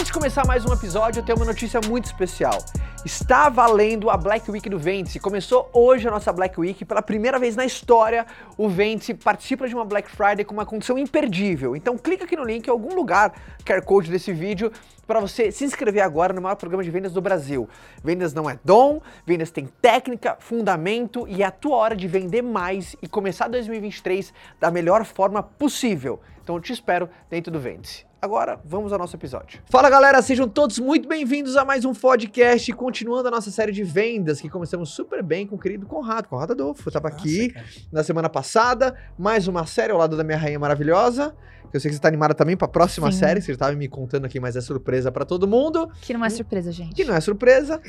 [0.00, 2.64] Antes de começar mais um episódio, eu tenho uma notícia muito especial.
[3.04, 5.20] Está valendo a Black Week do Vence.
[5.20, 6.86] Começou hoje a nossa Black Week.
[6.86, 10.96] Pela primeira vez na história, o Vence participa de uma Black Friday com uma condição
[10.96, 11.76] imperdível.
[11.76, 14.72] Então clica aqui no link em algum lugar, QR Code desse vídeo,
[15.06, 17.68] para você se inscrever agora no maior programa de vendas do Brasil.
[18.02, 22.40] Vendas não é dom, vendas tem técnica, fundamento e é a tua hora de vender
[22.40, 26.20] mais e começar 2023 da melhor forma possível.
[26.42, 28.09] Então eu te espero dentro do Vence.
[28.22, 29.60] Agora, vamos ao nosso episódio.
[29.70, 33.82] Fala galera, sejam todos muito bem-vindos a mais um podcast, continuando a nossa série de
[33.82, 37.64] vendas, que começamos super bem com o querido Conrado, Conrado Adolfo, estava aqui cara.
[37.90, 41.34] na semana passada, mais uma série ao lado da minha rainha maravilhosa,
[41.70, 43.18] que eu sei que você tá animada também pra próxima Sim.
[43.20, 46.12] série, que você já tava me contando aqui, mas é surpresa pra todo mundo, Que
[46.12, 46.94] não é surpresa, gente.
[46.94, 47.80] que não é surpresa,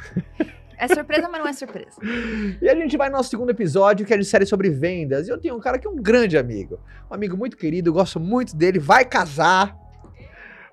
[0.80, 1.96] É surpresa, mas não é surpresa.
[2.62, 5.28] E a gente vai no nosso segundo episódio, que é de série sobre vendas.
[5.28, 6.80] E eu tenho um cara que é um grande amigo.
[7.10, 9.76] Um amigo muito querido, gosto muito dele, vai casar.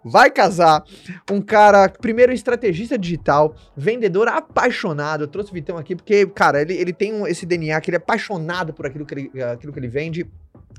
[0.05, 0.83] Vai casar.
[1.29, 5.25] Um cara, primeiro estrategista digital, vendedor apaixonado.
[5.25, 7.97] Eu trouxe o Vitão aqui porque, cara, ele, ele tem um- esse DNA que ele
[7.97, 10.25] é apaixonado por aquilo que ele, aquilo que ele vende.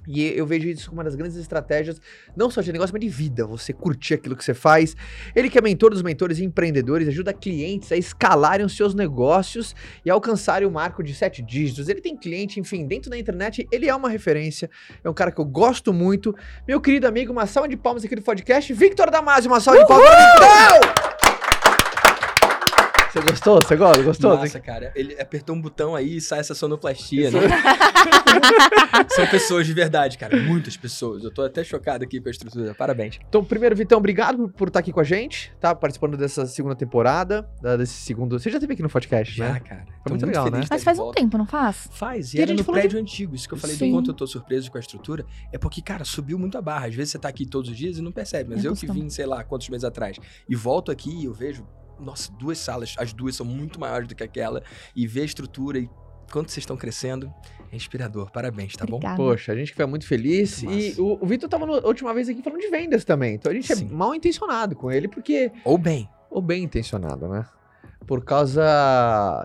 [0.08, 2.00] E eu vejo isso como uma das grandes estratégias,
[2.34, 3.46] não só de negócio, mas de vida.
[3.46, 4.96] Você curtir aquilo que você faz.
[5.36, 9.76] Ele que é mentor dos mentores e empreendedores, ajuda clientes a escalarem os seus negócios
[10.04, 11.90] e alcançarem o marco de sete dígitos.
[11.90, 14.70] Ele tem cliente, enfim, dentro da internet, ele é uma referência.
[15.04, 16.34] É um cara que eu gosto muito.
[16.66, 19.86] Meu querido amigo, uma salva de palmas aqui do podcast, Victor Damasio, uma salva de
[19.86, 21.17] palmas Victor!
[23.18, 23.58] Você gostou?
[23.62, 24.02] Você gosta?
[24.02, 24.36] Gostou?
[24.36, 27.40] Nossa, cara, ele apertou um botão aí e sai essa sonoplastia, né?
[29.10, 30.36] São pessoas de verdade, cara.
[30.36, 31.24] Muitas pessoas.
[31.24, 32.74] Eu tô até chocado aqui com a estrutura.
[32.74, 33.18] Parabéns.
[33.28, 35.74] Então, primeiro, Vitão, obrigado por, estar aqui com a gente, tá?
[35.74, 38.38] Participando dessa segunda temporada, da- desse segundo...
[38.38, 39.60] Você já esteve aqui no podcast, Já, né?
[39.60, 39.84] cara.
[40.02, 40.60] Foi muito legal, né?
[40.70, 41.20] Mas faz um volta.
[41.20, 41.88] tempo, não faz?
[41.90, 43.34] Faz, e E era no de- prédio antigo.
[43.34, 43.92] Isso que eu falei do Sim.
[43.92, 45.24] quanto eu tô surpreso com a estrutura.
[45.52, 46.86] É porque, cara, subiu muito a barra.
[46.86, 48.50] Às vezes você tá aqui todos os dias e não percebe.
[48.54, 50.16] Mas É eu que vim, sei lá, quantos meses atrás.
[50.48, 51.66] E volto aqui e eu vejo,
[52.00, 52.94] nossa, duas salas.
[52.98, 54.62] As duas são muito maiores do que aquela.
[54.94, 55.88] E ver a estrutura e
[56.30, 57.32] quanto vocês estão crescendo
[57.72, 58.30] é inspirador.
[58.30, 58.96] Parabéns, tá bom?
[58.96, 59.16] Obrigada.
[59.16, 60.62] Poxa, a gente fica muito feliz.
[60.62, 63.34] Muito E o, o Vitor tava na última vez aqui falando de vendas também.
[63.34, 63.88] Então a gente Sim.
[63.90, 65.50] é mal intencionado com ele, porque.
[65.64, 66.08] Ou bem.
[66.30, 67.46] Ou bem intencionado, né?
[68.06, 68.62] Por causa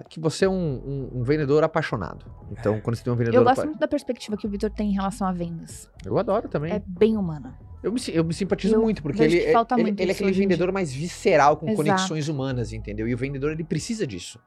[0.10, 2.26] que você é um, um- um vendedor apaixonado.
[2.52, 3.40] Então, quando você tem um vendedor.
[3.40, 5.90] Eu gosto apa- muito da perspectiva que o Vitor tem em relação a vendas.
[6.06, 6.72] Eu adoro também.
[6.72, 7.58] É bem humana.
[7.84, 10.24] Eu, me, eu me simpatizo Eu muito, porque ele, é- ele, muito ele é isso
[10.24, 11.78] aquele vendedor mais visceral, com Exato.
[11.84, 13.08] conexões humanas, entendeu?
[13.08, 14.40] E o vendedor, ele precisa disso.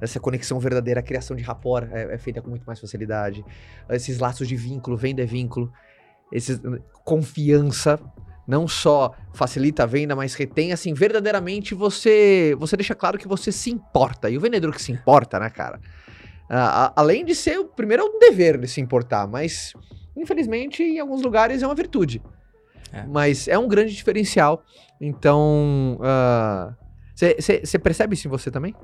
[0.00, 3.44] Essa conexão verdadeira, a criação de rapport é, é feita com muito mais facilidade.
[3.88, 5.72] Esses laços de vínculo, venda é vínculo.
[6.32, 6.60] Esses,
[7.04, 8.00] confiança
[8.46, 13.52] não só facilita a venda, mas retém, assim, verdadeiramente você você deixa claro que você
[13.52, 14.28] se importa.
[14.28, 15.80] E o vendedor que se importa, né, cara?
[16.50, 19.72] Ah, a- além de ser, o primeiro é um dever de se importar, mas
[20.16, 22.20] infelizmente em alguns lugares é uma virtude.
[22.94, 23.04] É.
[23.06, 24.64] Mas é um grande diferencial.
[25.00, 25.98] Então,
[27.14, 28.74] você percebe isso em você também?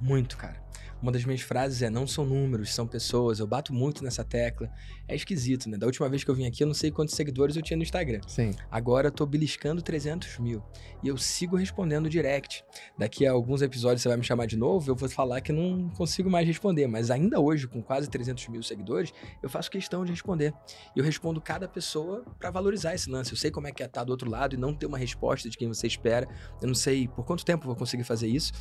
[0.00, 0.56] Muito, cara.
[1.02, 3.38] Uma das minhas frases é: não são números, são pessoas.
[3.38, 4.70] Eu bato muito nessa tecla.
[5.08, 5.76] É esquisito, né?
[5.78, 7.82] Da última vez que eu vim aqui, eu não sei quantos seguidores eu tinha no
[7.82, 8.20] Instagram.
[8.26, 8.52] Sim.
[8.70, 10.62] Agora eu tô beliscando 300 mil.
[11.02, 12.64] E eu sigo respondendo direct.
[12.98, 15.88] Daqui a alguns episódios você vai me chamar de novo, eu vou falar que não
[15.90, 16.86] consigo mais responder.
[16.86, 19.12] Mas ainda hoje, com quase 300 mil seguidores,
[19.42, 20.52] eu faço questão de responder.
[20.94, 23.32] E eu respondo cada pessoa pra valorizar esse lance.
[23.32, 25.48] Eu sei como é que é estar do outro lado e não ter uma resposta
[25.48, 26.28] de quem você espera.
[26.60, 28.52] Eu não sei por quanto tempo eu vou conseguir fazer isso.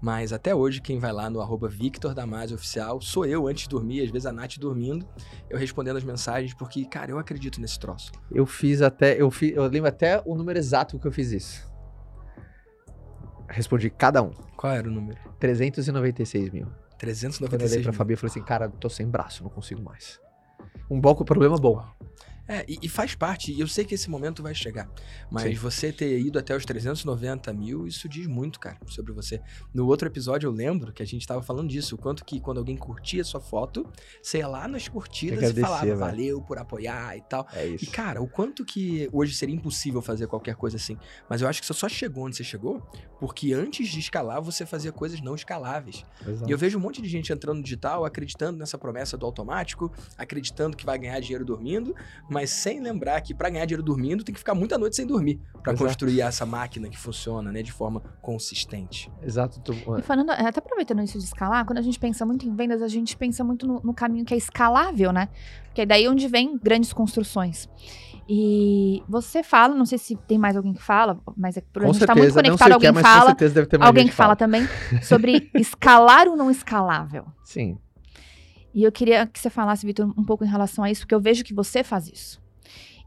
[0.00, 3.70] Mas até hoje, quem vai lá no arroba Victor Damasio Oficial, sou eu antes de
[3.70, 5.06] dormir, às vezes a Nath dormindo,
[5.48, 8.12] eu respondendo as mensagens, porque, cara, eu acredito nesse troço.
[8.30, 9.20] Eu fiz até.
[9.20, 11.66] Eu, fi, eu lembro até o número exato que eu fiz isso.
[13.48, 14.32] Respondi cada um.
[14.56, 15.18] Qual era o número?
[15.38, 16.66] 396 mil.
[16.66, 17.98] Quando eu 396 olhei pra mil.
[17.98, 20.20] Fabi, eu falei assim, cara, tô sem braço, não consigo mais.
[20.90, 21.82] Um bom problema bom.
[22.48, 24.88] É, e, e faz parte, e eu sei que esse momento vai chegar.
[25.30, 25.54] Mas Sim.
[25.54, 29.40] você ter ido até os 390 mil, isso diz muito, cara, sobre você.
[29.74, 32.58] No outro episódio eu lembro que a gente tava falando disso, o quanto que quando
[32.58, 33.86] alguém curtia sua foto,
[34.22, 37.46] você ia lá nas curtidas e falava valeu por apoiar e tal.
[37.52, 37.90] É E, isso.
[37.90, 40.96] cara, o quanto que hoje seria impossível fazer qualquer coisa assim.
[41.28, 42.80] Mas eu acho que você só chegou onde você chegou
[43.18, 46.04] porque antes de escalar você fazia coisas não escaláveis.
[46.26, 46.48] Exato.
[46.48, 49.90] E eu vejo um monte de gente entrando no digital, acreditando nessa promessa do automático,
[50.16, 51.94] acreditando que vai ganhar dinheiro dormindo,
[52.28, 55.40] mas sem lembrar que para ganhar dinheiro dormindo tem que ficar muita noite sem dormir
[55.62, 59.10] para construir essa máquina que funciona, né, de forma consistente.
[59.22, 59.60] Exato.
[59.60, 62.82] tu- E falando, até aproveitando isso de escalar, quando a gente pensa muito em vendas,
[62.82, 65.28] a gente pensa muito no, no caminho que é escalável, né?
[65.66, 67.68] Porque é daí onde vem grandes construções.
[68.28, 71.86] E você fala, não sei se tem mais alguém que fala, mas é por a
[71.86, 73.78] gente tá certeza, muito não conectado, que alguém é, mas com fala, certeza deve ter
[73.78, 74.62] mais alguém que fala também
[75.02, 77.26] sobre escalar o não escalável.
[77.44, 77.78] Sim.
[78.76, 81.20] E eu queria que você falasse, Vitor, um pouco em relação a isso, porque eu
[81.20, 82.38] vejo que você faz isso.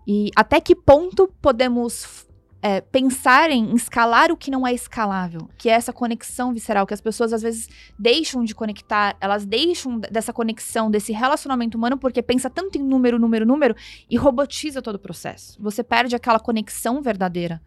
[0.07, 2.27] E até que ponto podemos
[2.59, 6.93] é, pensarem em escalar o que não é escalável, que é essa conexão visceral, que
[6.95, 7.69] as pessoas às vezes
[7.99, 13.19] deixam de conectar, elas deixam dessa conexão, desse relacionamento humano, porque pensa tanto em número,
[13.19, 13.75] número, número,
[14.09, 15.55] e robotiza todo o processo.
[15.61, 17.61] Você perde aquela conexão verdadeira.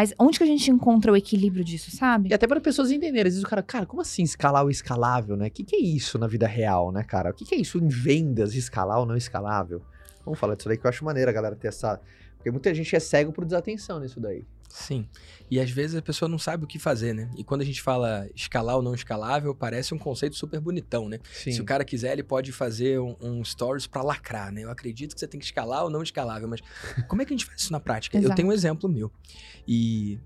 [0.00, 2.30] Mas onde que a gente encontra o equilíbrio disso, sabe?
[2.30, 5.36] E até para pessoas entenderem, às vezes o cara, cara, como assim escalar o escalável,
[5.36, 5.48] né?
[5.48, 7.32] O que, que é isso na vida real, né, cara?
[7.32, 9.82] O que, que é isso em vendas, escalar ou não escalável?
[10.24, 12.00] Vamos falar disso daí que eu acho maneiro a galera ter essa.
[12.34, 14.42] Porque muita gente é cego por desatenção nisso daí.
[14.70, 15.06] Sim.
[15.50, 17.28] E às vezes a pessoa não sabe o que fazer, né?
[17.36, 21.18] E quando a gente fala escalar ou não escalável, parece um conceito super bonitão, né?
[21.32, 21.52] Sim.
[21.52, 24.62] Se o cara quiser, ele pode fazer um, um stories pra lacrar, né?
[24.62, 26.60] Eu acredito que você tem que escalar ou não escalável, mas
[27.08, 28.18] como é que a gente faz isso na prática?
[28.18, 29.10] Eu tenho um exemplo meu.
[29.66, 30.18] E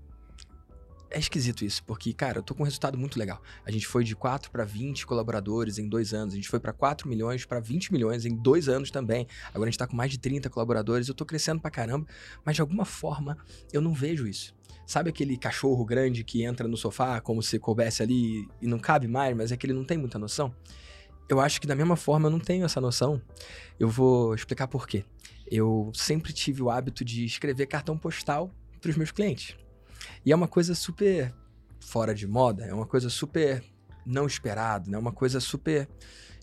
[1.09, 3.41] é esquisito isso, porque, cara, eu tô com um resultado muito legal.
[3.65, 6.33] A gente foi de 4 para 20 colaboradores em dois anos.
[6.33, 9.27] A gente foi para 4 milhões para 20 milhões em dois anos também.
[9.53, 11.07] Agora a gente tá com mais de 30 colaboradores.
[11.07, 12.07] Eu tô crescendo pra caramba,
[12.43, 13.37] mas de alguma forma
[13.71, 14.53] eu não vejo isso.
[14.85, 19.07] Sabe aquele cachorro grande que entra no sofá como se coubesse ali e não cabe
[19.07, 20.53] mais, mas é que ele não tem muita noção?
[21.27, 23.19] Eu acho que da mesma forma eu não tenho essa noção.
[23.79, 25.03] Eu vou explicar por quê.
[25.49, 29.55] Eu sempre tive o hábito de escrever cartão postal para os meus clientes.
[30.25, 31.33] E é uma coisa super
[31.79, 33.63] fora de moda, é uma coisa super
[34.05, 34.97] não esperada, né?
[34.97, 35.87] Uma coisa super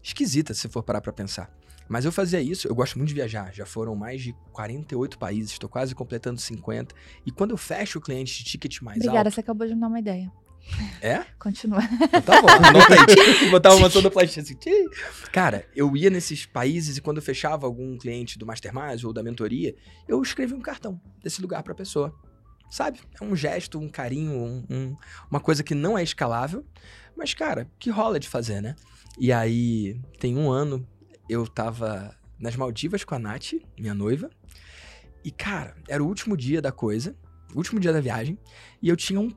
[0.02, 1.50] esquisita se for parar para pensar.
[1.88, 5.52] Mas eu fazia isso, eu gosto muito de viajar, já foram mais de 48 países,
[5.52, 6.94] estou quase completando 50.
[7.26, 9.34] E quando eu fecho o cliente de ticket mais Obrigada, alto...
[9.34, 10.32] você acabou de me dar uma ideia.
[11.00, 11.24] É?
[11.38, 11.80] Continua.
[11.82, 13.50] Então Tá bom, anota aí.
[13.50, 14.54] Botava uma sonoplastia assim.
[14.54, 14.88] tchim.
[15.32, 19.22] Cara, eu ia nesses países e quando eu fechava algum cliente do Mastermind ou da
[19.22, 19.74] mentoria,
[20.08, 22.14] eu escrevia um cartão desse lugar pra pessoa.
[22.72, 23.00] Sabe?
[23.20, 24.96] É um gesto, um carinho, um- um-
[25.30, 26.64] uma coisa que não é escalável,
[27.14, 28.74] mas, cara, que rola de fazer, né?
[29.18, 30.88] E aí, tem um ano,
[31.28, 34.30] eu tava nas Maldivas com a Nath, minha noiva,
[35.22, 37.14] e, cara, era o último dia da coisa,
[37.54, 38.38] último dia da viagem,
[38.80, 39.30] e eu tinha um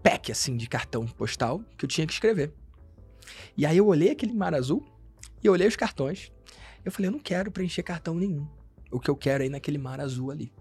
[0.00, 2.54] pack, assim, de cartão postal que eu tinha que escrever.
[3.56, 4.86] E aí eu olhei aquele mar azul
[5.42, 6.30] e olhei os cartões.
[6.84, 8.46] Eu falei, eu não quero preencher cartão nenhum.
[8.92, 10.52] O que eu quero é ir naquele mar azul ali.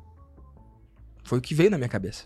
[1.26, 2.26] Foi o que veio na minha cabeça.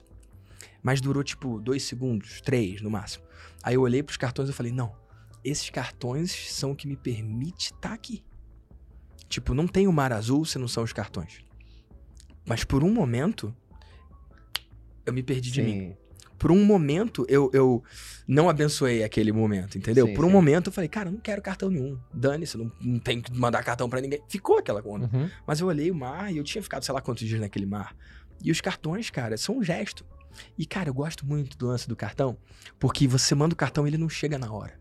[0.84, 3.26] Mas durou tipo dois segundos, três no máximo.
[3.64, 4.96] Aí eu olhei pros cartões e falei, não,
[5.44, 8.24] esses cartões são o que me permite estar aqui.
[9.28, 11.40] Tipo, não tem o mar azul se não são os cartões.
[12.46, 13.56] Mas por um momento,
[15.06, 15.98] eu me perdi de mim
[16.40, 17.84] por um momento, eu, eu
[18.26, 20.08] não abençoei aquele momento, entendeu?
[20.08, 20.34] Sim, por um sim.
[20.34, 22.00] momento, eu falei, cara, eu não quero cartão nenhum.
[22.14, 24.22] Dane-se, não, não tenho que mandar cartão pra ninguém.
[24.30, 25.10] Ficou aquela conta.
[25.14, 25.30] Uhum.
[25.46, 27.94] Mas eu olhei o mar e eu tinha ficado, sei lá quantos dias naquele mar.
[28.44, 30.06] E os cartões, cara, são um gesto.
[30.58, 32.38] E, cara, eu gosto muito do lance do cartão,
[32.80, 34.80] porque você manda o cartão e ele não chega na hora.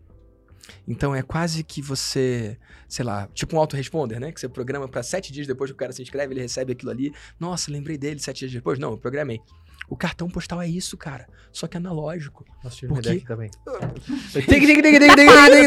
[0.86, 2.58] Então é quase que você,
[2.88, 4.30] sei lá, tipo um autoresponder, né?
[4.30, 6.90] Que você programa pra sete dias depois que o cara se inscreve, ele recebe aquilo
[6.90, 7.12] ali.
[7.40, 8.78] Nossa, lembrei dele sete dias depois.
[8.78, 9.40] Não, eu programei.
[9.88, 11.26] O cartão postal é isso, cara.
[11.50, 12.44] Só que analógico.
[12.62, 13.50] Nossa, tive aqui também.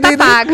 [0.02, 0.52] Tá pago.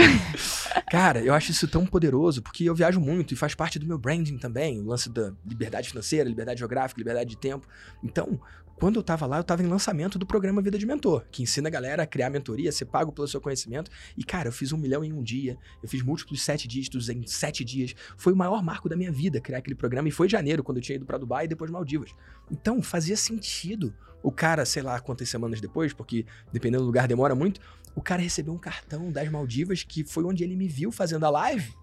[0.89, 3.97] Cara, eu acho isso tão poderoso porque eu viajo muito e faz parte do meu
[3.97, 7.67] branding também, o lance da liberdade financeira, liberdade geográfica, liberdade de tempo.
[8.03, 8.39] Então,
[8.79, 11.67] quando eu tava lá, eu tava em lançamento do programa Vida de Mentor, que ensina
[11.67, 13.89] a galera a criar mentoria, ser pago pelo seu conhecimento.
[14.15, 17.25] E, cara, eu fiz um milhão em um dia, eu fiz múltiplos sete dígitos em
[17.25, 17.95] sete dias.
[18.15, 20.77] Foi o maior marco da minha vida criar aquele programa e foi em janeiro, quando
[20.77, 22.13] eu tinha ido pra Dubai e depois Maldivas.
[22.51, 27.33] Então, fazia sentido o cara, sei lá quantas semanas depois, porque dependendo do lugar demora
[27.33, 27.59] muito,
[27.95, 31.31] o cara recebeu um cartão das Maldivas, que foi onde ele me viu fazendo a
[31.31, 31.73] live.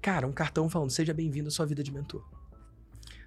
[0.00, 2.41] Cara, um cartão falando, seja bem-vindo à sua vida de mentor.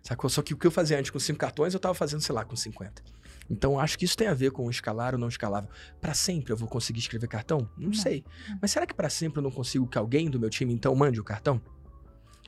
[0.06, 0.30] Sacou?
[0.30, 2.46] Só que o que eu fazia antes com cinco cartões, eu tava fazendo, sei lá,
[2.46, 3.02] com 50.
[3.50, 5.68] Então, acho que isso tem a ver com escalar ou não escalável.
[6.00, 7.68] Pra sempre eu vou conseguir escrever cartão?
[7.76, 7.94] Não, Não.
[7.94, 8.24] sei.
[8.62, 11.20] Mas será que pra sempre eu não consigo que alguém do meu time, então, mande
[11.20, 11.60] o cartão?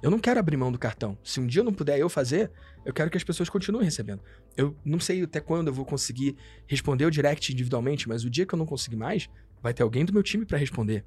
[0.04, 1.18] Eu não quero abrir mão do cartão.
[1.24, 2.52] Se um dia eu não puder eu fazer,
[2.86, 4.22] eu quero que as pessoas continuem recebendo.
[4.56, 6.38] Eu não sei até quando eu vou conseguir
[6.68, 9.28] responder o direct individualmente, mas o dia que eu não conseguir mais,
[9.64, 11.04] vai ter alguém do meu time pra responder.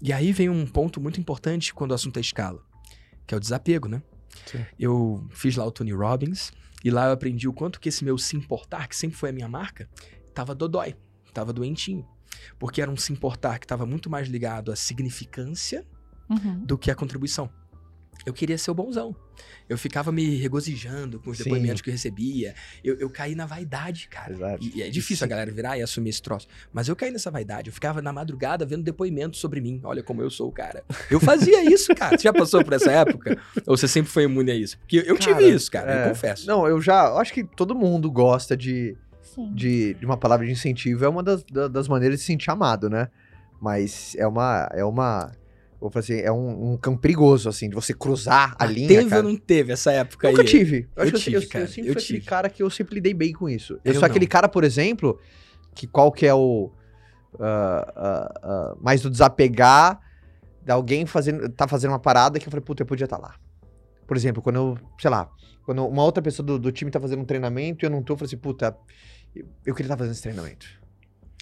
[0.00, 2.62] E aí vem um ponto muito importante quando o assunto é escala,
[3.26, 4.02] que é o desapego, né?
[4.46, 4.64] Sim.
[4.78, 6.52] Eu fiz lá o Tony Robbins
[6.84, 9.32] e lá eu aprendi o quanto que esse meu se importar, que sempre foi a
[9.32, 9.88] minha marca,
[10.34, 10.94] tava dodói,
[11.34, 12.06] tava doentinho.
[12.58, 15.86] Porque era um se importar que tava muito mais ligado à significância
[16.28, 16.64] Uhum.
[16.64, 17.50] do que à contribuição.
[18.24, 19.16] Eu queria ser o bonzão.
[19.68, 21.44] Eu ficava me regozijando com os Sim.
[21.44, 22.54] depoimentos que eu recebia.
[22.82, 24.32] Eu, eu caí na vaidade, cara.
[24.32, 24.64] Exato.
[24.64, 26.48] E, e é difícil a galera virar e assumir esse troço.
[26.72, 27.68] Mas eu caí nessa vaidade.
[27.68, 29.80] Eu ficava na madrugada vendo depoimentos sobre mim.
[29.84, 30.82] Olha como eu sou o cara.
[31.10, 32.16] Eu fazia isso, cara.
[32.18, 33.38] Você já passou por essa época?
[33.66, 34.78] Ou você sempre foi imune a isso?
[34.78, 35.92] Porque eu Cara, tive isso, cara.
[35.92, 36.04] é.
[36.04, 36.46] Eu confesso.
[36.46, 37.06] Não, eu já.
[37.06, 39.52] eu Acho que todo mundo gosta de, Sim.
[39.54, 41.04] de, de uma palavra de incentivo.
[41.04, 43.08] É uma das, da- das maneiras de se sentir amado, né?
[43.60, 44.68] Mas é uma.
[44.72, 45.30] É uma
[45.80, 49.08] vou fazer, é um, um campo perigoso, assim, de você cruzar a Ah, linha, teve
[49.08, 49.22] cara.
[49.24, 50.48] ou não teve essa época Nunca aí?
[50.48, 50.88] tive.
[50.94, 52.26] Eu, Eu tive, eu, cara, eu sempre eu fui aquele tive.
[52.26, 53.74] cara que eu sempre lidei bem com isso.
[53.84, 54.30] Eu, Eu sou aquele não.
[54.30, 55.18] cara, por exemplo,
[55.74, 56.70] que qual que é o.
[57.38, 60.00] ah, ah, ah, mais do desapegar
[60.64, 63.34] de alguém fazendo, tá fazendo uma parada que eu falei, puta, eu podia estar lá.
[64.06, 65.30] Por exemplo, quando eu, sei lá,
[65.64, 68.12] quando uma outra pessoa do, do time tá fazendo um treinamento e eu não tô,
[68.12, 68.76] eu falei assim, puta,
[69.34, 70.66] eu, eu queria estar fazendo esse treinamento.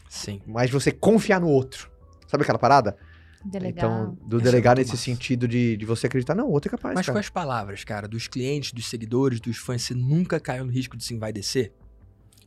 [0.08, 0.40] Sim.
[0.46, 1.90] Mas você confiar no outro.
[2.28, 2.96] Sabe aquela parada?
[3.44, 3.84] Delegar.
[3.86, 5.02] Então, do é delegar nesse massa.
[5.02, 7.20] sentido de, de você acreditar, não, o outro é capaz, Mas com cara.
[7.20, 11.04] as palavras, cara, dos clientes, dos seguidores, dos fãs, você nunca caiu no risco de
[11.04, 11.72] sim vai descer?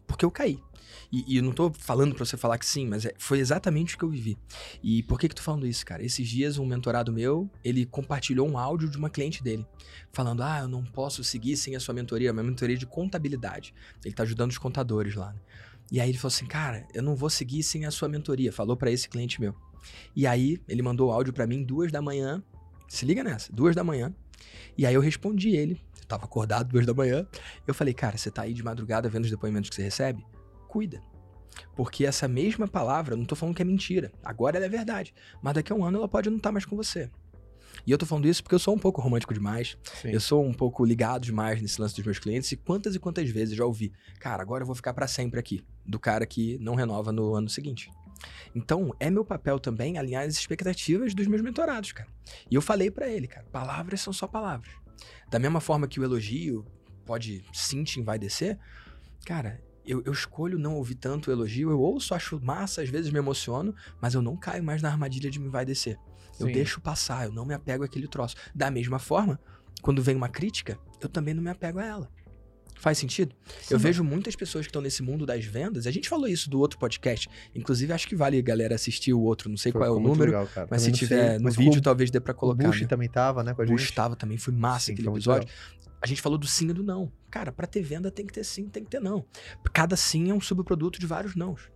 [0.06, 0.60] Porque eu caí.
[1.10, 3.96] E, e eu não tô falando pra você falar que sim, mas é- foi exatamente
[3.96, 4.38] o que eu vivi.
[4.84, 6.04] E por que que eu tô falando isso, cara?
[6.04, 9.66] Esses dias, um mentorado meu, ele compartilhou um áudio de uma cliente dele,
[10.12, 13.74] falando, ah, eu não posso seguir sem a sua mentoria, minha mentoria de contabilidade.
[14.04, 15.40] Ele tá ajudando os contadores lá, né?
[15.92, 18.76] E aí ele falou assim, cara, eu não vou seguir sem a sua mentoria, falou
[18.78, 19.54] pra esse cliente meu.
[20.16, 22.44] E aí, ele mandou o áudio pra mim duas da manhã,
[22.88, 24.14] se liga nessa, duas da manhã,
[24.78, 27.26] e aí eu respondi ele, eu tava acordado duas da manhã.
[27.68, 30.26] Eu falei, cara, você tá aí de madrugada vendo os depoimentos que você recebe?
[30.68, 31.02] Cuida.
[31.76, 34.12] Porque essa mesma palavra, não tô falando que é mentira.
[34.24, 35.14] Agora ela é verdade.
[35.42, 37.10] Mas daqui a um ano ela pode não estar mais com você.
[37.86, 39.78] E eu tô falando isso porque eu sou um pouco romântico demais.
[40.02, 40.10] Sim.
[40.10, 42.52] Eu sou um pouco ligado demais nesse lance dos meus clientes.
[42.52, 45.64] E quantas e quantas vezes já ouvi, cara, agora eu vou ficar pra sempre aqui.
[45.86, 47.90] Do cara que não renova no ano seguinte.
[48.54, 52.10] Então, é meu papel também alinhar as expectativas dos meus mentorados, cara.
[52.50, 54.72] E eu falei pra ele, cara, palavras são só palavras.
[55.30, 56.66] Da mesma forma que o elogio
[57.06, 58.60] pode sim te envaidecer,
[59.26, 63.12] cara, eu, eu escolho não ouvir tanto o elogio, eu ouço, acho massa, às vezes
[63.12, 65.98] me emociono, mas eu não caio mais na armadilha de me envaidecer.
[66.40, 66.54] Eu Sim.
[66.54, 68.36] deixo passar, eu não me apego àquele troço.
[68.54, 69.40] Da mesma forma,
[69.82, 72.12] quando vem uma crítica, eu também não me apego a ela.
[72.82, 73.36] Faz sentido?
[73.70, 73.84] Eu Sim.
[73.84, 75.86] vejo muitas pessoas que estão nesse mundo das vendas.
[75.86, 77.30] A gente falou isso do outro podcast.
[77.54, 79.50] Inclusive, acho que vale a galera assistir o outro.
[79.52, 81.44] Não sei Foi- qual é o número, legal, mas Também se não tiver sei, no
[81.44, 82.68] mas vídeo, o, talvez dê pra o colocar.
[82.68, 82.88] Bush né?
[82.88, 83.78] também tava, né, com a O gente.
[83.78, 85.48] Bush tava também, foi massa Sim, aquele episódio.
[86.02, 87.12] A gente falou do sim e do não.
[87.30, 89.24] Cara, pra ter venda tem que ter sim, tem que ter não.
[89.72, 91.70] Cada sim é um subproduto de vários nãos.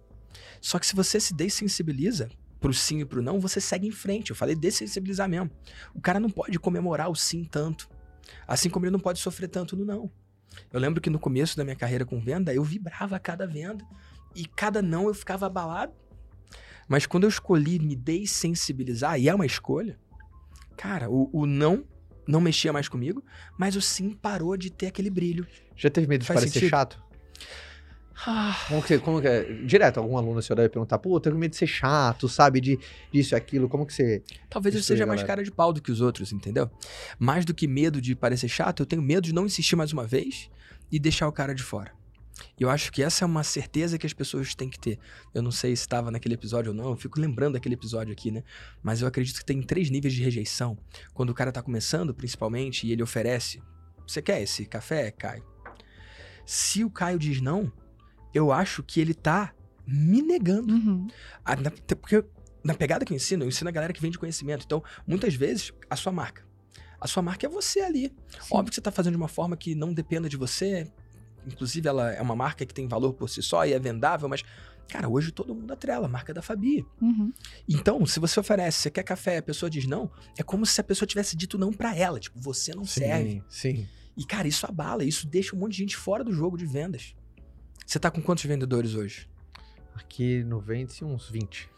[0.60, 4.32] Só que se você se dessensibiliza pro sim e pro não, você segue em frente.
[4.32, 5.52] Eu falei dessensibilizar mesmo.
[5.94, 7.88] O cara não pode comemorar o sim tanto.
[8.48, 10.10] Assim como ele não pode sofrer tanto no não.
[10.72, 13.86] Eu lembro que no começo da minha carreira com venda, eu vibrava a cada venda.
[14.36, 15.94] E cada não eu ficava abalado.
[16.88, 19.98] Mas quando eu escolhi me dessensibilizar, e é uma escolha,
[20.78, 21.86] cara, o, o não
[22.28, 23.24] não mexia mais comigo,
[23.58, 25.46] mas o sim parou de ter aquele brilho.
[25.76, 26.70] Já teve medo de Faz parecer sentido.
[26.70, 27.04] chato?
[28.26, 29.44] Ah, Como que, como que é?
[29.66, 32.62] Direto, algum aluno seu deve perguntar, pô, eu tenho medo de ser chato, sabe?
[32.62, 32.80] De
[33.12, 33.68] disso e aquilo.
[33.68, 34.24] Como que você.
[34.50, 36.70] talvez eu Isso seja mais cara de pau do que os outros, entendeu?
[37.20, 40.06] Mais do que medo de parecer chato, eu tenho medo de não insistir mais uma
[40.06, 40.50] vez
[40.92, 41.92] e deixar o cara de fora.
[42.60, 45.00] E eu acho que essa é uma certeza que as pessoas têm que ter.
[45.34, 48.32] Eu não sei se estava naquele episódio ou não, eu fico lembrando daquele episódio aqui,
[48.32, 48.44] né?
[48.84, 50.78] Mas eu acredito que tem três níveis de rejeição.
[51.14, 53.62] Quando o cara tá começando, principalmente, e ele oferece:
[54.08, 55.44] Você quer esse café, Caio?
[56.46, 57.72] Se o Caio diz não,
[58.36, 59.54] eu acho que ele tá
[59.88, 60.74] me negando.
[60.74, 61.08] Uhum.
[61.46, 62.24] Na- até porque
[62.64, 64.64] na pegada que eu ensino, eu ensino a galera que vende conhecimento.
[64.66, 66.44] Então, muitas vezes, a sua marca.
[67.00, 68.12] A sua marca é você ali.
[68.42, 68.48] Sim.
[68.56, 70.92] Óbvio que você tá fazendo de uma forma que não dependa de você.
[71.46, 74.42] Inclusive, ela é uma marca que tem valor por si só e é vendável, mas,
[74.90, 76.84] cara, hoje todo mundo atrela, a marca da Fabi.
[77.00, 77.32] Uhum.
[77.70, 80.84] Então, se você oferece, você quer café, a pessoa diz não, é como se a
[80.84, 82.20] pessoa tivesse dito não pra ela.
[82.20, 83.44] Tipo, você não serve.
[83.48, 83.88] sim.
[84.18, 87.14] E, cara, isso abala, isso deixa um monte de gente fora do jogo de vendas.
[87.86, 89.30] Você tá com quantos vendedores hoje?
[89.94, 91.70] Aqui no Vende-se uns 20.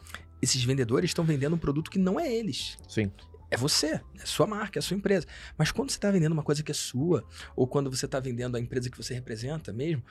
[0.41, 2.77] Esses vendedores estão vendendo um produto que não é eles.
[2.87, 3.11] Sim.
[3.51, 5.27] É você, é sua marca, é sua empresa.
[5.57, 8.55] Mas quando você está vendendo uma coisa que é sua, ou quando você está vendendo
[8.55, 10.03] a empresa que você representa mesmo,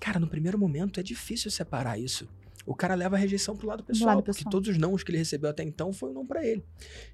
[0.00, 2.28] cara, no primeiro momento é difícil separar isso.
[2.66, 4.50] O cara leva a rejeição pro lado pessoal, lado porque pessoal.
[4.50, 6.64] todos os nãos que ele recebeu até então foi um não para ele.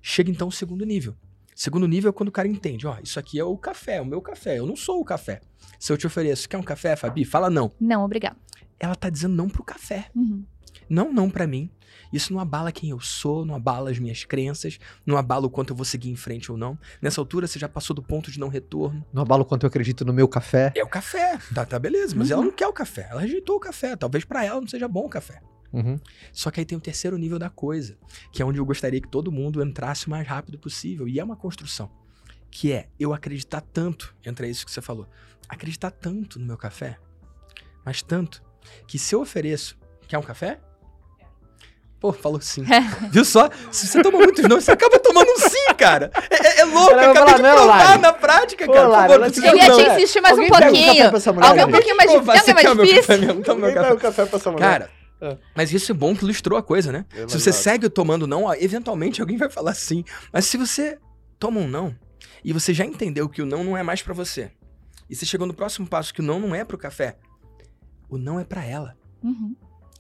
[0.01, 1.17] Chega então o segundo nível.
[1.61, 4.07] Segundo nível é quando o cara entende, ó, isso aqui é o café, é o
[4.07, 5.43] meu café, eu não sou o café.
[5.79, 7.23] Se eu te ofereço, quer um café, Fabi?
[7.23, 7.71] Fala não.
[7.79, 8.35] Não, obrigado.
[8.79, 10.43] Ela tá dizendo não pro café Uhum.
[10.89, 11.71] não não pra mim.
[12.11, 15.75] Isso não abala quem eu sou, não abala as minhas crenças, não abala o quanto
[15.75, 16.79] eu vou seguir em frente ou não.
[17.03, 19.05] Nessa altura você já passou do ponto de não retorno.
[19.13, 20.73] No abalo quanto eu acredito no meu café.
[20.75, 22.37] É o café, tá, tá beleza, mas Uhum.
[22.37, 23.95] ela não quer o café, ela rejeitou o café.
[23.97, 25.43] Talvez pra ela não seja bom o café.
[25.73, 25.99] Uhum.
[26.33, 27.97] Só que aí tem o terceiro nível da coisa,
[28.33, 31.07] que é onde eu gostaria que todo mundo entrasse o mais rápido possível.
[31.07, 31.91] E é uma construção.
[32.51, 35.07] Que é eu acreditar tanto, entra isso que você falou,
[35.49, 36.99] acreditar tanto no meu café,
[37.87, 38.43] mas tanto,
[38.89, 40.59] que se eu ofereço, quer um café?
[42.01, 42.65] Pô, falou sim.
[43.11, 43.49] Viu só?
[43.71, 46.11] Se você toma muitos não, você acaba tomando um sim, cara.
[46.31, 48.01] É, é- é louco, eu acabei de não, provar Lari.
[48.01, 48.89] na prática, Ô, cara.
[48.89, 49.77] Lari, Por favor, ela não te precisa Eu ia não.
[49.77, 51.09] te insistir mais um Alguém um café pouquinho.
[51.11, 52.33] pra essa mulher, Alguém um pouquinho mais difícil.
[52.33, 53.19] você Alguém quer o mais meu difícil?
[53.29, 53.43] café?
[53.43, 53.95] Toma meu Alguém dá café.
[53.95, 54.65] um café pra essa mulher.
[54.71, 55.37] Cara, É.
[55.55, 57.05] Mas isso é bom que ilustrou a coisa, né?
[57.13, 60.05] É se você segue tomando não, ó, eventualmente alguém vai falar sim.
[60.33, 60.99] Mas se você
[61.39, 61.95] toma um não
[62.45, 64.51] e você já entendeu que o não não é mais pra você,
[65.09, 67.19] e você chegou no próximo passo que o não não é pro café,
[68.09, 68.97] o não é pra ela.
[69.23, 69.55] Uhum.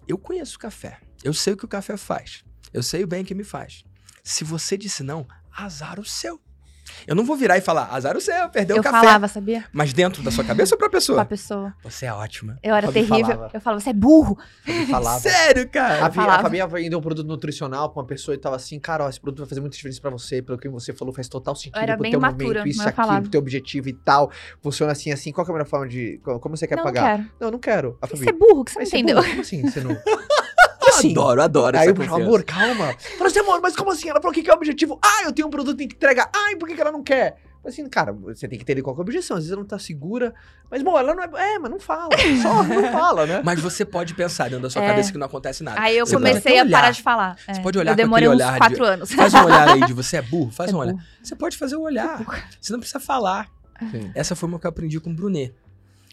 [0.08, 0.98] Eu conheço o café.
[1.22, 2.42] Eu sei o que o café faz.
[2.72, 3.84] Eu sei o bem que me faz.
[4.24, 6.40] Se você disse não, azar o seu.
[7.06, 8.98] Eu não vou virar e falar, azar o seu, perdeu Eu o café.
[9.00, 9.64] falava, sabia?
[9.72, 11.24] Mas dentro da sua cabeça ou pra Com a pessoa?
[11.24, 11.74] pessoa.
[11.82, 12.58] Você é ótima.
[12.62, 13.26] Eu era Fabi terrível.
[13.26, 13.50] falava.
[13.54, 14.38] Eu falava, você é burro.
[14.66, 15.20] Eu falava.
[15.20, 15.94] Sério, cara?
[16.06, 16.42] A, Fi- a falava.
[16.42, 19.38] Fabinha vendeu um produto nutricional pra uma pessoa e tava assim, cara, ó, esse produto
[19.40, 22.02] vai fazer muita diferença pra você, pelo que você falou, faz total sentido era pro
[22.02, 23.22] bem teu imatura, momento, isso, mas eu aquilo, falava.
[23.22, 24.30] pro teu objetivo e tal.
[24.62, 25.32] Funciona assim, assim.
[25.32, 26.18] Qual que é a melhor forma de.
[26.24, 27.00] co- Como você quer não, pagar?
[27.02, 27.30] não quero.
[27.40, 27.98] Não, eu não quero.
[28.02, 29.16] A Você é burro, que você não "Mas você é entendeu.
[29.16, 29.62] burro, Como assim?
[29.68, 29.96] Você não.
[30.90, 31.10] Assim?
[31.12, 32.94] Adoro, adoro Aí essa eu falei, amor, calma.
[33.16, 34.08] Falei assim, amor, mas como assim?
[34.08, 34.98] Ela falou, o que que é o objetivo?
[35.04, 36.30] Ah, eu tenho um produto que tem que entregar.
[36.34, 37.36] Ai, por que, que ela não quer?
[37.62, 39.36] Falei assim, cara, você tem que entender qual que é a objeção.
[39.36, 40.32] Às vezes ela não tá segura.
[40.70, 41.54] Mas, bom, ela não é.
[41.54, 42.08] É, mas não fala.
[42.42, 43.42] Só não fala, né?
[43.44, 44.86] Mas você pode pensar dentro da sua É.
[44.88, 45.78] cabeça que não acontece nada.
[45.78, 46.92] Aí eu Você comecei a parar olhar.
[46.92, 47.36] de falar.
[47.36, 47.62] Você É.
[47.62, 49.12] pode olhar Eu com demorei aquele uns olhar quatro de- anos.
[49.12, 50.92] Faz um olhar aí de você é burro, faz É um olhar.
[50.94, 51.04] burro.
[51.22, 52.24] Você pode fazer o olhar.
[52.58, 53.48] Você não precisa falar.
[53.90, 54.10] Sim.
[54.14, 55.54] Essa foi uma que eu aprendi com o Brunet.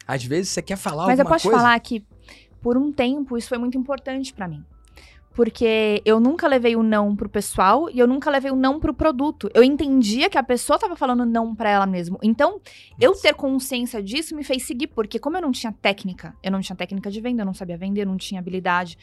[0.06, 1.60] Às vezes você quer falar Mas eu alguma posso coisa.
[1.60, 2.04] falar que,
[2.62, 4.64] por um tempo, isso foi muito importante pra mim.
[5.34, 8.92] Porque eu nunca levei o não pro pessoal e eu nunca levei o não pro
[8.92, 9.48] produto.
[9.54, 12.18] Eu entendia que a pessoa tava falando não pra ela mesmo.
[12.24, 12.60] Então,
[13.00, 16.60] eu ter consciência disso me fez seguir, porque como eu não tinha técnica, eu não
[16.60, 18.98] tinha técnica de venda, eu não sabia vender, eu não tinha habilidade,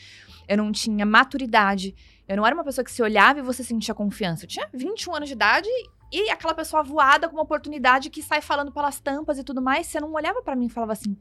[0.48, 1.94] eu não tinha maturidade.
[2.26, 4.44] Eu não era uma pessoa que se olhava e você sentia confiança.
[4.44, 5.68] Eu tinha 21 anos de idade
[6.12, 9.86] e aquela pessoa voada com uma oportunidade que sai falando pelas tampas e tudo mais,
[9.86, 11.16] você não olhava pra mim e falava assim: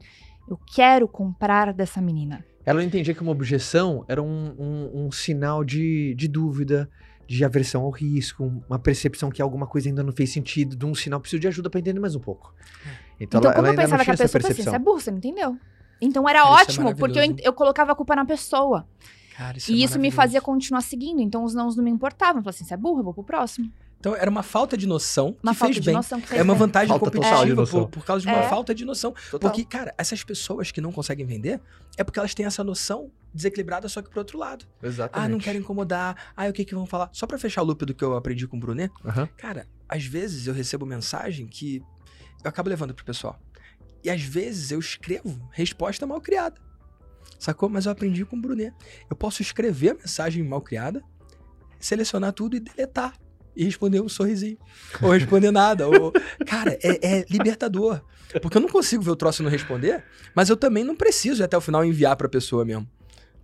[0.48, 2.44] eu quero comprar dessa menina.
[2.66, 6.88] Ela não entendia que uma objeção era um, um- um sinal de, de dúvida,
[7.26, 10.94] de aversão ao risco, uma percepção que alguma coisa ainda não fez sentido, de um
[10.94, 12.54] sinal preciso de ajuda pra entender mais um pouco.
[13.20, 14.72] Então, Então, ela, como ela eu pensava que a essa pessoa assim, percepção.
[14.72, 15.56] você é burro, você não entendeu.
[16.00, 18.86] Então era Cara, isso é ótimo, porque eu, eu colocava a culpa na pessoa.
[19.36, 21.20] Cara, e é isso me fazia continuar seguindo.
[21.20, 22.36] Então os nãos não me importavam.
[22.40, 23.70] Eu falava assim, você é burro, eu vou pro próximo.
[24.04, 25.94] Então era uma falta de noção Uma que falta fez de bem.
[25.94, 26.58] noção que fez É uma bem.
[26.60, 27.80] vantagem Falta total de competitiva noção.
[27.84, 28.48] por, por causa de uma É.
[28.50, 29.14] falta de noção.
[29.30, 29.38] Total.
[29.50, 31.58] Porque, cara, essas pessoas que não conseguem vender
[31.96, 34.66] é porque elas têm essa noção desequilibrada só que pro outro lado.
[34.82, 35.26] Exatamente.
[35.26, 36.32] Ah, não quero incomodar.
[36.36, 37.08] Ah, o que que vão falar?
[37.14, 39.26] Só pra fechar o loop do que eu aprendi com o Brunet, Aham.
[39.38, 41.82] Cara, às vezes eu recebo mensagem que
[42.44, 43.40] eu acabo levando pro pessoal.
[44.04, 46.60] E às vezes eu escrevo resposta mal criada.
[47.38, 47.70] Sacou?
[47.70, 48.74] Mas eu aprendi com o Brunet.
[49.08, 51.02] Eu posso escrever a mensagem mal criada,
[51.80, 53.14] selecionar tudo e deletar.
[53.56, 54.58] E responder um sorrisinho.
[55.00, 55.86] Ou responder nada.
[55.86, 56.12] Ou...
[56.46, 58.00] Cara, é, é libertador.
[58.40, 60.02] Porque eu não consigo ver o troço e não responder,
[60.34, 62.88] mas eu também não preciso até o final enviar pra pessoa mesmo.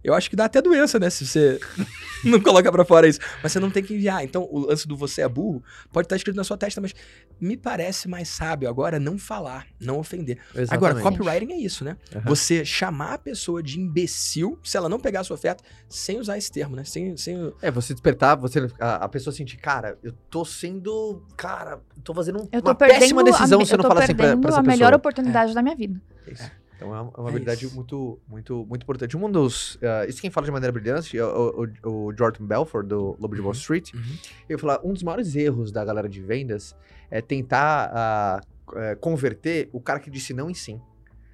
[0.03, 1.11] Eu acho que dá até doença, né?
[1.11, 1.61] Se você
[2.25, 3.21] não coloca pra fora isso.
[3.43, 4.25] Mas você não tem que enviar.
[4.25, 6.95] Então, o lance do você é burro pode estar escrito na sua testa, mas
[7.41, 10.39] me parece mais sábio agora não falar, não ofender.
[10.71, 11.03] Agora, Exatamente.
[11.19, 11.97] copywriting é isso, né?
[12.15, 12.23] Aham.
[12.27, 16.39] Você chamar a pessoa de imbecil se ela não pegar a sua oferta sem usar
[16.39, 16.85] esse termo, né?
[16.85, 17.53] Sem, sem...
[17.61, 21.25] É, você despertar, você, a, a pessoa sentir, cara, eu tô sendo.
[21.37, 24.05] Cara, tô fazendo um- Eu tô uma perdendo péssima decisão a, se eu não falar
[24.05, 24.77] assim pra, pra essa a pessoa.
[24.77, 26.01] melhor oportunidade da minha vida.
[26.27, 26.43] Isso.
[26.43, 26.51] É
[26.85, 27.75] uma, é uma É habilidade isso.
[27.75, 29.17] muito, muito, muito importante.
[29.17, 29.79] Um dos.
[29.83, 33.35] ah, isso quem fala de maneira brilhante é o, o, o Jordan Belfort, do Lobo
[33.35, 33.59] de Wall Uhum.
[33.59, 33.93] Street.
[33.95, 34.17] Uhum.
[34.49, 36.75] Ele fala: um dos maiores erros da galera de vendas
[37.11, 38.43] é tentar
[38.77, 40.81] eh, converter o cara que disse não em sim.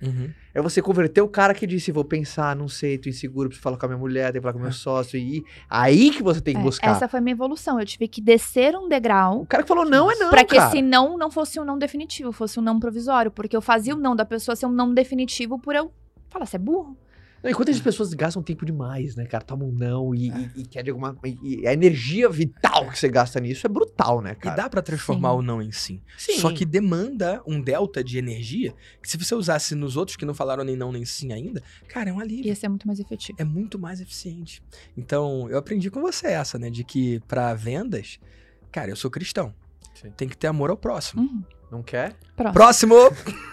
[0.06, 0.30] Uhum.
[0.54, 3.76] É você converter o cara que disse, vou pensar, não sei, tô inseguro, preciso falar
[3.76, 5.18] com a minha mulher, tenho que falar com o meu sócio.
[5.18, 6.90] E aí que você tem que É, buscar.
[6.90, 7.78] essa foi a minha evolução.
[7.78, 10.56] Eu tive que descer um degrau O cara que falou não é não, Pra que
[10.56, 10.68] cara.
[10.68, 13.30] esse não não fosse um não definitivo, fosse um não provisório.
[13.30, 15.90] Porque eu fazia o não da pessoa ser um não definitivo por eu
[16.30, 16.96] falar, você é burro?
[17.46, 19.44] Não, enquanto as pessoas gastam tempo demais, né, cara?
[19.44, 21.16] Tomam um não e, e, e quer de alguma.
[21.24, 24.56] E, e a energia vital que você gasta nisso é brutal, né, E cara?
[24.56, 25.36] dá pra transformar Sim.
[25.36, 26.02] o não em sim.
[26.18, 26.40] Sim.
[26.40, 30.34] Só que demanda um delta de energia que se você usasse nos outros que não
[30.34, 32.46] falaram nem não nem sim ainda, cara, é um alívio.
[32.46, 33.38] Ia ser muito mais efetivo.
[33.40, 34.60] É muito mais eficiente.
[34.96, 36.68] Então, eu aprendi com você essa, né?
[36.68, 38.18] De que pra vendas,
[38.72, 39.54] cara, eu sou cristão.
[39.94, 40.10] Sim.
[40.16, 41.22] Tem que ter amor ao próximo.
[41.22, 41.44] Uhum.
[41.70, 42.16] Não quer?
[42.34, 42.96] Próximo.
[42.96, 42.96] Próximo!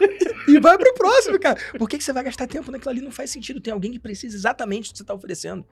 [0.47, 1.60] e vai pro próximo, cara.
[1.77, 3.01] Por que, que você vai gastar tempo naquilo ali?
[3.01, 3.60] Não faz sentido.
[3.60, 5.65] Tem alguém que precisa exatamente do que você tá oferecendo.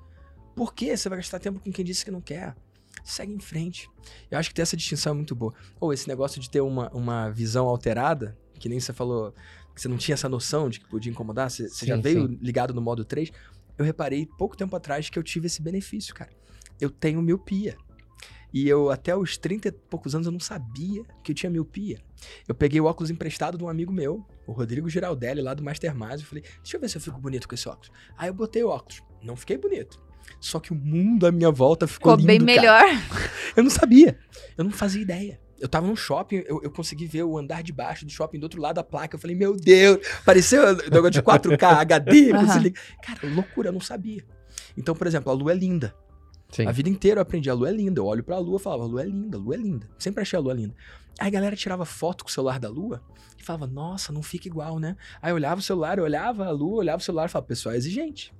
[0.56, 2.56] Por que você vai gastar tempo com quem disse que não quer?
[3.04, 3.90] Segue em frente.
[4.30, 5.54] Eu acho que ter essa distinção é muito boa.
[5.80, 9.34] Ou esse negócio de ter uma, uma visão alterada, que nem você falou,
[9.74, 12.28] que você não tinha essa noção de que podia incomodar, você, você já Sim, veio
[12.28, 12.40] sim.
[12.42, 13.32] ligado no modo 3.
[13.78, 16.30] Eu reparei pouco tempo atrás que eu tive esse benefício, cara.
[16.80, 17.78] Eu tenho miopia.
[18.54, 22.00] E eu, até os 30 e poucos anos, eu não sabia que eu tinha miopia.
[22.48, 26.20] Eu peguei o óculos emprestado de um amigo meu, o Rodrigo Giraldelli, lá do Mastermind.
[26.20, 27.92] Eu falei, deixa eu ver se eu fico bonito com esse óculos.
[28.18, 29.02] Aí eu botei o óculos.
[29.24, 30.00] Não fiquei bonito.
[30.40, 32.62] Só que o mundo à minha volta ficou, Ficou bem lindo, cara.
[32.62, 33.04] melhor.
[33.56, 34.18] Eu não sabia.
[34.58, 35.40] Eu não fazia ideia.
[35.60, 38.44] Eu tava num shopping, eu, eu consegui ver o andar de baixo do shopping do
[38.44, 39.16] outro lado da placa.
[39.16, 42.32] Eu falei, meu Deus, pareceu um negócio de 4K, HD.
[42.60, 42.82] Liga.
[43.04, 44.26] Cara, loucura, eu não sabia.
[44.76, 45.94] Então, por exemplo, a lua é linda.
[46.52, 46.68] Sim.
[46.68, 48.00] A vida inteira eu aprendi, a lua é linda.
[48.00, 49.90] Eu olho pra lua e falava, a lua é linda, a lua é linda.
[49.98, 50.76] Sempre achei a lua linda.
[51.20, 53.02] Aí a galera tirava foto com o celular da lua
[53.40, 54.96] e falava, nossa, não fica igual, né?
[55.22, 57.74] Aí eu olhava o celular, eu olhava a lua, olhava o celular e falava, pessoal,
[57.74, 58.34] é exigente.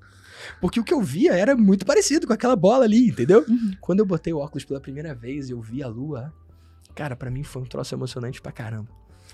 [0.60, 3.46] Porque o que eu via era muito parecido com aquela bola ali, entendeu?
[3.48, 3.74] Uhum.
[3.80, 6.34] Quando eu botei o óculos pela primeira vez e eu vi a lua,
[6.96, 8.90] cara, pra mim foi um troço emocionante pra caramba.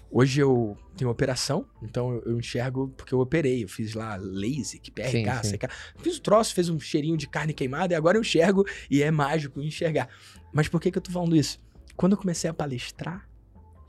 [0.10, 3.64] Hoje eu tenho operação, então eu- enxergo porque eu operei.
[3.64, 5.58] Eu fiz lá LASIK, PRK, Sim, sim.
[5.58, 5.68] CK.
[5.98, 9.12] Fiz o troço, fez um cheirinho de carne queimada e agora eu enxergo e é
[9.12, 10.08] mágico enxergar.
[10.54, 11.60] Mas por que, que eu tô falando isso?
[11.96, 13.28] Quando eu comecei a palestrar,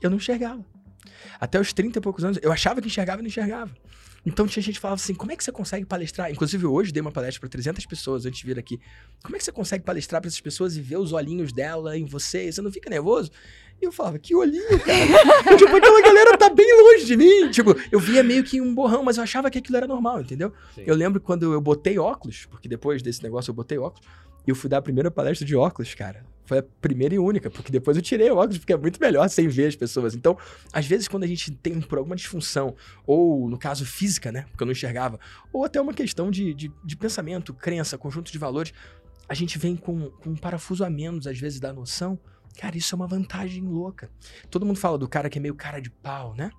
[0.01, 0.65] eu não enxergava.
[1.39, 3.71] Até os 30 e poucos anos, eu achava que enxergava e não enxergava.
[4.29, 6.31] Então tinha gente que falava assim: como é que você consegue palestrar?
[6.31, 8.79] Inclusive, hoje dei uma palestra para 300 pessoas antes de vir aqui.
[9.23, 12.05] Como é que você consegue palestrar para essas pessoas e ver os olhinhos dela em
[12.05, 12.51] você?
[12.51, 13.31] Você não fica nervoso?
[13.81, 15.57] E eu falava: que olhinho, cara.
[15.57, 17.49] tipo, aquela galera tá bem longe de mim.
[17.49, 20.53] Tipo, eu via meio que um borrão, mas eu achava que aquilo era normal, entendeu?
[20.75, 20.83] Sim.
[20.85, 24.07] Eu lembro quando eu botei óculos, porque depois desse negócio eu botei óculos,
[24.45, 26.23] e eu fui dar a primeira palestra de óculos, cara.
[26.49, 29.29] Foi a primeira e única, porque depois eu tirei o óculos, porque é muito melhor
[29.29, 30.15] sem ver as pessoas.
[30.15, 30.35] Então,
[30.73, 34.63] às vezes, quando a gente tem por alguma disfunção, ou no caso física, né, porque
[34.63, 35.19] eu não enxergava,
[35.53, 38.73] ou até uma questão de, de, de pensamento, crença, conjunto de valores,
[39.27, 42.17] a gente vem com, com um parafuso a menos, às vezes, da noção.
[42.57, 44.09] Cara, isso é uma vantagem louca.
[44.49, 46.49] Todo mundo fala do cara que é meio cara de pau, né?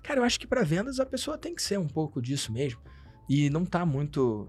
[0.00, 2.80] Cara, eu acho que para vendas a pessoa tem que ser um pouco disso mesmo.
[3.28, 4.48] E não tá muito,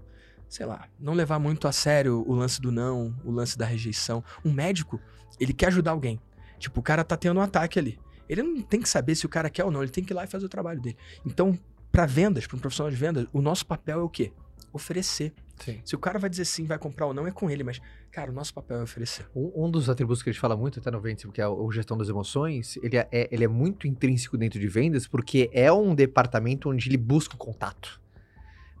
[0.52, 4.22] sei lá, não levar muito a sério o lance do não, o lance da rejeição.
[4.44, 5.00] Um médico,
[5.40, 6.20] ele quer ajudar alguém.
[6.58, 7.98] Tipo, o cara tá tendo um ataque ali.
[8.28, 10.14] Ele não tem que saber se o cara quer ou não, ele tem que ir
[10.14, 10.98] lá e fazer o trabalho dele.
[11.24, 11.58] Então,
[11.90, 14.30] para vendas, para um profissional de vendas, o nosso papel é o quê?
[14.74, 15.32] Oferecer.
[15.64, 15.80] Sim.
[15.86, 18.30] Se o cara vai dizer sim, vai comprar ou não, é com ele, mas, cara,
[18.30, 19.26] o nosso papel é oferecer.
[19.34, 21.64] Um, um dos atributos que a gente fala muito até no Vendas, que é o,
[21.64, 25.48] o gestão das emoções, ele é, é- ele é muito intrínseco dentro de vendas, porque
[25.50, 27.98] é um departamento onde ele busca o contato.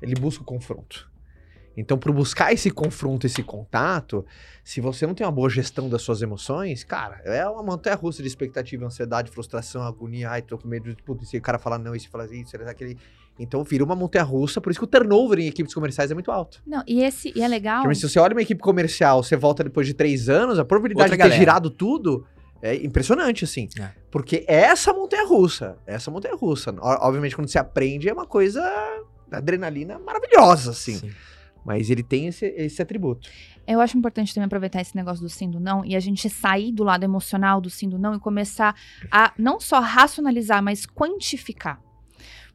[0.02, 1.10] Ele busca o confronto.
[1.76, 4.24] Então, para buscar esse confronto, esse contato,
[4.62, 8.22] se você não tem uma boa gestão das suas emoções, cara, é uma montanha russa
[8.22, 10.30] de expectativa, ansiedade, frustração, agonia.
[10.30, 11.02] Ai, tô com medo de.
[11.02, 12.98] Putz, e se o cara falar não, e se falar isso, ele aquele.
[13.38, 16.30] Então, vira uma montanha russa, por isso que o turnover em equipes comerciais é muito
[16.30, 16.62] alto.
[16.66, 17.82] Não, e esse e é legal.
[17.82, 21.04] Porque se você olha uma equipe comercial, você volta depois de três anos, a probabilidade
[21.04, 21.40] Outra de ter galera.
[21.40, 22.26] girado tudo
[22.60, 23.68] é impressionante, assim.
[23.80, 23.90] É.
[24.10, 28.62] Porque essa montanha russa, essa montanha russa, obviamente quando você aprende é uma coisa
[29.30, 30.96] adrenalina maravilhosa, assim.
[30.96, 31.10] Sim.
[31.64, 33.28] Mas ele tem esse, esse atributo.
[33.66, 36.72] Eu acho importante também aproveitar esse negócio do sim do não e a gente sair
[36.72, 38.74] do lado emocional do sim do não e começar
[39.10, 41.80] a não só racionalizar, mas quantificar.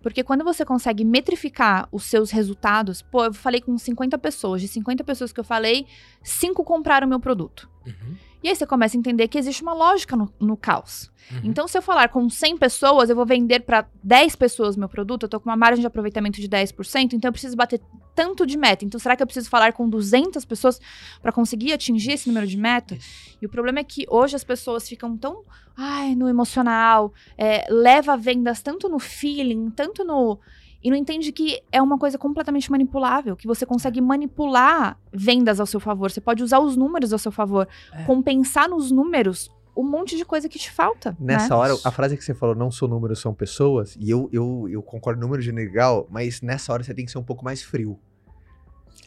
[0.02, 4.68] Porque quando você consegue metrificar os seus resultados, pô, eu falei com 50 pessoas, de
[4.68, 5.86] 50 pessoas que eu falei,
[6.24, 7.70] 5 compraram o meu produto.
[7.86, 8.16] Uhum.
[8.44, 11.12] E aí você começa a entender que existe uma lógica no, no caos.
[11.32, 11.42] Uhum.
[11.44, 14.88] Então, se eu falar com 100 pessoas, eu vou vender para 10 pessoas o meu
[14.88, 17.82] produto, eu tô com uma margem de aproveitamento de 10%, então eu preciso bater
[18.16, 18.86] tanto de meta.
[18.86, 20.80] Então, será que eu preciso falar com 200 pessoas
[21.22, 22.98] para conseguir atingir esse número de meta?
[23.42, 25.44] E o problema é que hoje as pessoas ficam tão,
[25.76, 30.40] ai, no emocional, é, leva vendas tanto no feeling, tanto no
[30.84, 35.66] e não entende que é uma coisa completamente manipulável, que você consegue manipular vendas ao
[35.66, 36.12] seu favor.
[36.12, 38.04] Você pode usar os números ao seu favor, É.
[38.04, 41.16] compensar nos números um monte de coisa que te falta.
[41.20, 41.56] Nessa né?
[41.56, 44.82] hora, a frase que você falou, não são números, são pessoas, e eu, eu, eu
[44.82, 48.00] concordo número de legal, mas nessa hora você tem que ser um pouco mais frio.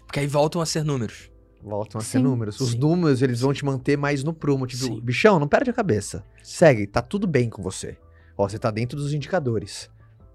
[0.07, 1.31] Porque aí voltam a ser números.
[1.63, 2.25] Voltam a ser Sim.
[2.25, 2.59] números.
[2.61, 2.79] Os Sim.
[2.79, 4.67] números, eles vão te manter mais no prumo.
[4.67, 5.01] Tipo, Sim.
[5.01, 6.25] bichão, não perde a cabeça.
[6.43, 7.99] Segue, tá tudo bem com você.
[8.37, 9.91] Ó, você tá dentro dos indicadores.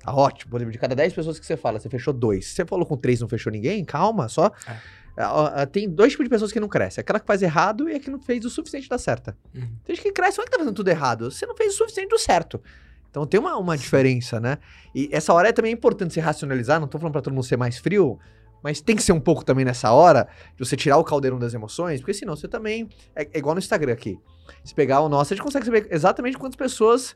[0.05, 0.51] Tá ótimo.
[0.51, 2.45] Por exemplo, de cada 10 pessoas que você fala, você fechou dois.
[2.47, 4.51] Você falou com três não fechou ninguém, calma, só.
[4.67, 4.77] É.
[5.17, 7.01] Ah, ah, Tem dois tipos de pessoas que não crescem.
[7.01, 9.35] Aquela que faz errado e a que não fez o suficiente dar certa.
[9.53, 9.67] Uhum.
[9.83, 11.31] Tem gente que cresce, olha que tá fazendo tudo errado.
[11.31, 12.61] Você não fez o suficiente do certo.
[13.09, 14.57] Então tem uma, uma diferença, né?
[14.93, 16.79] E essa hora é também importante se racionalizar.
[16.79, 18.19] Não tô falando pra todo mundo ser mais frio,
[18.61, 21.53] mas tem que ser um pouco também nessa hora de você tirar o caldeirão das
[21.53, 22.89] emoções, porque senão você também.
[23.15, 24.19] É, é igual no Instagram aqui.
[24.63, 27.15] Se pegar o nosso, a gente consegue saber exatamente quantas pessoas.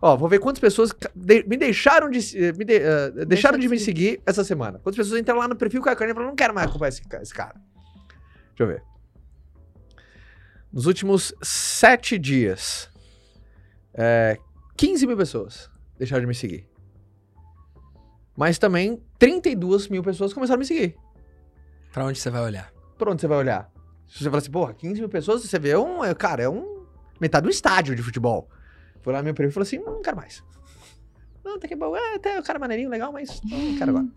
[0.00, 3.68] Ó, vou ver quantas pessoas de- me deixaram de, se- me de- eh, deixaram de
[3.68, 4.78] me seguir essa semana.
[4.78, 6.90] Quantas pessoas entraram lá no perfil com a carne e falaram, não quero mais acompanhar
[6.90, 7.54] esse, esse cara.
[8.50, 8.82] Deixa eu ver.
[10.72, 12.88] Nos últimos sete dias,
[13.94, 14.38] é,
[14.76, 16.68] 15 mil pessoas deixaram de me seguir.
[18.36, 20.94] Mas também 32 mil pessoas começaram a me seguir.
[21.92, 22.72] Pra onde você vai olhar?
[22.96, 23.68] Por onde você vai olhar?
[24.06, 26.04] Se você falar assim, porra, 15 mil pessoas, você vê um.
[26.04, 26.86] é, Cara, é um.
[27.20, 28.48] Metade do estádio de futebol.
[29.02, 30.42] Foi lá no meu perfil e falou assim: não quero mais.
[31.44, 31.96] Não, tá que bom.
[31.96, 34.08] É, até o cara maneirinho, legal, mas não quero agora.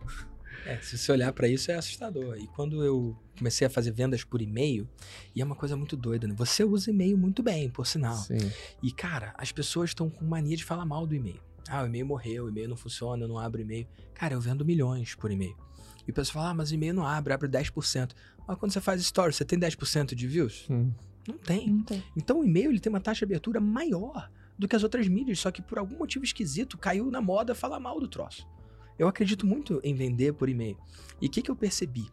[0.66, 2.38] É, se você olhar pra isso é assustador.
[2.38, 4.88] E quando eu comecei a fazer vendas por e-mail,
[5.36, 6.36] e é uma coisa muito doida, né?
[6.38, 8.18] Você usa e-mail muito bem, por sinal.
[8.18, 8.52] Sim.
[8.84, 11.42] E cara, as pessoas estão com mania de falar mal do e-mail.
[11.68, 13.88] Ah, o e-mail morreu, o e-mail não funciona, eu não abro e-mail.
[14.14, 15.56] Cara, eu vendo milhões por e-mail.
[16.08, 18.12] E o pessoal fala, ah, mas o e-mail não abre, abre 10%.
[18.48, 20.68] Mas quando você faz story, você tem 10% de views?
[20.70, 20.92] Hum.
[21.28, 21.68] Não tem.
[21.70, 22.04] Não tem.
[22.18, 24.30] Então o e-mail ele tem uma taxa de abertura maior
[24.62, 27.80] do que as outras mídias, só que por algum motivo esquisito caiu na moda falar
[27.80, 28.48] mal do troço.
[28.98, 30.78] Eu acredito muito em vender por e-mail.
[31.20, 32.08] E o que, que eu percebi?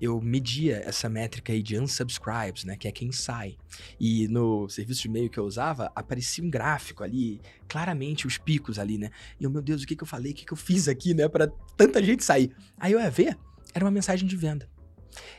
[0.00, 3.56] Eu media essa métrica aí de unsubscribes, né, que é quem sai.
[4.00, 8.80] E no serviço de e-mail que eu usava, aparecia um gráfico ali, claramente os picos
[8.80, 9.10] ali, né?
[9.38, 10.32] E eu, meu Deus, o que, que eu falei?
[10.32, 12.52] O que, que eu fiz aqui, né, para tanta gente sair?
[12.76, 13.38] Aí eu ia ver,
[13.72, 14.68] era uma mensagem de venda.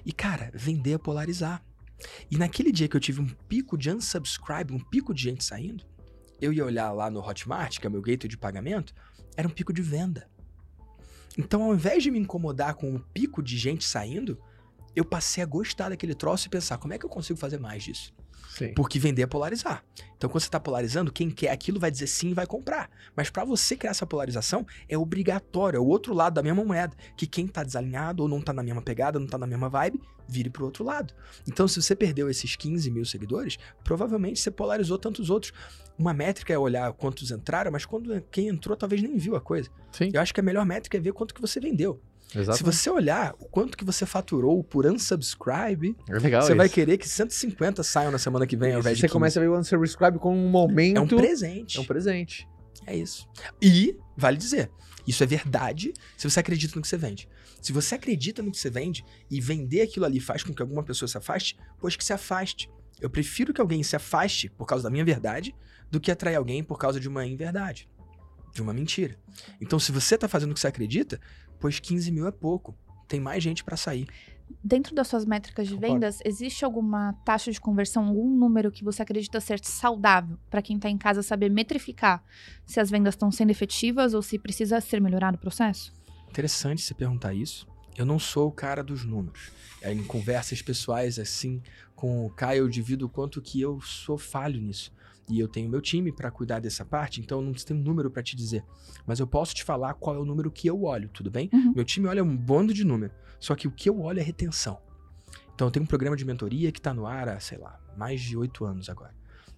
[0.06, 1.62] E cara, vender é polarizar.
[2.32, 5.84] E naquele dia que eu tive um pico de unsubscribe, um pico de gente saindo,
[6.43, 8.93] eu ia olhar lá no Hotmart, que é o meu gateway de pagamento,
[9.36, 10.29] era um pico de venda.
[11.38, 14.38] Então, ao invés de me incomodar com um pico de gente saindo,
[14.95, 17.84] eu passei a gostar daquele troço e pensar, como é que eu consigo fazer mais
[17.84, 18.13] disso?
[18.49, 18.73] Sim.
[18.73, 19.84] Porque vender é polarizar.
[20.15, 22.89] Então, quando você está polarizando, quem quer aquilo vai dizer sim e vai comprar.
[23.15, 26.95] Mas para você criar essa polarização, é obrigatório, é o outro lado da mesma moeda.
[27.17, 29.99] Que quem tá desalinhado ou não tá na mesma pegada, não tá na mesma vibe,
[30.27, 31.13] vire pro outro lado.
[31.47, 35.51] Então, se você perdeu esses 15 mil seguidores, provavelmente você polarizou tantos outros.
[35.97, 39.69] Uma métrica é olhar quantos entraram, mas quando quem entrou talvez nem viu a coisa.
[39.91, 40.10] Sim.
[40.13, 42.01] Eu acho que a melhor métrica é ver quanto que você vendeu.
[42.56, 46.76] Se você olhar o quanto que você faturou por unsubscribe, É legal você vai isso.
[46.76, 49.13] querer que 150 saiam na semana que vem ao invés de Você 15.
[49.13, 50.98] começa a ver o unsubscribe como um momento.
[50.98, 51.78] É um presente.
[51.78, 52.48] É um presente.
[52.86, 53.28] É isso.
[53.62, 54.69] E, vale dizer,
[55.08, 57.28] isso é verdade se você acredita no que você vende.
[57.62, 60.84] Se você acredita no que você vende e vender aquilo ali faz com que alguma
[60.84, 62.69] pessoa se afaste, pois que se afaste.
[63.00, 65.56] Eu prefiro que alguém se afaste por causa da minha verdade
[65.89, 67.88] do que atrair alguém por causa de uma inverdade,
[68.54, 69.17] de uma mentira.
[69.62, 71.19] Então, se você tá fazendo o que você acredita,
[71.63, 72.76] pois 15 mil é pouco.
[73.08, 74.06] Tem mais gente pra sair.
[74.62, 75.93] Dentro das suas métricas de Concordo.
[75.93, 80.76] vendas, existe alguma taxa de conversão, algum número que você acredita ser saudável para quem
[80.76, 82.21] está em casa saber metrificar
[82.65, 85.93] se as vendas estão sendo efetivas ou se precisa ser melhorado o processo?
[86.30, 87.65] Interessante você perguntar isso.
[87.95, 89.49] Eu não sou o cara dos números.
[89.82, 91.62] É, Em conversas pessoais, assim,
[91.95, 94.91] com o Caio, eu divido o quanto que eu sou falho nisso.
[95.29, 98.12] E eu tenho meu time para cuidar dessa parte, então eu não tenho um número
[98.12, 98.63] para te dizer.
[99.05, 101.49] Mas eu posso te falar qual é o número que eu olho, tudo bem?
[101.53, 101.73] Uhum.
[101.75, 103.13] Meu time olha um bando de número.
[103.39, 104.79] Só que o que eu olho é retenção.
[105.53, 108.21] Então eu tenho um programa de mentoria que está no ar há, sei lá, mais
[108.21, 109.13] de oito anos agora.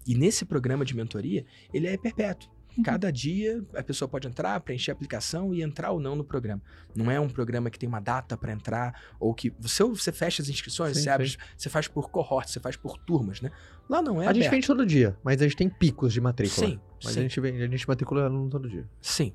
[0.05, 2.54] E nesse programa de mentoria, ele é perpétuo.
[2.77, 2.83] Uhum.
[2.83, 6.61] Cada dia a pessoa pode entrar, preencher a aplicação e entrar ou não no programa.
[6.95, 10.41] Não é um programa que tem uma data para entrar ou que você você fecha
[10.41, 13.51] as inscrições, Sim, você abre, você faz por cohorte, você faz por turmas, né?
[13.89, 14.51] Lá não é a gente aberto.
[14.51, 16.67] vende todo dia, mas a gente tem picos de matrícula.
[16.67, 17.19] Sim, Mas sim.
[17.19, 18.85] a gente, vende, a gente matricula aluno todo dia.
[18.99, 19.33] Sim.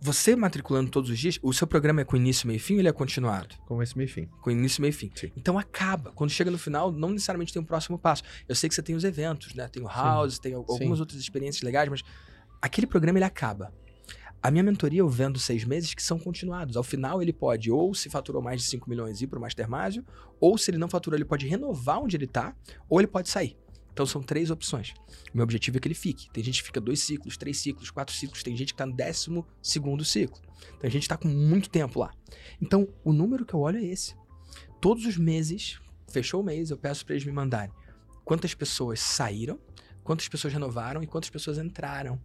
[0.00, 2.80] Você matriculando todos os dias, o seu programa é com início, meio e fim ou
[2.80, 3.54] ele é continuado?
[3.66, 4.26] Começo, meio e fim.
[4.42, 5.10] Com início, meio e fim.
[5.14, 5.32] Sim.
[5.36, 6.12] Então acaba.
[6.12, 8.22] Quando chega no final, não necessariamente tem um próximo passo.
[8.48, 9.66] Eu sei que você tem os eventos, né?
[9.68, 11.02] Tem o house, tem al- algumas Sim.
[11.02, 12.02] outras experiências legais, mas
[12.60, 13.72] aquele programa ele acaba.
[14.42, 16.76] A minha mentoria eu vendo seis meses que são continuados.
[16.76, 20.04] Ao final ele pode, ou se faturou mais de 5 milhões, ir para o Mastermásio,
[20.38, 22.54] ou se ele não faturou, ele pode renovar onde ele tá,
[22.88, 23.56] ou ele pode sair.
[23.96, 24.92] Então são três opções.
[25.32, 26.30] Meu objetivo é que ele fique.
[26.30, 28.94] Tem gente que fica dois ciclos, três ciclos, quatro ciclos, tem gente que tá no
[28.94, 30.38] décimo segundo ciclo.
[30.76, 32.12] Então a gente tá com muito tempo lá.
[32.60, 34.14] Então o número que eu olho é esse.
[34.82, 35.80] Todos os meses,
[36.10, 37.74] fechou o mês, eu peço para eles me mandarem
[38.22, 39.58] quantas pessoas saíram,
[40.04, 42.20] quantas pessoas renovaram e quantas pessoas entraram.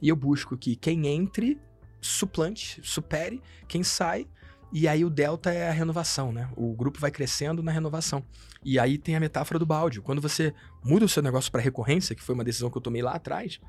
[0.00, 1.58] E eu busco que quem entre
[2.00, 4.28] suplante, supere quem sai.
[4.72, 6.48] E aí o delta é a renovação, né?
[6.56, 8.24] O grupo vai crescendo na renovação.
[8.64, 10.00] E aí tem a metáfora do balde.
[10.00, 10.54] Quando você
[10.84, 13.60] muda o seu negócio para recorrência, que foi uma decisão que eu tomei lá atrás,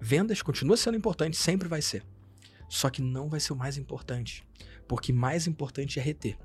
[0.00, 2.02] vendas continua sendo importante, sempre vai ser.
[2.68, 4.44] Só que não vai ser o mais importante,
[4.86, 6.38] porque mais importante é reter.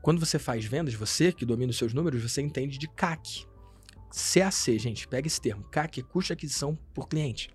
[0.00, 3.46] Quando você faz vendas, você que domina os seus números, você entende de CAC.
[4.10, 5.64] CAC, gente, pega esse termo.
[5.64, 7.50] CAC é custo de aquisição por cliente.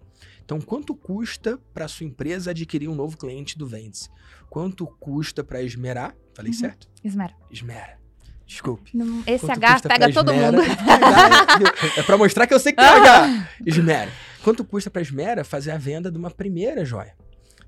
[0.49, 4.09] Então, quanto custa para sua empresa adquirir um novo cliente do Vendes?
[4.49, 6.15] Quanto custa para esmerar?
[6.33, 6.57] Falei Uhum.
[6.57, 6.87] certo?
[7.03, 7.35] Esmera.
[7.51, 7.99] Esmera.
[8.47, 8.97] Desculpe.
[8.97, 10.51] Não- Esse Quanto H pega todo Esmera?
[10.57, 10.63] mundo.
[11.97, 13.47] é pra mostrar que eu sei que tem H.
[13.63, 14.11] Esmera.
[14.43, 17.13] Quanto custa pra Esmera fazer a venda de uma primeira joia?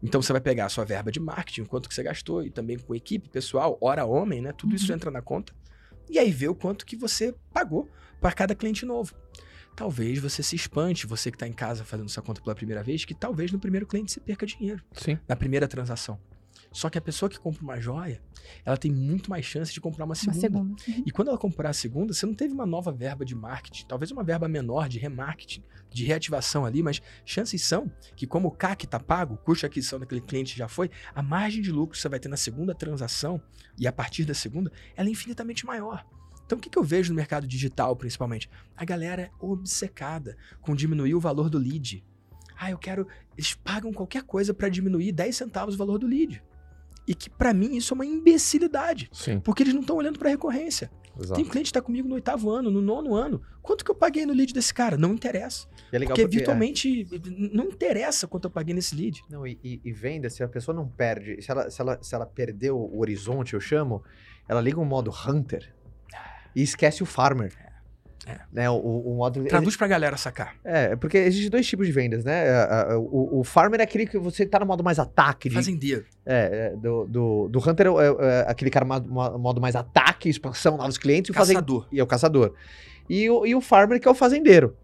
[0.02, 2.80] Então você vai pegar a sua verba de marketing, quanto que você gastou, e também
[2.80, 4.52] com equipe, pessoal, hora homem, né?
[4.58, 4.96] Tudo isso Uhum.
[4.96, 5.54] entra na conta.
[6.10, 7.88] E aí vê o quanto que você pagou
[8.20, 9.13] para cada cliente novo.
[9.75, 13.05] Talvez você se espante, você que está em casa fazendo essa conta pela primeira vez,
[13.05, 15.17] que talvez no primeiro cliente você perca dinheiro, Sim.
[15.27, 16.19] na primeira transação.
[16.71, 18.21] Só que a pessoa que compra uma joia,
[18.63, 20.39] ela tem muito mais chance de comprar uma Uma segunda.
[20.39, 20.75] segunda.
[20.88, 21.03] Uhum.
[21.05, 24.10] E quando ela comprar a segunda, você não teve uma nova verba de marketing, talvez
[24.12, 28.86] uma verba menor de remarketing, de reativação ali, mas chances são que como o CAC
[28.86, 32.01] está pago, o custo de aquisição daquele cliente já foi, a margem de lucro que
[32.01, 33.41] você vai ter na segunda transação
[33.77, 36.05] e a partir da segunda, ela é infinitamente maior.
[36.51, 38.49] Então o que, que eu vejo no mercado digital, principalmente?
[38.75, 42.03] A galera é obcecada com diminuir o valor do lead.
[42.59, 43.07] Ah, eu quero...
[43.37, 46.43] Eles pagam qualquer coisa para diminuir 10 centavos o valor do lead.
[47.07, 49.09] E que pra mim isso é uma imbecilidade.
[49.13, 50.91] Sim, Porque eles não estão olhando pra recorrência.
[51.17, 51.35] exato.
[51.35, 53.41] Tem cliente que tá comigo no oitavo ano, no nono ano.
[53.61, 54.97] Quanto que eu paguei no lead desse cara?
[54.97, 55.69] Não interessa.
[55.89, 56.27] É porque, porque, é.
[56.27, 57.07] virtualmente
[57.53, 59.21] não interessa quanto eu paguei nesse lead.
[59.29, 62.13] Não, e, e, e venda, se a pessoa não perde, se ela, se, ela, se
[62.13, 64.03] ela perdeu o horizonte, eu chamo,
[64.49, 65.73] ela liga um modo hunter
[66.55, 67.51] e esquece o farmer.
[68.27, 68.37] É.
[68.53, 69.43] Né, o, o, modo.
[69.45, 70.53] Traduz pra galera sacar.
[70.63, 72.49] É, porque existem dois tipos de vendas, né?
[72.51, 75.49] A- a- O, o farmer é aquele que você tá no modo mais ataque.
[75.49, 76.05] De, Fazendeiro.
[76.23, 80.77] é, é, do, do, do hunter é, é- é aquele cara modo mais ataque, expansão,
[80.77, 81.29] novos clientes.
[81.31, 81.87] E Caçador.
[81.91, 82.53] e é o caçador.
[83.09, 84.77] E o, e o farmer que é o fazendeiro.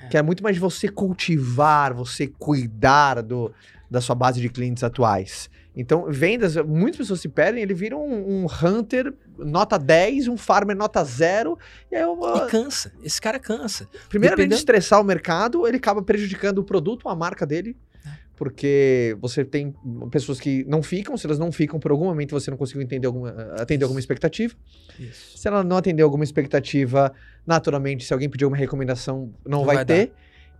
[0.00, 0.08] É.
[0.08, 3.52] Que é muito mais de você cultivar, você cuidar do,
[3.88, 5.48] da sua base de clientes atuais.
[5.76, 10.76] Então, vendas, muitas pessoas se perdem, ele vira um, um hunter nota 10, um farmer
[10.76, 11.58] nota 0.
[11.90, 12.92] E aí eu, E cansa.
[13.02, 13.88] Esse cara cansa.
[14.08, 17.76] Primeiro, além de Dependendo- estressar o mercado, ele acaba prejudicando o produto, a marca dele.
[18.06, 18.10] É.
[18.36, 19.74] Porque você tem
[20.10, 23.06] pessoas que não ficam, se elas não ficam por algum momento você não conseguiu entender
[23.06, 24.54] alguma, atender alguma expectativa.
[24.98, 25.36] Isso.
[25.38, 27.12] Se ela não atender alguma expectativa,
[27.46, 30.12] naturalmente, se alguém pedir uma recomendação, não, Não vai, vai ter.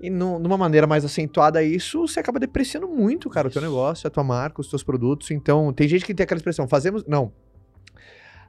[0.02, 3.70] E nu- numa maneira mais acentuada isso, você acaba depreciando muito, cara, o teu Isso.
[3.70, 5.30] negócio, a tua marca, os teus produtos.
[5.30, 7.04] Então, tem gente que tem aquela expressão, fazemos.
[7.06, 7.32] Não.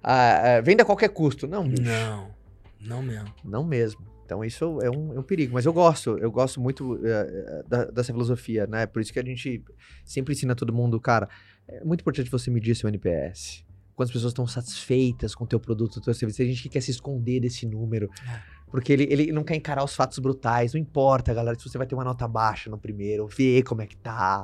[0.04, 1.48] Ah, ah, venda a qualquer custo.
[1.48, 1.84] Não, bicho.
[1.84, 2.32] Não.
[2.80, 3.34] Não mesmo.
[3.44, 4.02] Não mesmo.
[4.26, 5.54] Então isso é um, é um perigo.
[5.54, 8.86] Mas eu gosto, eu gosto muito eh, da- dessa filosofia, né?
[8.88, 9.64] Por isso que a gente
[10.06, 11.28] sempre ensina todo mundo, cara,
[11.68, 13.64] é muito importante você medir seu NPS.
[13.94, 16.38] Quantas pessoas estão satisfeitas com o teu produto, o teu serviço.
[16.38, 18.10] Tem gente que quer se esconder desse número.
[18.26, 18.42] É.
[18.72, 20.74] Porque ele, ele não quer encarar os fatos brutais.
[20.74, 23.86] Não importa, galera, se você vai ter uma nota baixa no primeiro, vê como é
[23.86, 24.44] que tá.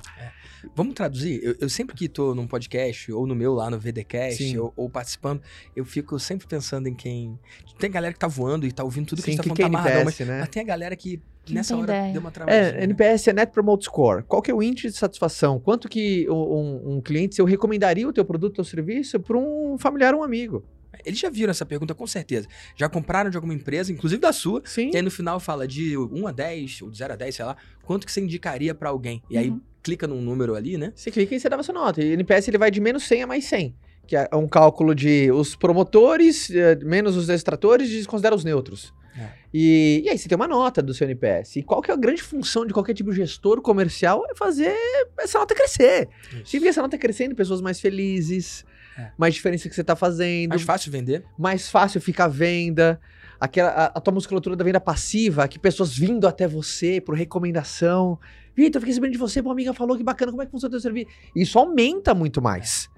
[0.75, 1.39] Vamos traduzir?
[1.41, 4.89] Eu, eu sempre que tô num podcast, ou no meu lá no VDcast, ou, ou
[4.89, 5.41] participando,
[5.75, 7.39] eu fico sempre pensando em quem.
[7.79, 9.57] Tem galera que tá voando e tá ouvindo tudo que a gente tá que, falando,
[9.57, 10.39] que é tá amarradão, mas, né?
[10.41, 12.11] mas tem a galera que Que nessa não hora ideia.
[12.13, 12.81] deu uma travadinha.
[12.81, 14.23] É, NPS é Net Promote Score.
[14.23, 15.59] Qual que é o índice de satisfação?
[15.59, 19.77] Quanto que um, um- cliente, se eu recomendaria o teu produto ou serviço para um
[19.77, 20.65] familiar ou um amigo?
[21.05, 22.47] Eles já viram essa pergunta com certeza.
[22.75, 24.91] Já compraram de alguma empresa, inclusive da sua, Sim.
[24.93, 27.45] e aí no final fala de 1 a 10, ou de 0 a 10, sei
[27.45, 29.21] lá, quanto que você indicaria pra alguém.
[29.29, 29.61] E aí Uhum.
[29.83, 30.91] clica num número ali, né?
[30.95, 32.03] Você clica e você dava sua nota.
[32.03, 33.75] E o NPS ele vai de menos 100 a mais 100.
[34.05, 38.93] Que é um cálculo de os promotores, eh, menos os extratores, e desconsidera os neutros.
[39.19, 39.29] É.
[39.53, 41.57] E, e aí você tem uma nota do seu NPS.
[41.57, 44.23] E qual que é a grande função de qualquer tipo de gestor comercial?
[44.29, 44.73] É fazer
[45.19, 46.07] essa nota crescer.
[46.45, 48.63] Significa essa nota crescendo, pessoas mais felizes,
[48.97, 49.11] É.
[49.17, 51.23] mais diferença que você tá fazendo, Mais fácil vender.
[51.37, 52.99] mais fácil fica a venda.
[53.39, 58.19] Aquela, a, a tua musculatura da venda passiva, que pessoas vindo até você por recomendação.
[58.55, 60.73] Vitor, fiquei sabendo de você, uma amiga falou que bacana, como é que funciona o
[60.73, 61.11] teu serviço?
[61.35, 62.89] Isso aumenta muito mais.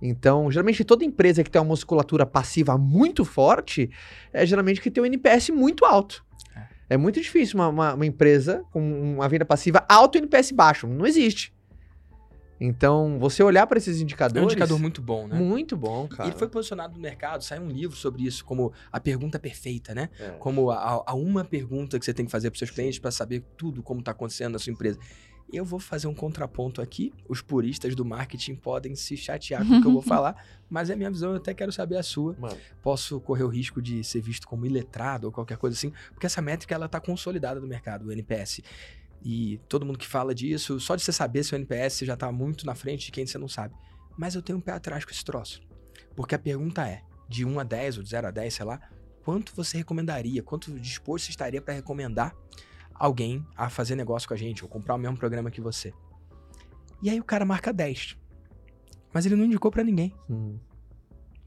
[0.00, 3.90] Então, geralmente, toda empresa que tem uma musculatura passiva muito forte,
[4.32, 6.24] é geralmente que tem um NPS muito alto.
[6.90, 8.80] É, muito difícil uma, uma- uma empresa com
[9.14, 10.86] uma venda passiva alto e NPS baixo.
[10.86, 11.52] Não existe.
[12.64, 14.44] Então, você olhar para esses É indicadores.
[14.44, 15.36] um indicador muito bom, né?
[15.36, 16.28] muito bom, cara.
[16.28, 19.92] E ele foi posicionado no mercado, saiu um livro sobre isso, como a pergunta perfeita,
[19.94, 20.08] né?
[20.20, 20.28] É.
[20.38, 23.42] Como a, a uma pergunta que você tem que fazer para seus clientes para saber
[23.56, 24.96] tudo como está acontecendo na sua empresa.
[25.52, 27.12] Eu vou fazer um contraponto aqui.
[27.28, 30.36] Os puristas do marketing podem se chatear com o que eu vou falar,
[30.70, 32.36] mas é a minha visão, eu até quero saber a sua.
[32.38, 36.26] Mano, Posso correr o risco de ser visto como iletrado ou qualquer coisa assim, porque
[36.26, 38.60] essa métrica ela tá consolidada no mercado, o NPS.
[39.24, 42.30] E todo mundo que fala disso, só de você saber seu NPS você já tá
[42.32, 43.74] muito na frente de quem você não sabe.
[44.16, 45.60] Mas eu tenho um pé atrás com esse troço.
[46.16, 48.80] Porque a pergunta é, de 1 a 10 ou de 0 a 10, sei lá,
[49.24, 52.34] quanto você recomendaria, quanto disposto você estaria para recomendar
[52.94, 55.92] alguém a fazer negócio com a gente ou comprar o mesmo programa que você?
[57.02, 58.16] E aí o cara marca 10.
[59.12, 60.14] Mas ele não indicou para ninguém.
[60.28, 60.58] hum,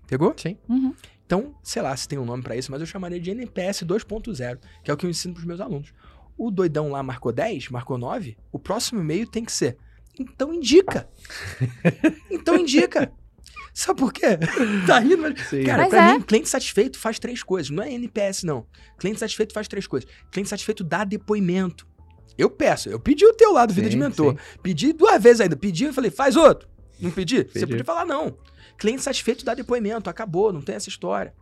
[0.07, 0.33] Pegou?
[0.37, 0.57] sim.
[0.69, 0.93] Uhum.
[1.25, 4.59] Então, sei lá se tem um nome pra isso, mas eu chamaria de NPS 2.0,
[4.83, 5.91] que é o que eu ensino pros meus alunos.
[6.37, 9.77] O doidão lá marcou 10, marcou 9, o próximo e-mail tem que ser.
[10.19, 11.09] Então indica.
[12.31, 13.11] então indica.
[13.73, 14.37] Sabe por quê?
[14.87, 15.39] tá rindo, mas.
[15.47, 15.63] Sim.
[15.63, 16.13] Cara, Mas pra é.
[16.13, 17.69] mim, cliente satisfeito faz três coisas.
[17.69, 18.65] Não é NPS, não.
[18.97, 20.09] Cliente satisfeito faz três coisas.
[20.31, 21.85] Cliente satisfeito dá depoimento.
[22.37, 24.33] Eu peço, eu pedi o teu lado, vida Sim, de mentor.
[24.33, 24.59] sim.
[24.61, 25.55] Pedi duas vezes ainda.
[25.55, 26.67] Pedi e falei, faz outro.
[26.99, 27.37] Não pedi?
[27.43, 27.65] Você Pedi.
[27.67, 28.37] podia falar não.
[28.77, 31.33] Cliente satisfeito dá depoimento, acabou, não tem essa história.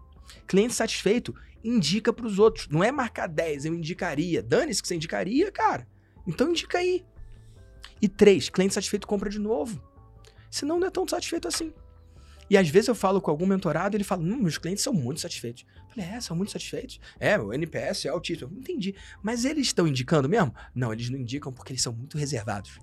[0.47, 2.67] Cliente satisfeito indica pros outros.
[2.67, 4.41] Não é marcar 10, eu indicaria.
[4.41, 5.87] Dane-se que você indicaria, cara.
[6.27, 7.05] Então indica aí.
[8.01, 9.81] E três, cliente satisfeito compra de novo.
[10.51, 11.73] Senão não é tão satisfeito assim.
[12.49, 15.19] E às vezes eu falo com algum mentorado ele fala: hum, meus clientes são muito
[15.19, 15.65] satisfeitos.
[15.75, 16.99] Eu falei, é, são muito satisfeitos.
[17.19, 18.51] É, o NPS é altíssimo.
[18.53, 18.95] Eu Entendi.
[19.21, 20.53] Mas eles estão indicando mesmo?
[20.75, 22.77] Não, eles não indicam porque eles são muito reservados.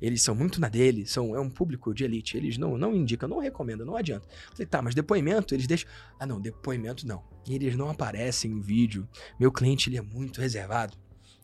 [0.00, 2.36] Eles são muito na dele, são, é um público de elite.
[2.36, 4.26] Eles não, não indicam, não recomendam, não adianta.
[4.28, 5.88] Eu Falei, tá, mas depoimento, eles deixam.
[6.18, 7.22] Ah, não, depoimento não.
[7.48, 9.08] Eles não aparecem em vídeo.
[9.38, 10.96] Meu cliente, ele é muito reservado.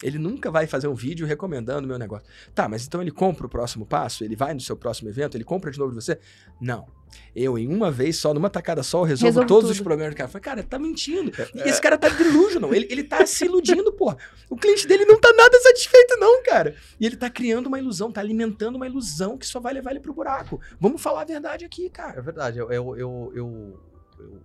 [0.02, 2.26] Ele nunca vai fazer um vídeo recomendando o meu negócio.
[2.54, 4.24] Tá, mas então ele compra o próximo passo?
[4.24, 5.36] Ele vai no seu próximo evento?
[5.36, 6.18] Ele compra de novo de você?
[6.60, 6.86] Não.
[7.34, 9.84] Eu, em uma vez só, numa tacada só, eu resolvo Resolve todos os tudo.
[9.84, 10.26] problemas do cara.
[10.28, 11.30] Eu falei, cara, tá mentindo.
[11.54, 12.74] E esse cara tá delusional.
[12.74, 14.18] Ele, ele tá se iludindo, porra.
[14.50, 16.74] O cliente dele não tá nada satisfeito, não, cara.
[16.98, 20.00] E ele tá criando uma ilusão, tá alimentando uma ilusão que só vai levar ele
[20.00, 20.60] pro buraco.
[20.80, 22.18] Vamos falar a verdade aqui, cara.
[22.18, 22.58] É verdade.
[22.58, 24.40] Eu, eu, eu, eu-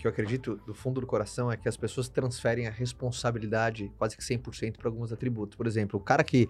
[0.00, 4.16] que eu acredito do fundo do coração é que as pessoas transferem a responsabilidade quase
[4.16, 5.56] que 100% para alguns atributos.
[5.56, 6.48] Por exemplo, o cara que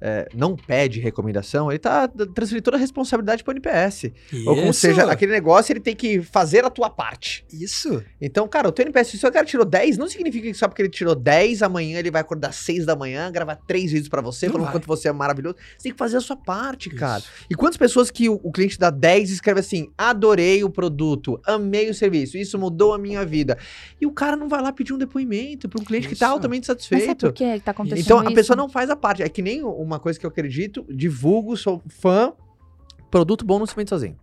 [0.00, 4.12] é, não pede recomendação, ele tá transferindo toda a responsabilidade para o NPS.
[4.46, 7.44] Ou como seja, aquele negócio ele tem que fazer a tua parte.
[7.52, 8.02] Isso.
[8.20, 10.82] Então, cara, o teu NPS, se o cara tirou 10, não significa que só porque
[10.82, 14.20] ele tirou 10, amanhã ele vai acordar às 6 da manhã, gravar três vídeos pra
[14.20, 14.74] você, Não falando vai.
[14.74, 15.56] quanto você é maravilhoso.
[15.76, 17.18] Você tem que fazer a sua parte, cara.
[17.20, 17.28] Isso.
[17.50, 21.40] E quantas pessoas que o, o cliente dá 10 e escreve assim: adorei o produto,
[21.44, 23.58] amei o serviço, isso mudou a minha vida.
[24.00, 26.34] E o cara não vai lá pedir um depoimento para um cliente que tá Isso.
[26.34, 27.26] altamente Mas sabe satisfeito.
[27.26, 28.34] por que tá acontecendo Então a isso?
[28.34, 29.22] pessoa não faz a parte.
[29.22, 32.32] É que nem uma coisa que eu acredito, divulgo, sou fã,
[33.10, 34.16] produto bom não se vende sozinho.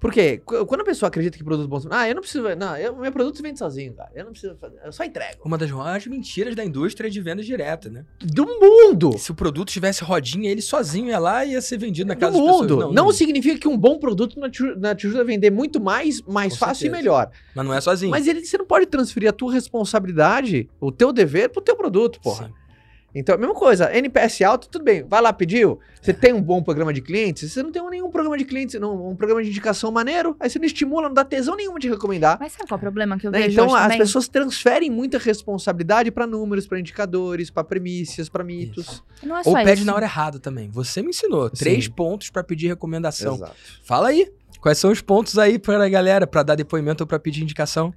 [0.00, 0.40] Por quê?
[0.44, 1.80] Qu- Quando a pessoa acredita que produto bom.
[1.90, 2.44] Ah, eu não preciso.
[2.54, 4.08] Não, eu, meu produto se vende sozinho, cara.
[4.14, 4.78] Eu não preciso fazer.
[4.84, 5.40] Eu só entrego.
[5.44, 8.04] Uma das maiores mentiras da indústria de venda direta, né?
[8.20, 9.18] Do mundo!
[9.18, 12.20] Se o produto tivesse rodinha, ele sozinho ia lá e ia ser vendido na Do
[12.20, 12.76] casa das mundo!
[12.76, 12.94] pessoas.
[12.94, 16.22] Não, significa que um bom produto não te, não te ajuda a vender muito mais,
[16.22, 16.96] mais Com fácil e certeza.
[17.02, 17.30] melhor.
[17.52, 18.12] Mas não é sozinho.
[18.12, 22.20] Mas ele, você não pode transferir a tua responsabilidade, o teu dever, pro teu produto,
[22.20, 22.46] porra.
[22.46, 22.52] Sim.
[23.14, 25.80] Então, a mesma coisa, NPS alto, tudo bem, vai lá, pediu.
[26.00, 29.08] Você tem um bom programa de clientes, você não tem nenhum programa de clientes, não,
[29.08, 32.36] um programa de indicação maneiro, aí você não estimula, não dá tesão nenhuma de recomendar.
[32.38, 33.38] Mas sabe qual é o problema que eu né?
[33.40, 33.98] vejo Então, hoje as também?
[33.98, 39.02] pessoas transferem muita responsabilidade pra números, pra indicadores, pra premissas, pra mitos.
[39.22, 39.86] Não é Ou só pede isso.
[39.86, 40.68] na hora errada também.
[40.70, 41.48] Você me ensinou.
[41.48, 41.56] Sim.
[41.56, 43.36] Três pontos pra pedir recomendação.
[43.36, 43.54] Exato.
[43.82, 44.30] Fala aí.
[44.60, 47.94] Quais são os pontos aí pra galera, pra dar depoimento ou pra pedir indicação?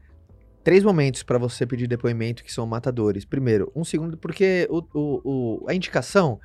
[0.64, 3.26] Três momentos pra você pedir depoimento que são matadores.
[3.26, 5.22] Primeiro, um segundo, porque o, o-
[5.64, 6.40] o- a indicação,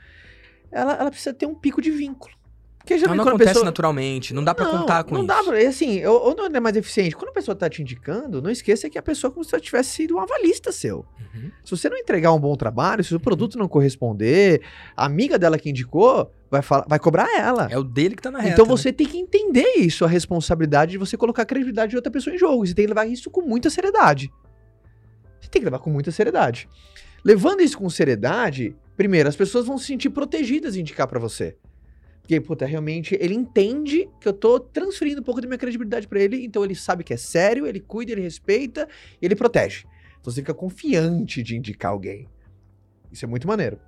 [0.72, 2.34] ela, ela precisa ter um pico de vínculo.
[2.86, 3.64] Porque Não, geralmente não a acontece pessoa...
[3.64, 4.32] naturalmente.
[4.32, 5.26] Não dá pra Não, contar com não isso.
[5.26, 5.58] dá pra.
[5.68, 7.16] Assim, ou, ou não é mais eficiente.
[7.16, 9.60] Quando a pessoa tá te indicando, não esqueça que a pessoa é como se ela
[9.60, 11.04] tivesse sido um avalista seu.
[11.34, 11.50] Uhum.
[11.64, 14.62] Se você não entregar um bom trabalho, se o produto não corresponder,
[14.96, 17.66] a amiga dela que indicou vai, falar, vai cobrar ela.
[17.68, 18.52] É o dele que tá na reta.
[18.52, 18.70] então né?
[18.70, 22.36] você tem que entender isso, a responsabilidade de você colocar a credibilidade de outra pessoa
[22.36, 22.64] em jogo.
[22.64, 24.30] Você tem que levar isso com muita seriedade.
[25.40, 26.68] Você tem que levar com muita seriedade.
[27.24, 31.56] Levando isso com seriedade, primeiro, as pessoas vão se sentir protegidas em indicar pra você.
[32.26, 36.18] Porque, puta, realmente ele entende que eu tô transferindo um pouco da minha credibilidade pra
[36.18, 38.88] ele, então ele sabe que é sério, ele cuida, ele respeita
[39.22, 39.84] e ele protege.
[40.18, 42.28] Então você fica confiante de indicar alguém.
[43.12, 43.78] Isso é muito maneiro.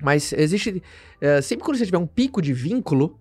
[0.00, 0.82] Mas existe.
[1.20, 3.20] eh, sempre quando você tiver um pico de vínculo,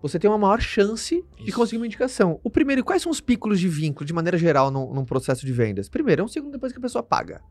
[0.00, 1.56] você tem uma maior chance de Isso.
[1.58, 2.38] conseguir uma indicação.
[2.44, 5.52] O primeiro, quais são os picos de vínculo, de maneira geral, num, num processo de
[5.52, 5.88] vendas?
[5.88, 7.42] Primeiro, é um segundo depois que a pessoa paga.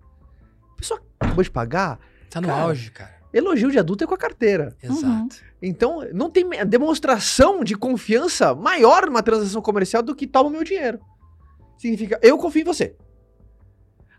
[0.71, 1.99] A pessoa acabou de pagar,
[2.29, 3.22] Tá no Cara, auge, cara.
[3.33, 4.75] Elogio de adulto é com a carteira.
[4.81, 5.37] Exato.
[5.61, 10.63] Então, não tem demonstração de confiança maior numa transação comercial do que toma o meu
[10.63, 10.99] dinheiro.
[11.77, 12.95] Significa, eu confio em você.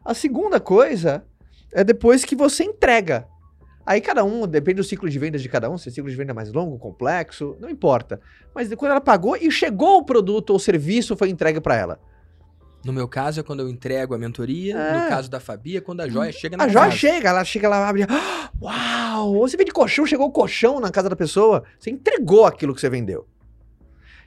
[0.04, 1.24] A segunda coisa
[1.72, 3.26] é depois que você entrega.
[3.86, 6.16] Aí cada um, depende do ciclo de vendas de cada um, se o ciclo de
[6.16, 8.20] venda é mais longo, complexo, não importa.
[8.54, 12.00] Mas quando ela pagou e chegou o produto ou serviço, foi entregue para ela.
[12.84, 14.76] No meu caso é quando eu entrego a mentoria.
[14.76, 15.02] É.
[15.04, 16.96] No caso da Fabi é quando a joia chega na A joia casa.
[16.96, 18.04] chega, ela chega lá, abre.
[18.08, 19.38] "Ah, Uau!
[19.40, 21.64] Você vende colchão, chegou o colchão na casa da pessoa.
[21.78, 23.26] Você entregou aquilo que você vendeu.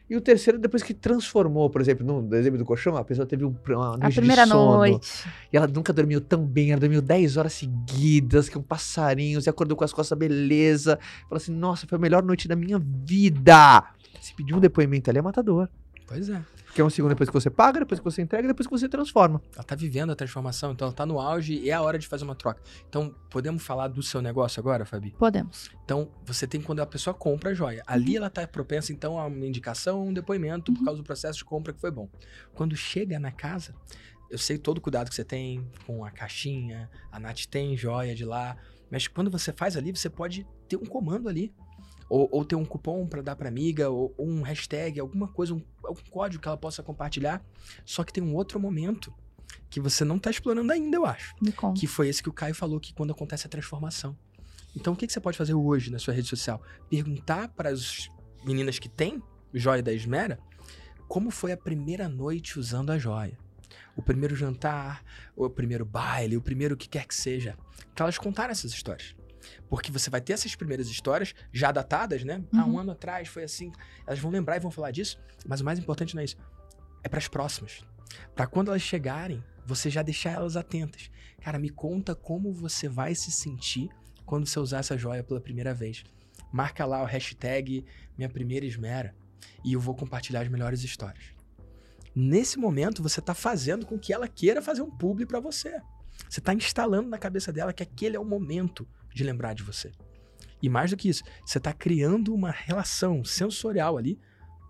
[0.10, 3.43] E o terceiro, depois que transformou, por exemplo, no exemplo do colchão, a pessoa teve
[3.43, 4.78] um, uma A noite primeira de sono.
[4.78, 5.26] noite.
[5.51, 9.76] E ela nunca dormiu tão bem, ela dormiu 10 horas seguidas, com passarinhos, e acordou
[9.76, 10.97] com as costas beleza.
[11.24, 13.84] Falou assim, nossa, foi a melhor noite da minha vida.
[14.22, 15.68] Se pedir um depoimento ali é matador.
[16.08, 16.41] Pois é.
[16.66, 18.88] Porque é um segundo depois que você paga, depois que você entrega, depois que você
[18.88, 19.41] transforma.
[19.53, 22.08] Ela tá vivendo a transformação, então ela tá no auge e é a hora de
[22.08, 22.62] fazer uma troca.
[22.88, 25.12] Então, podemos falar do seu negócio agora, Fabi?
[25.18, 25.70] Podemos.
[25.84, 27.84] Então, você tem quando a pessoa compra a joia.
[27.86, 28.18] Ali Uhum.
[28.18, 31.74] ela tá propensa, então, a uma indicação, um depoimento por causa do processo de compra
[31.74, 32.10] que foi bom.
[32.53, 33.76] Quando chega na casa,
[34.30, 38.16] eu sei todo o cuidado que você tem com a caixinha, a Nath tem joia
[38.16, 38.55] de lá,
[38.89, 41.53] mas quando você faz ali, você pode ter um comando ali.
[42.10, 45.53] Ou, ou ter um cupom para dar pra amiga, ou, ou um hashtag, alguma coisa,
[45.53, 47.43] um, algum código que ela possa compartilhar.
[47.86, 49.14] Só que tem um outro momento
[49.70, 51.36] que você não tá explorando ainda, eu acho.
[51.74, 54.18] Que foi esse que o Caio falou, que quando acontece a transformação.
[54.76, 56.62] Então, o que, que você pode fazer hoje na sua rede social?
[56.89, 58.10] Perguntar para as
[58.45, 59.22] meninas que têm
[59.53, 60.39] joia da Esmera
[61.08, 63.38] como foi a primeira noite usando a joia.
[63.95, 65.03] O primeiro jantar,
[65.36, 67.58] o primeiro baile, o primeiro que quer que seja.
[67.95, 69.16] Para elas contarem essas histórias.
[69.69, 72.43] Porque você vai ter essas primeiras histórias já datadas, né?
[72.53, 72.79] Há um Uhum.
[72.79, 73.71] ano atrás foi assim.
[74.05, 75.19] Elas vão lembrar e vão falar disso.
[75.45, 76.37] Mas o mais importante não é isso.
[77.03, 77.81] É para as próximas.
[78.35, 81.11] Para quando elas chegarem você já deixar elas atentas.
[81.41, 83.89] Cara, me conta como você vai se sentir
[84.25, 86.03] quando você usar essa joia pela primeira vez.
[86.51, 87.85] Marca lá o hashtag
[88.17, 89.13] minha primeira esmera
[89.63, 91.25] e eu vou compartilhar as melhores histórias.
[92.15, 95.79] Nesse momento, você está fazendo com que ela queira fazer um publi para você.
[96.27, 98.87] Você está instalando na cabeça dela que aquele é o momento
[99.18, 99.91] de lembrar de você.
[100.61, 104.20] E mais do que isso, você está criando uma relação sensorial ali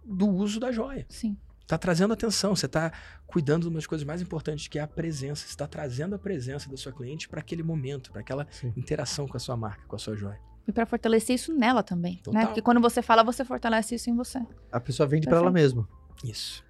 [0.06, 1.06] do uso da joia.
[1.10, 1.38] Sim.
[1.66, 2.94] Tá trazendo atenção, você está
[3.26, 5.44] cuidando de uma das coisas mais importantes, que é a presença.
[5.46, 8.72] Você está trazendo a presença da sua cliente para aquele momento, para aquela Sim.
[8.78, 10.40] interação com a sua marca, com a sua joia.
[10.66, 12.22] E pra fortalecer isso nela também, né?
[12.24, 12.46] Total.
[12.48, 14.40] Porque quando você fala, você fortalece isso em você.
[14.72, 15.88] A pessoa vende pra ela mesma.
[16.24, 16.64] Isso.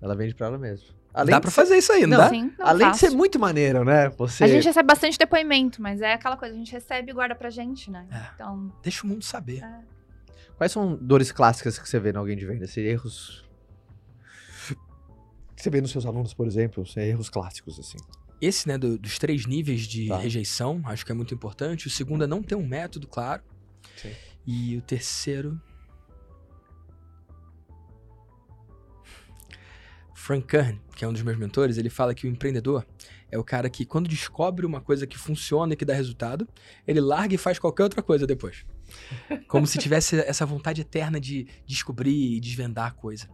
[0.00, 0.95] Ela vende pra ela mesma.
[1.24, 2.28] Dá de para ser- fazer isso aí, não, Não, dá?
[2.30, 3.10] Sim, não Além de fácil.
[3.10, 4.08] ser muito maneiro, né?
[4.10, 4.44] Você.
[4.44, 7.48] A gente recebe bastante depoimento, mas é aquela coisa, a gente recebe e guarda pra
[7.50, 8.06] gente, né?
[8.10, 8.30] É.
[8.34, 9.62] Então, Deixa o mundo saber.
[9.62, 9.80] é.
[10.56, 12.64] Quais são dores clássicas que você vê em alguém de venda?
[12.64, 13.44] Esses erros.
[15.54, 17.96] Que você vê nos seus alunos, por exemplo, erros clássicos, assim.
[18.40, 20.18] Esse, né, do- dos três níveis de Tá.
[20.18, 21.86] rejeição, acho que é muito importante.
[21.86, 23.42] O segundo é não ter um método claro.
[23.96, 24.12] Sim.
[24.46, 25.58] E o terceiro.
[30.26, 32.84] Frank Kern, que é um dos meus mentores, ele fala que o empreendedor
[33.30, 36.48] é o cara que, quando descobre uma coisa que funciona e que dá resultado,
[36.84, 38.66] ele larga e faz qualquer outra coisa depois.
[39.46, 43.28] Como se tivesse essa vontade eterna de descobrir e desvendar a coisa.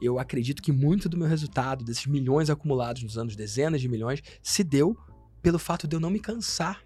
[0.00, 4.22] Eu acredito que muito do meu resultado, desses milhões acumulados nos anos, dezenas de milhões,
[4.42, 4.96] se deu
[5.42, 6.82] pelo fato de eu não me cansar.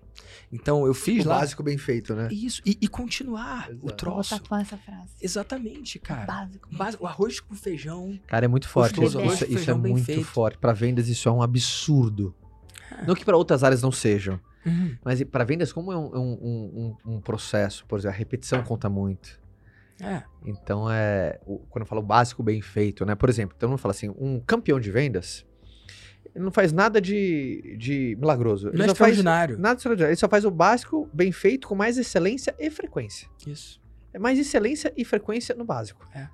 [0.52, 1.38] Então eu fiz o lá.
[1.40, 2.28] básico bem feito, né?
[2.30, 3.94] Isso, e, e continuar o Exato.
[3.96, 4.30] troço.
[4.40, 5.10] Tá com essa frase.
[5.20, 6.26] Exatamente, cara.
[6.26, 6.68] Básico.
[6.72, 8.18] Basi- O arroz com feijão.
[8.26, 8.98] Cara, é muito forte.
[9.00, 10.24] Gostoso, Isso, isso, é muito feito.
[10.24, 10.58] forte.
[10.58, 12.34] Pra vendas, isso é um absurdo.
[13.06, 14.38] Não que pra outras áreas não sejam.
[14.64, 14.96] Uhum.
[15.04, 18.88] Mas pra vendas, como é um, um- um- um processo, por exemplo, a repetição conta
[18.88, 19.40] muito.
[20.00, 20.22] É.
[20.44, 21.38] Então é.
[21.46, 23.14] o- quando eu falo básico bem feito, né?
[23.14, 25.44] Por exemplo, então não fala assim, um campeão de vendas,
[26.34, 28.68] ele não faz nada de, de milagroso.
[28.68, 29.58] Ele Não é extraordinário.
[29.58, 30.10] nada extraordinário.
[30.12, 33.28] Ele só faz o básico bem feito com mais excelência e frequência.
[33.46, 33.80] Isso.
[34.14, 36.06] É mais excelência e frequência no básico.
[36.14, 36.28] É.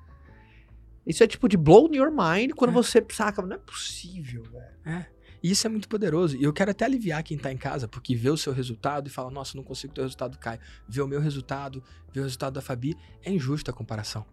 [1.06, 2.74] Isso é tipo de blow your mind quando É.
[2.74, 5.06] você saca, não é possível, velho.
[5.42, 6.36] E isso é muito poderoso.
[6.36, 9.10] E eu quero até aliviar quem tá em casa, porque vê o seu resultado e
[9.10, 10.60] fala, nossa, não consigo ter o resultado do Caio.
[10.88, 11.82] Vê o meu resultado,
[12.12, 12.96] vê o resultado da Fabi.
[13.24, 14.26] É injusta a comparação.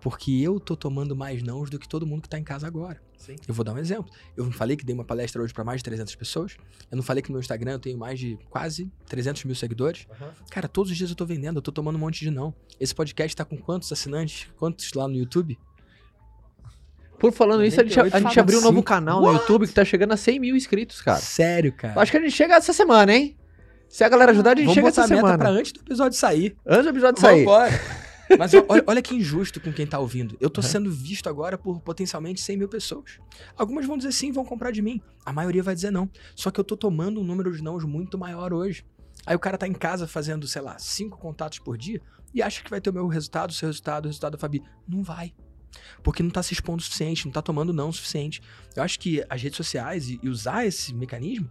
[0.00, 3.00] Porque eu tô tomando mais nãos do que todo mundo que tá em casa agora.
[3.18, 3.36] Sim.
[3.46, 4.10] Eu vou dar um exemplo.
[4.34, 6.56] Eu não falei que dei uma palestra hoje para mais de 300 pessoas.
[6.90, 10.06] Eu não falei que no meu Instagram eu tenho mais de quase 300 mil seguidores.
[10.50, 12.54] Cara, todos os dias eu tô vendendo, eu tô tomando um monte de não.
[12.80, 14.48] Esse podcast tá com quantos assinantes?
[14.56, 15.58] Quantos lá no YouTube?
[17.18, 18.82] Por falando isso, a gente, a 98, gente abriu um novo 5.
[18.88, 19.40] canal no What?
[19.40, 21.18] YouTube que tá chegando a 100 mil inscritos, cara.
[21.18, 21.94] Sério, cara.
[21.96, 23.36] Eu acho que a gente chega essa semana, hein?
[23.86, 25.38] Se a galera ajudar, a gente Vamos chega botar essa a meta semana.
[25.44, 26.56] pra antes do episódio sair.
[26.66, 27.44] Antes do episódio sair.
[27.44, 28.09] Vambora.
[28.38, 30.36] Mas olha, olha que injusto com quem tá ouvindo.
[30.40, 30.66] Eu tô Uhum.
[30.66, 33.18] sendo visto agora por potencialmente 100 mil pessoas.
[33.56, 35.00] Algumas vão dizer sim, vão comprar de mim.
[35.24, 36.08] A maioria vai dizer não.
[36.34, 38.84] Só que eu tô tomando um número de nãos muito maior hoje.
[39.26, 42.00] Aí o cara tá em casa fazendo, sei lá, cinco contatos por dia
[42.32, 44.62] e acha que vai ter o meu resultado, o seu resultado, o resultado da Fabi.
[44.88, 45.34] Não vai.
[46.02, 48.40] Porque não tá se expondo o suficiente, não tá tomando não o suficiente.
[48.74, 51.50] Eu acho que as redes sociais e, e usar esse mecanismo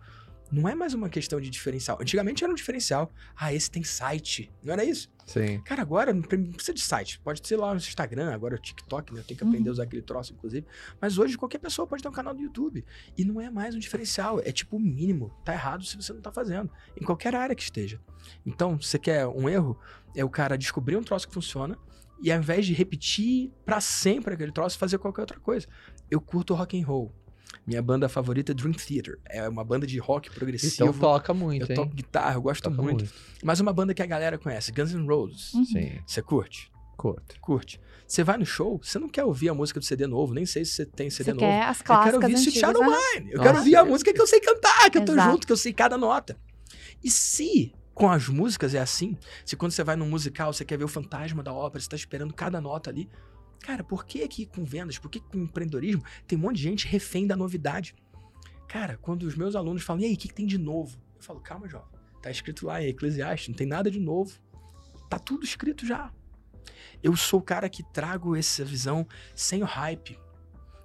[0.52, 1.98] não é mais uma questão de diferencial.
[2.02, 3.12] Antigamente era um diferencial.
[3.36, 4.52] Ah, esse tem site.
[4.64, 5.10] Não era isso?
[5.26, 5.62] Sim.
[5.62, 7.20] Cara, agora não pre- não precisa de site.
[7.20, 9.20] Pode ser lá no Instagram, agora o TikTok, né?
[9.20, 10.66] Eu tenho que aprender a usar aquele troço, inclusive.
[11.00, 12.84] Mas hoje qualquer pessoa pode ter um canal do YouTube.
[13.18, 14.40] E não é mais um diferencial.
[14.40, 15.32] É tipo o mínimo.
[15.46, 16.70] Tá errado se você não tá fazendo.
[17.00, 18.02] Em qualquer área que esteja.
[18.46, 19.80] Então, você quer um erro?
[20.16, 21.78] É o cara descobrir um troço que funciona.
[22.22, 25.68] E ao invés de repetir pra sempre aquele troço, fazer qualquer outra coisa.
[26.10, 27.14] Eu curto rock and roll.
[27.66, 29.20] Minha banda favorita é Dream Theater.
[29.26, 30.74] É uma banda de rock progressivo.
[30.90, 31.76] Então toca muito, eu hein?
[31.76, 33.06] toco guitarra, eu gosto Toca muito.
[33.44, 35.54] Mas uma banda que a galera conhece, Guns N' Roses.
[35.54, 35.66] Uhum.
[35.66, 36.72] Sim, Você curte?
[36.98, 37.40] curto.
[37.40, 37.80] Curte.
[38.06, 40.66] Você vai no show, você não quer ouvir a música do CD novo, nem sei
[40.66, 41.46] se você tem CD Você novo.
[41.46, 42.60] quer as Eu quero clássicas ouvir Sweet.
[42.60, 42.88] Shadow né?
[42.90, 43.32] Mine.
[43.32, 43.48] Eu Nossa.
[43.48, 45.32] quero ouvir a música que eu sei cantar, que eu tô Exato.
[45.32, 46.38] junto, que eu sei cada nota.
[47.02, 50.78] E se com as músicas é assim, se quando você vai num musical, você quer
[50.78, 53.10] ver o fantasma da ópera, você tá esperando cada nota ali.
[53.60, 56.88] Cara, por que aqui com vendas, por que com empreendedorismo tem um monte de gente
[56.88, 57.94] refém da novidade?
[58.68, 60.98] Cara, quando os meus alunos falam, e aí, o que, que tem de novo?
[61.18, 61.88] Eu falo, calma, jovem.
[62.22, 64.38] Tá escrito lá em Eclesiastes, não tem nada de novo.
[65.10, 66.12] Tá tudo escrito já.
[67.02, 70.20] Eu sou o cara que trago essa visão sem o hype.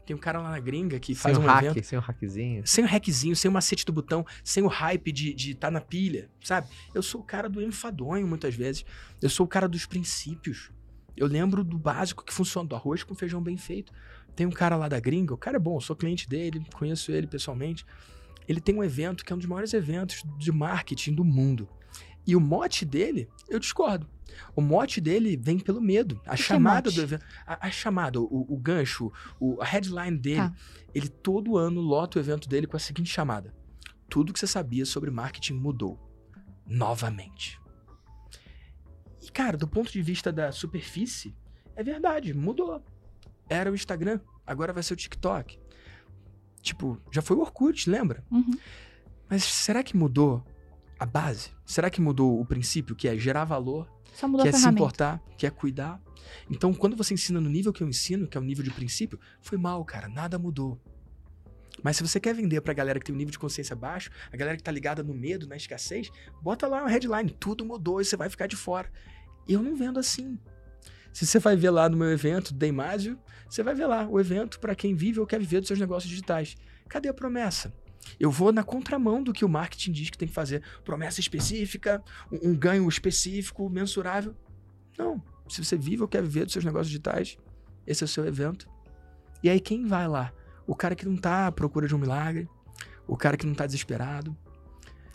[0.06, 2.66] Tem um cara lá na gringa que faz sem um hack, evento sem o hackzinho.
[2.66, 5.70] sem o hackzinho, sem o macete do botão, sem o hype de estar de tá
[5.70, 6.68] na pilha, sabe?
[6.94, 8.84] Eu sou o cara do enfadonho muitas vezes.
[9.20, 10.70] Eu sou o cara dos princípios.
[11.16, 13.92] Eu lembro do básico que funciona, do arroz com feijão bem feito.
[14.34, 17.26] Tem um cara lá da gringa, o cara é bom, sou cliente dele, conheço ele
[17.26, 17.86] pessoalmente.
[18.48, 21.68] Ele tem um evento que é um dos maiores eventos de marketing do mundo.
[22.26, 24.08] E o mote dele, eu discordo.
[24.56, 26.20] O mote dele vem pelo medo.
[26.26, 26.96] A que é chamada mote?
[26.96, 27.24] do evento.
[27.46, 30.36] A, a chamada, o, o gancho, o, a headline dele.
[30.36, 30.54] Tá.
[30.94, 33.54] Ele todo ano lota o evento dele com a seguinte chamada:
[34.08, 36.00] Tudo que você sabia sobre marketing mudou.
[36.66, 37.60] Novamente.
[39.24, 41.34] E, cara, do ponto de vista da superfície,
[41.74, 42.84] é verdade, mudou.
[43.48, 45.58] Era o Instagram, agora vai ser o TikTok.
[46.60, 48.22] Tipo, já foi o Orkut, lembra?
[48.30, 48.52] Uhum.
[49.28, 50.44] Mas será que mudou
[50.98, 51.50] a base?
[51.64, 55.22] Será que mudou o princípio, que é gerar valor, Só mudou que é se importar,
[55.38, 56.00] que é cuidar?
[56.50, 59.18] Então, quando você ensina no nível que eu ensino, que é o nível de princípio,
[59.40, 60.78] foi mal, cara, nada mudou.
[61.82, 64.36] Mas se você quer vender pra galera que tem um nível de consciência baixo, a
[64.36, 66.10] galera que tá ligada no medo, na escassez,
[66.40, 68.90] bota lá uma headline, tudo mudou e você vai ficar de fora.
[69.48, 70.38] Eu não vendo assim.
[71.12, 73.18] Se você vai ver lá no meu evento, Deimásio,
[73.48, 76.10] você vai ver lá o evento para quem vive ou quer viver dos seus negócios
[76.10, 76.56] digitais.
[76.88, 77.72] Cadê a promessa?
[78.18, 80.62] Eu vou na contramão do que o marketing diz que tem que fazer.
[80.84, 84.34] Promessa específica, um, um ganho específico, mensurável.
[84.98, 85.22] Não.
[85.48, 87.36] Se você vive ou quer viver dos seus negócios digitais,
[87.86, 88.68] esse é o seu evento.
[89.42, 90.32] E aí quem vai lá?
[90.66, 92.48] O cara que não tá à procura de um milagre,
[93.06, 94.36] o cara que não tá desesperado.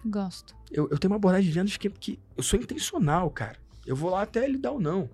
[0.06, 0.56] Gosto.
[0.72, 3.60] Eu, eu tenho uma abordagem de vendas que, que eu sou intencional, cara.
[3.90, 5.10] Eu vou lá até ele dar o não.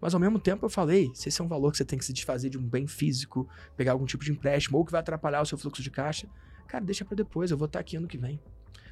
[0.00, 2.04] Mas ao mesmo tempo eu falei, se esse é um valor que você tem que
[2.04, 3.46] se desfazer de um bem físico,
[3.76, 6.26] pegar algum tipo de empréstimo ou que vai atrapalhar o seu fluxo de caixa,
[6.66, 8.40] cara, deixa pra depois, eu vou estar aqui ano que vem.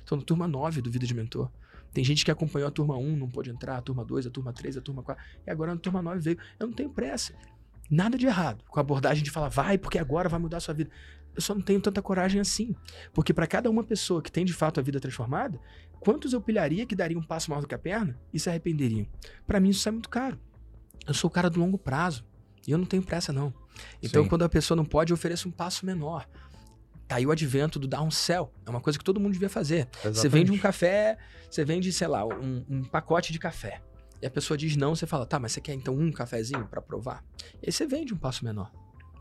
[0.04, 1.50] Tô na turma 9 do Vida de Mentor.
[1.90, 4.52] Tem gente que acompanhou a turma 1, não pôde entrar, a turma 2, a turma
[4.52, 6.38] 3, a turma 4, e agora na turma 9 veio.
[6.60, 7.32] Eu não tenho pressa.
[7.90, 10.74] Nada de errado com a abordagem de falar, vai, porque agora vai mudar a sua
[10.74, 10.90] vida.
[11.34, 12.74] Eu só não tenho tanta coragem assim.
[13.12, 15.60] Porque para cada uma pessoa que tem de fato a vida transformada,
[16.00, 19.06] quantos eu pilharia que daria um passo maior do que a perna e se arrependeriam?
[19.46, 20.38] Para mim isso é muito caro.
[21.06, 22.24] Eu sou o cara do longo prazo.
[22.66, 23.52] E eu não tenho pressa, não.
[24.02, 24.28] Então, Sim.
[24.28, 26.26] quando a pessoa não pode, eu ofereço um passo menor.
[27.06, 28.52] Tá aí o advento do downsell.
[28.64, 29.88] É uma coisa que todo mundo devia fazer.
[30.02, 31.18] Você vende um café,
[31.50, 33.82] você vende, sei lá, um, um pacote de café.
[34.22, 36.80] E a pessoa diz não, você fala, tá, mas você quer então um cafezinho pra
[36.80, 37.22] provar?
[37.62, 38.72] E aí você vende um passo menor.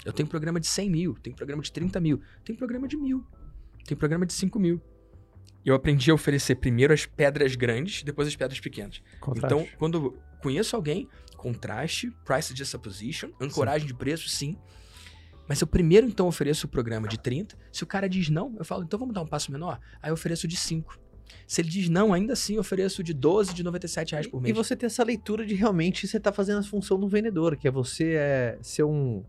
[0.05, 3.25] Eu tenho programa de 100 mil, tenho programa de 30 mil, tem programa de mil,
[3.85, 4.81] tem programa de 5 mil.
[5.65, 9.01] Eu aprendi a oferecer primeiro as pedras grandes, depois as pedras pequenas.
[9.37, 14.57] Então, quando eu conheço alguém, contraste, price juxtaposition, ancoragem de preço, sim.
[15.47, 17.57] Mas eu primeiro, então, ofereço o programa de 30.
[17.71, 19.79] Se o cara diz não, eu falo, então vamos dar um passo menor?
[20.01, 20.99] Aí eu ofereço de 5.
[21.47, 24.43] Se ele diz não, ainda assim eu ofereço de 12, de 97 reais por E
[24.43, 24.55] mês.
[24.55, 27.71] você ter essa leitura de realmente você tá fazendo a função do vendedor, que é
[27.71, 29.23] você é, ser um.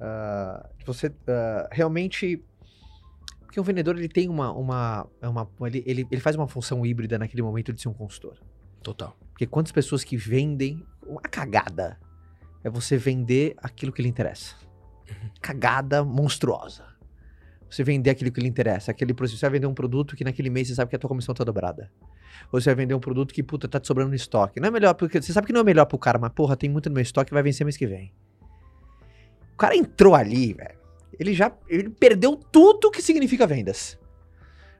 [0.00, 2.42] Ah, você ah, realmente.
[3.42, 4.52] Porque o vendedor ele tem uma.
[4.52, 7.94] uma, é uma ele, ele, ele faz uma função híbrida naquele momento de ser um
[7.94, 8.38] consultor.
[8.82, 9.16] Total.
[9.32, 10.84] Porque quantas pessoas que vendem.
[11.06, 11.98] Uma cagada
[12.62, 14.54] é você vender aquilo que lhe interessa.
[15.40, 16.84] Cagada monstruosa.
[17.68, 18.92] Você vender aquilo que lhe interessa.
[18.92, 21.34] Aquele, você vai vender um produto que naquele mês você sabe que a tua comissão
[21.34, 21.90] tá dobrada.
[22.52, 24.60] Ou você vai vender um produto que, puta, tá te sobrando no estoque.
[24.60, 26.70] Não é melhor, porque você sabe que não é melhor pro cara, mas, porra, tem
[26.70, 28.12] muito no meu estoque vai vencer mês que vem.
[29.60, 30.78] O cara entrou ali, velho.
[31.18, 33.98] Ele já ele perdeu tudo que significa vendas.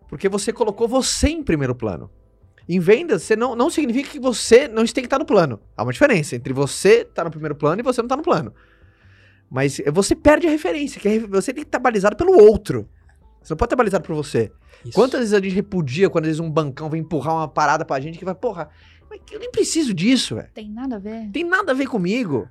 [0.08, 2.10] Porque você colocou você em primeiro plano.
[2.66, 5.60] Em vendas, você não, não significa que você não tem que estar no plano.
[5.76, 8.54] Há uma diferença entre você estar no primeiro plano e você não estar no plano.
[9.50, 12.88] Mas você perde a referência, que é- você tem que estar balizado pelo outro.
[13.42, 14.50] Você não pode estar balizado por você.
[14.82, 14.94] Isso.
[14.94, 18.00] Quantas vezes a gente repudia quando às vezes um bancão vem empurrar uma parada pra
[18.00, 18.70] gente que vai, porra,
[19.10, 20.48] mas eu nem preciso disso, velho.
[20.54, 21.28] Tem nada a ver.
[21.30, 22.48] Tem nada a ver comigo.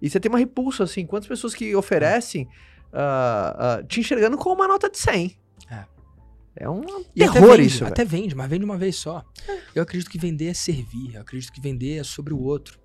[0.00, 1.06] E você tem uma repulsa, assim.
[1.06, 2.48] Quantas pessoas que oferecem
[2.92, 5.36] ah, ah, te enxergando com uma nota de 100?
[5.70, 5.84] É.
[6.58, 6.82] É um
[7.14, 7.84] E até terror vende, isso.
[7.84, 9.24] Até vende, mas vende uma vez só.
[9.74, 11.14] Eu acredito que vender é servir.
[11.14, 12.78] Eu acredito que vender é sobre o outro.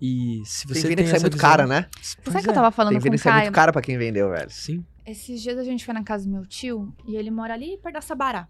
[0.00, 1.86] E se Tem você venda tem, que sai muito visão- cara, né?
[2.22, 2.54] Pois Sabe que eu é.
[2.54, 3.42] tava falando Tem com o Caio?
[3.44, 4.50] muito cara pra quem vendeu, velho.
[4.50, 4.84] Sim.
[5.06, 7.94] Esses dias a gente foi na casa do meu tio e ele mora ali perto
[7.94, 8.46] da Sabará.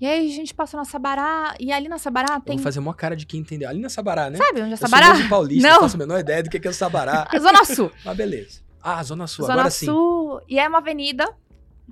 [0.00, 2.56] E aí a gente passou na Sabará e ali na Sabará Eu tem.
[2.56, 3.68] vou fazer uma cara de quem entendeu.
[3.68, 4.38] Ali na Sabará, né?
[4.38, 5.28] Sabe onde é Eu sou Sabará?
[5.28, 5.74] paulista, Não.
[5.74, 7.28] não faço a menor ideia do que que é o Sabará.
[7.38, 7.92] Zona Sul.
[8.04, 8.60] Mas beleza.
[8.82, 9.84] Ah, Zona Sul, Zona agora sim.
[9.86, 10.40] Sul.
[10.48, 11.28] E é uma avenida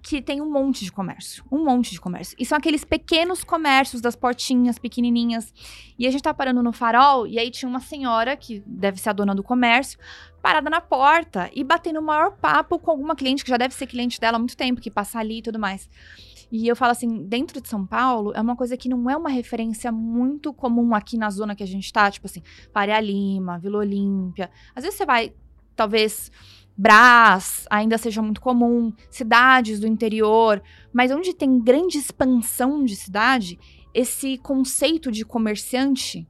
[0.03, 1.45] que tem um monte de comércio.
[1.51, 2.35] Um monte de comércio.
[2.39, 5.53] E são aqueles pequenos comércios das portinhas pequenininhas.
[5.99, 9.11] E a gente tá parando no farol e aí tinha uma senhora, que deve ser
[9.11, 9.99] a dona do comércio,
[10.41, 13.87] parada na porta e batendo o maior papo com alguma cliente, que já deve ser
[13.89, 15.91] cliente dela há muito tempo, que passa ali e tudo mais.
[16.51, 19.29] E eu falo assim, dentro de São Paulo, é uma coisa que não é uma
[19.29, 22.43] referência muito comum aqui na zona que a gente tá, tipo assim,
[22.73, 24.51] Faria Lima, Vila Olímpia.
[24.75, 25.35] Às vezes você vai,
[25.77, 26.31] talvez,
[26.81, 33.59] Brás ainda seja muito comum, cidades do interior, mas onde tem grande expansão de cidade,
[33.93, 36.25] esse conceito de comerciante,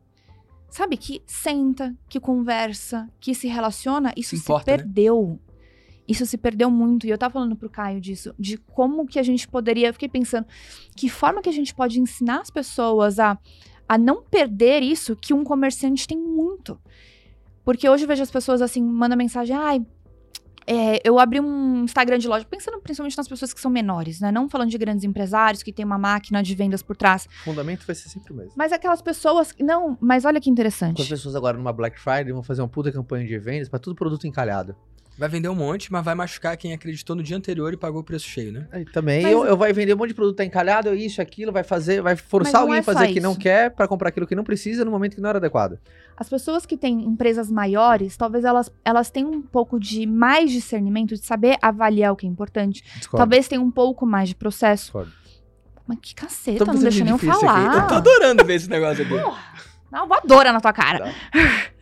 [0.70, 4.78] sabe, que senta, que conversa, que se relaciona, isso se, importa, né?
[4.78, 5.38] perdeu.
[6.09, 7.06] Isso se perdeu muito.
[7.06, 9.88] E eu tava falando pro Caio disso, de como que a gente poderia.
[9.88, 10.46] Eu fiquei pensando,
[10.96, 13.38] que forma que a gente pode ensinar as pessoas a,
[13.86, 16.80] a não perder isso que um comerciante tem muito.
[17.64, 19.84] Porque hoje eu vejo as pessoas assim, mandam mensagem, ai,
[20.70, 24.30] é, eu abri um Instagram de loja, pensando principalmente nas pessoas que são menores, né?
[24.30, 27.26] Não falando de grandes empresários que tem uma máquina de vendas por trás.
[27.40, 28.52] O fundamento vai ser sempre o mesmo.
[28.54, 29.54] Mas aquelas pessoas.
[29.59, 31.09] Não, mas olha que Com as interessante.
[31.09, 34.26] pessoas agora numa Black Friday vão fazer uma puta campanha de vendas pra tudo produto
[34.26, 34.76] encalhado.
[35.18, 38.04] Vai vender um monte, mas vai machucar quem acreditou no dia anterior e pagou o
[38.04, 38.68] preço cheio, né?
[38.70, 41.50] Aí também Mas- eu, eu vai vender um monte de produto tá encalhado, isso, aquilo,
[41.50, 44.10] vai fazer, vai forçar alguém é a fazer só o que não quer pra comprar
[44.10, 45.76] aquilo que não precisa no momento que não era adequado.
[46.16, 51.14] As pessoas que têm empresas maiores, talvez elas, elas tenham um pouco de mais discernimento,
[51.14, 52.84] de saber avaliar o que é importante.
[52.96, 53.16] Discordo.
[53.16, 54.84] Talvez tenham um pouco mais de processo.
[54.84, 55.12] Discordo.
[55.84, 57.64] Mas que caceta, não deixa de nem eu difícil aqui.
[57.64, 57.82] falar.
[57.82, 59.16] Eu tô adorando ver esse negócio aqui.
[59.90, 61.06] Dá uma voadora na tua cara.
[61.06, 61.12] Tá.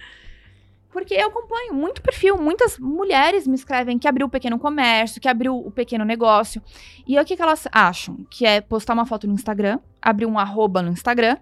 [0.97, 5.29] Porque eu acompanho muito perfil, muitas mulheres me escrevem que abriu o pequeno comércio, que
[5.29, 6.63] abriu o pequeno negócio.
[7.07, 8.25] E aí, o que, que elas acham?
[8.31, 11.37] Que é postar uma foto no Instagram, abrir um arroba no Instagram,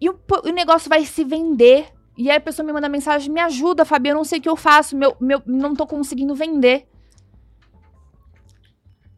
[0.00, 1.88] e o, o negócio vai se vender.
[2.16, 4.48] E aí a pessoa me manda mensagem, me ajuda, Fabi, eu não sei o que
[4.48, 6.86] eu faço, meu, meu, não tô conseguindo vender.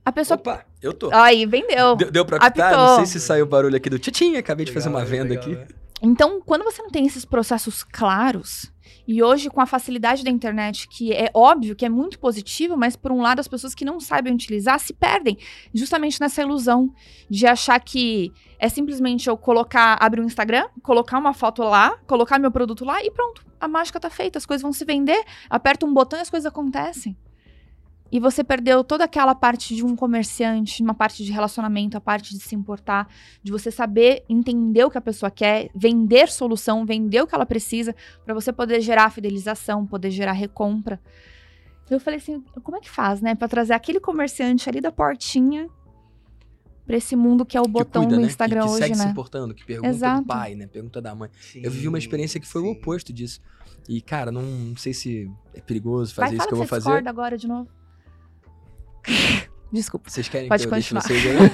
[0.07, 0.39] A pessoa...
[0.39, 1.11] Opa, eu tô.
[1.13, 1.97] Aí, vendeu.
[1.97, 2.73] Deu, deu pra captar?
[2.73, 2.87] Apitou.
[2.87, 5.55] Não sei se saiu o barulho aqui do tchim, acabei de fazer uma venda aqui.
[6.01, 8.73] Então, quando você não tem esses processos claros,
[9.09, 12.95] e hoje com a facilidade da internet, que é óbvio que é muito positivo, mas
[12.95, 15.39] por um lado as pessoas que não sabem utilizar se perdem
[15.73, 16.93] justamente nessa ilusão
[17.31, 22.39] de achar que é simplesmente eu colocar, abrir um Instagram, colocar uma foto lá, colocar
[22.39, 25.87] meu produto lá e pronto, a mágica tá feita, as coisas vão se vender, aperta
[25.87, 27.17] um botão e as coisas acontecem.
[28.11, 32.35] E você perdeu toda aquela parte de um comerciante, uma parte de relacionamento, a parte
[32.35, 33.07] de se importar,
[33.43, 37.45] de você saber entender o que a pessoa quer, vender solução, vender o que ela
[37.45, 37.95] precisa,
[38.25, 40.99] pra você poder gerar fidelização, poder gerar recompra.
[41.91, 45.69] Eu falei assim, como é que faz, né, Pra trazer aquele comerciante ali da portinha
[46.87, 48.27] pra esse mundo que é o Que botão cuida, do né?
[48.27, 49.11] Instagram que, que hoje, segue se né?
[49.11, 50.23] importando, que pergunta Exato.
[50.23, 50.67] do pai, né?
[50.67, 51.29] Pergunta da mãe.
[51.55, 53.41] Eu vivi uma experiência que foi o oposto disso.
[53.87, 56.81] E, cara, não, não sei se é perigoso fazer Vai, isso que eu vou você
[56.81, 57.07] fazer.
[57.07, 57.69] agora de novo.
[59.71, 60.09] Desculpa.
[60.09, 61.21] Vocês querem Pode que eu deixe continuar.
[61.21, 61.51] vocês aí?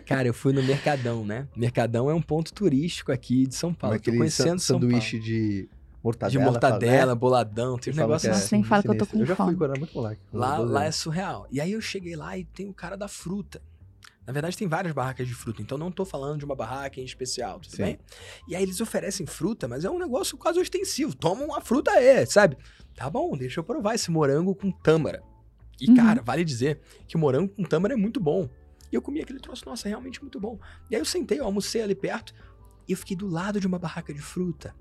[0.06, 1.46] Cara, eu fui no Mercadão, né?
[1.56, 3.94] Mercadão é um ponto turístico aqui de São Paulo.
[3.96, 4.92] Tô aquele conhecendo san- São Paulo.
[4.94, 5.68] sanduíche de
[6.02, 6.30] mortadela.
[6.30, 7.18] De fala, mortadela, né?
[7.18, 9.54] boladão, tem um negócio é Nossa, nem fala que eu tô com Eu já fui
[9.54, 9.64] fome.
[9.64, 10.00] era muito
[10.32, 11.46] Lá, 12 lá é surreal.
[11.50, 13.62] E aí eu cheguei lá e tem o cara da fruta.
[14.26, 17.04] Na verdade, tem várias barracas de fruta, então não tô falando de uma barraca em
[17.04, 17.82] especial, tudo Sim.
[17.82, 17.98] bem?
[18.48, 21.14] E aí eles oferecem fruta, mas é um negócio quase ostensivo.
[21.14, 22.56] Toma uma fruta aí, sabe?
[22.96, 25.22] Tá bom, deixa eu provar esse morango com tâmara.
[25.84, 25.96] E, Uhum.
[25.96, 28.48] cara, vale dizer que o morango com tâmara é muito bom.
[28.90, 30.58] E eu comi aquele troço, nossa, é realmente muito bom.
[30.90, 32.34] E aí eu sentei, eu almocei ali perto,
[32.88, 34.74] e eu fiquei do lado de uma barraca de fruta,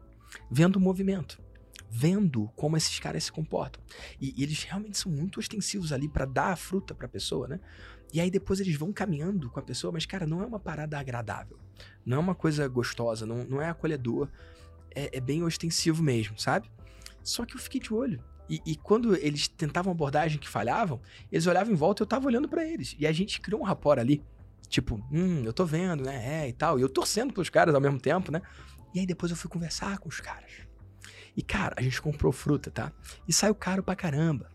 [0.52, 1.42] vendo o movimento.
[1.90, 3.82] Vendo como esses caras se comportam.
[4.20, 7.60] E, e eles realmente são muito ostensivos ali pra dar a fruta pra pessoa, né?
[8.12, 10.98] E aí depois eles vão caminhando com a pessoa, mas, cara, não é uma parada
[11.00, 11.58] agradável.
[12.06, 14.28] Não é uma coisa gostosa, não, não é acolhedor.
[14.96, 16.70] É, é bem ostensivo mesmo, sabe?
[17.24, 18.24] Só que eu fiquei de olho.
[18.50, 21.00] E, e quando eles tentavam abordagem que falhavam,
[21.32, 22.96] eles olhavam em volta e eu tava olhando pra eles.
[23.00, 24.22] E a gente criou um rapport ali.
[24.68, 26.44] Tipo, hum, eu tô vendo, né?
[26.44, 26.80] É e tal.
[26.80, 28.42] E eu torcendo pros caras ao mesmo tempo, né?
[28.94, 30.52] E aí depois eu fui conversar com os caras.
[31.36, 32.92] E, cara, a gente comprou fruta, tá?
[33.28, 34.50] E saiu caro pra caramba.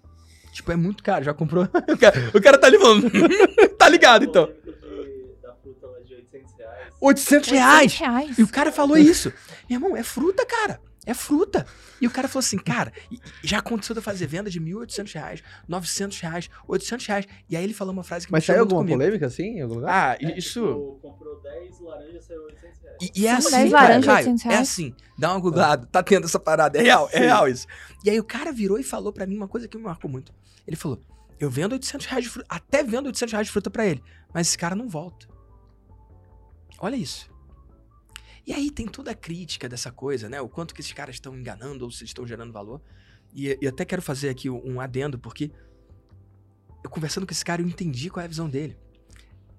[0.53, 1.25] Tipo, é muito caro.
[1.25, 1.65] Já comprou.
[1.89, 3.11] o, cara, o cara tá ali falando.
[3.77, 4.47] tá ligado, então.
[5.43, 6.93] Da fruta lá de 800 reais.
[7.01, 7.95] 800 800 reais!
[7.95, 8.39] reais.
[8.39, 9.33] E o cara falou isso.
[9.69, 10.81] Meu irmão, é fruta, cara.
[11.09, 11.67] É fruta.
[12.03, 12.93] E o cara falou assim, cara,
[13.43, 17.27] já aconteceu de eu fazer venda de 1.800 reais, 900 reais, 800 reais.
[17.49, 18.99] E aí ele falou uma frase que Mas mexeu saiu muito alguma comigo.
[19.01, 19.91] polêmica assim em algum lugar?
[19.91, 20.61] Ah, É, isso...
[20.61, 22.97] tipo, comprou 10 laranjas, saiu 800 reais.
[23.01, 24.69] E, e é Sim, assim, 10 cara, laranjas, Caio, 800 é reais.
[24.69, 24.95] assim.
[25.19, 26.79] Dá uma googlada, tá tendo essa parada.
[26.79, 27.67] É real, é real isso.
[28.05, 30.31] E aí o cara virou e falou pra mim uma coisa que me marcou muito.
[30.67, 31.01] Ele falou,
[31.41, 34.03] eu vendo 800 reais de fruta, até vendo 800 reais de fruta pra ele,
[34.35, 35.27] mas esse cara não volta.
[36.79, 37.31] Olha isso.
[38.49, 40.41] E aí tem toda a crítica dessa coisa, né?
[40.41, 42.81] O quanto que esses caras estão enganando ou se estão gerando valor.
[43.35, 45.51] E eu até quero fazer aqui um adendo, porque
[46.83, 48.75] eu conversando com esse cara, eu entendi qual é a visão dele.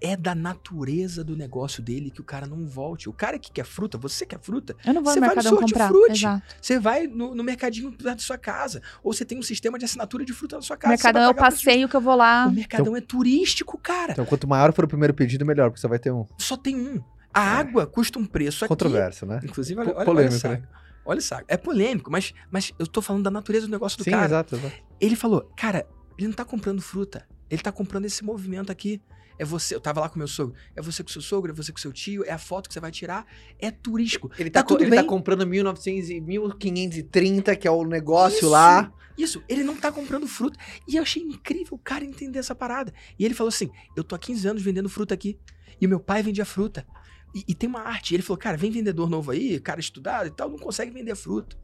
[0.02, 3.08] É da natureza do negócio dele que o cara não volte.
[3.08, 5.58] O cara que quer fruta, você quer fruta, Eu não vou Você no vai no
[5.58, 5.92] comprar.
[6.10, 6.56] Exato.
[6.60, 8.82] você vai no, no mercadinho perto da sua casa.
[9.04, 10.90] Ou você tem um sistema de assinatura de fruta na sua casa.
[10.90, 12.48] Mercadão é o passeio que eu vou lá.
[12.48, 14.14] O mercadão é turístico, cara.
[14.14, 16.76] Então, quanto maior for o primeiro pedido, melhor, porque você vai ter um Só tem
[16.76, 17.04] um.
[17.34, 18.70] A água custa um preço aqui.
[18.70, 19.40] controverso, né?
[19.44, 20.62] Inclusive, olha, Po- olha, polêmico, olha, né?
[20.62, 20.74] saco.
[21.06, 21.46] olha saco.
[21.48, 24.26] É polêmico, mas, mas eu tô falando da natureza do negócio do Sim, cara.
[24.26, 24.76] exato, exato.
[25.00, 25.86] Ele falou, cara,
[26.18, 27.26] ele não tá comprando fruta.
[27.50, 29.02] Ele tá comprando esse movimento aqui.
[29.38, 30.54] É você, eu tava lá com meu sogro.
[30.76, 32.80] É você com seu sogro, é você com seu tio, é a foto que você
[32.80, 33.26] vai tirar.
[33.58, 34.30] É turístico.
[34.38, 35.06] Ele Tá tá, tudo ele tá bem.
[35.08, 38.92] comprando 1900 e 1530, que é o negócio Isso, lá.
[39.18, 40.60] Isso, ele não tá comprando fruta.
[40.88, 42.94] E eu achei incrível o cara entender essa parada.
[43.18, 45.38] E ele falou assim: Eu tô há 15 anos vendendo fruta aqui.
[45.80, 46.86] E o meu pai vendia fruta.
[47.34, 48.14] E, e tem uma arte.
[48.14, 51.58] Ele falou, cara, vem vendedor novo aí, cara estudado e tal, não consegue vender fruta.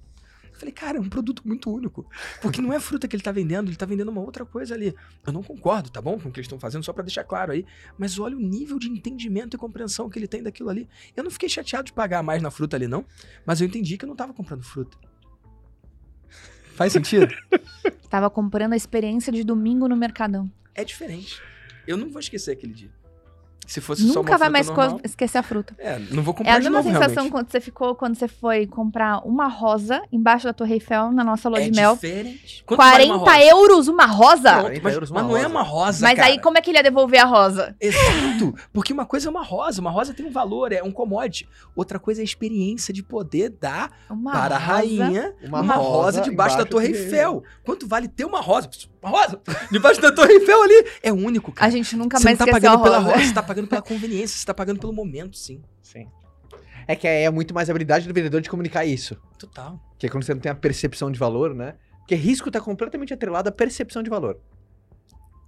[0.51, 2.09] Eu falei, cara, é um produto muito único.
[2.41, 4.95] Porque não é fruta que ele tá vendendo, ele tá vendendo uma outra coisa ali.
[5.26, 6.18] Eu não concordo, tá bom?
[6.18, 7.66] Com o que eles estão fazendo, só pra deixar claro aí.
[7.97, 10.88] Mas olha o nível de entendimento e compreensão que ele tem daquilo ali.
[11.13, 13.05] Eu não fiquei chateado de pagar mais na fruta ali, não.
[13.45, 14.97] Mas eu entendi que eu não tava comprando fruta.
[16.76, 17.34] Faz sentido?
[18.09, 20.49] Tava comprando a experiência de domingo no Mercadão.
[20.74, 21.41] é diferente.
[21.88, 22.91] Eu não vou esquecer aquele dia.
[23.66, 25.76] Se fosse só uma Nunca vai mais normal, esquecer a fruta.
[25.80, 27.32] É, não vou É comprar a de mesma novo, sensação realmente.
[27.32, 31.49] quando você ficou quando você foi comprar uma rosa embaixo da Torre Eiffel na nossa
[31.49, 31.93] lua É de mel.
[31.95, 32.63] diferente.
[32.66, 33.45] Quanto vale 40 uma rosa?
[33.45, 34.51] euros uma rosa?
[34.51, 35.49] Pronto, 40 mas, euros mas uma não é rosa.
[35.53, 36.28] uma rosa, Mas cara.
[36.28, 37.76] aí como é que ele ia devolver a rosa?
[37.82, 41.47] Exato, porque uma coisa é uma rosa, uma rosa tem um valor, é um commodity.
[41.76, 44.74] Outra coisa é a experiência de poder dar Uma para a rosa.
[44.74, 47.43] rainha Uma uma, rosa, rosa debaixo da embaixo Torre Eiffel.
[47.63, 48.70] Quanto vale ter uma rosa?
[49.06, 49.39] Uma rosa
[49.72, 50.86] debaixo da Torre Eiffel ali?
[51.03, 51.68] É único, cara.
[51.68, 53.24] A gente nunca você não mais tá a pagando pela rosa.
[53.24, 55.62] você tá pagando pela conveniência, você tá pagando pelo momento, sim.
[55.84, 56.08] Sim.
[56.88, 59.16] É que é muito mais habilidade do vendedor de comunicar isso.
[59.38, 59.80] Total.
[59.99, 61.76] Que é quando você não tem a percepção de valor, né?
[61.99, 64.39] Porque risco tá completamente atrelado à percepção de valor.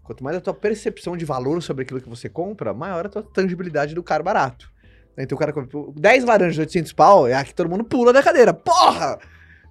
[0.03, 3.24] Quanto mais a tua percepção de valor sobre aquilo que você compra, maior a tua
[3.24, 4.72] tangibilidade do cara barato.
[5.18, 8.22] Então o cara compra 10 laranjas de 800 pau, é aqui todo mundo pula da
[8.22, 8.53] cadeira.
[8.53, 9.18] Porra!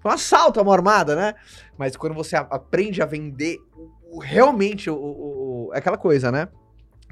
[0.06, 1.34] Foi um assalto a uma armada, né?
[1.76, 5.98] Mas quando você a- aprende a vender o- o- realmente o, o- o- é aquela
[5.98, 6.46] coisa, né?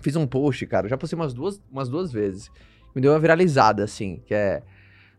[0.00, 2.48] Fiz um post, cara, já postei umas duas, umas duas vezes.
[2.94, 4.62] Me deu uma viralizada, assim, que é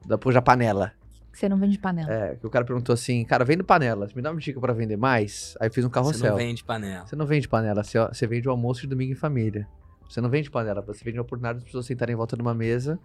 [0.06, 0.94] da Poja Panela.
[1.34, 2.10] Você não vende panela.
[2.10, 4.96] É, que o cara perguntou assim, cara, vendo panelas, me dá uma dica pra vender
[4.96, 5.58] mais?
[5.60, 6.30] Aí eu fiz um Você carrossel.
[6.30, 7.06] não vende panela.
[7.06, 9.68] Você não vende panela, você, você vende o almoço de domingo em família.
[10.10, 12.54] Você não vende panela, você vende a oportunidade das pessoas sentarem em volta de uma
[12.54, 12.98] mesa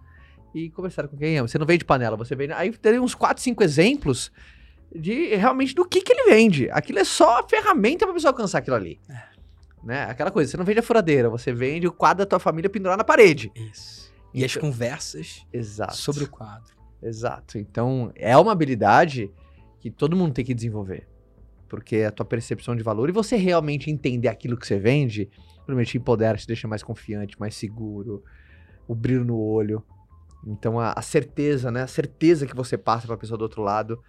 [0.55, 1.47] e conversar com quem ama.
[1.49, 2.53] Você não vende panela, você vende.
[2.53, 4.31] Aí terei uns 4, 5 exemplos
[4.93, 6.69] de realmente do que, que ele vende.
[6.71, 8.99] Aquilo é só a ferramenta pra pessoa alcançar aquilo ali.
[9.83, 10.03] Né?
[10.03, 12.97] Aquela coisa, você não vende a furadeira, você vende o quadro da tua família pendurado
[12.99, 13.51] na parede.
[13.55, 14.11] Isso.
[14.33, 15.95] E as Então- conversas Exato.
[15.95, 16.75] sobre o quadro.
[17.01, 17.57] Exato.
[17.57, 19.31] Então, é uma habilidade
[19.79, 21.07] que todo mundo tem que desenvolver.
[21.67, 25.29] Porque é a tua percepção de valor e você realmente entender aquilo que você vende,
[25.65, 28.23] realmente te empodera, te deixa mais confiante, mais seguro,
[28.87, 29.83] o brilho no olho.
[30.45, 31.81] Então, a, a certeza, né?
[31.83, 33.99] A certeza que você passa pra pessoa do outro lado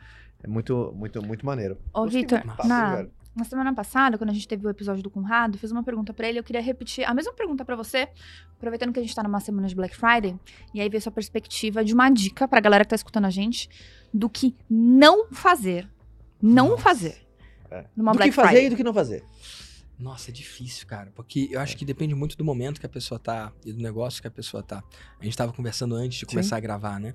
[0.42, 1.78] é muito, muito, muito maneiro.
[1.92, 5.58] Ô, Vitor, na, na semana passada, quando a gente teve o episódio do Conrado, eu
[5.58, 8.08] fiz uma pergunta pra ele, eu queria repetir a mesma pergunta pra você,
[8.56, 10.38] aproveitando que a gente tá numa semana de Black Friday,
[10.74, 13.70] e aí ver sua perspectiva de uma dica pra galera que tá escutando a gente
[14.12, 15.88] do que não fazer.
[16.40, 16.82] Não Nossa.
[16.82, 17.26] fazer.
[17.70, 17.86] É.
[17.96, 18.66] Numa do Black que fazer Friday.
[18.66, 19.24] e do que não fazer.
[19.98, 21.12] Nossa, é difícil, cara.
[21.14, 24.20] Porque eu acho que depende muito do momento que a pessoa tá e do negócio
[24.20, 24.82] que a pessoa tá.
[25.20, 27.14] A gente tava conversando antes de começar a gravar, né?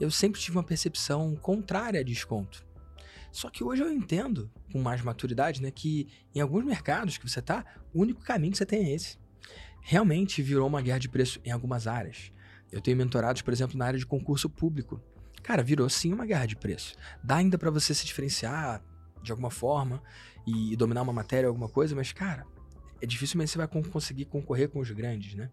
[0.00, 2.66] Eu sempre tive uma percepção contrária a desconto.
[3.30, 7.42] Só que hoje eu entendo, com mais maturidade, né, que em alguns mercados que você
[7.42, 9.18] tá, o único caminho que você tem é esse.
[9.82, 12.32] Realmente virou uma guerra de preço em algumas áreas.
[12.70, 15.00] Eu tenho mentorados, por exemplo, na área de concurso público.
[15.42, 16.94] Cara, virou sim uma guerra de preço.
[17.22, 18.82] Dá ainda pra você se diferenciar
[19.22, 20.02] de alguma forma
[20.46, 22.46] e dominar uma matéria alguma coisa, mas, cara,
[23.00, 25.50] é dificilmente você vai con- conseguir concorrer com os grandes, né?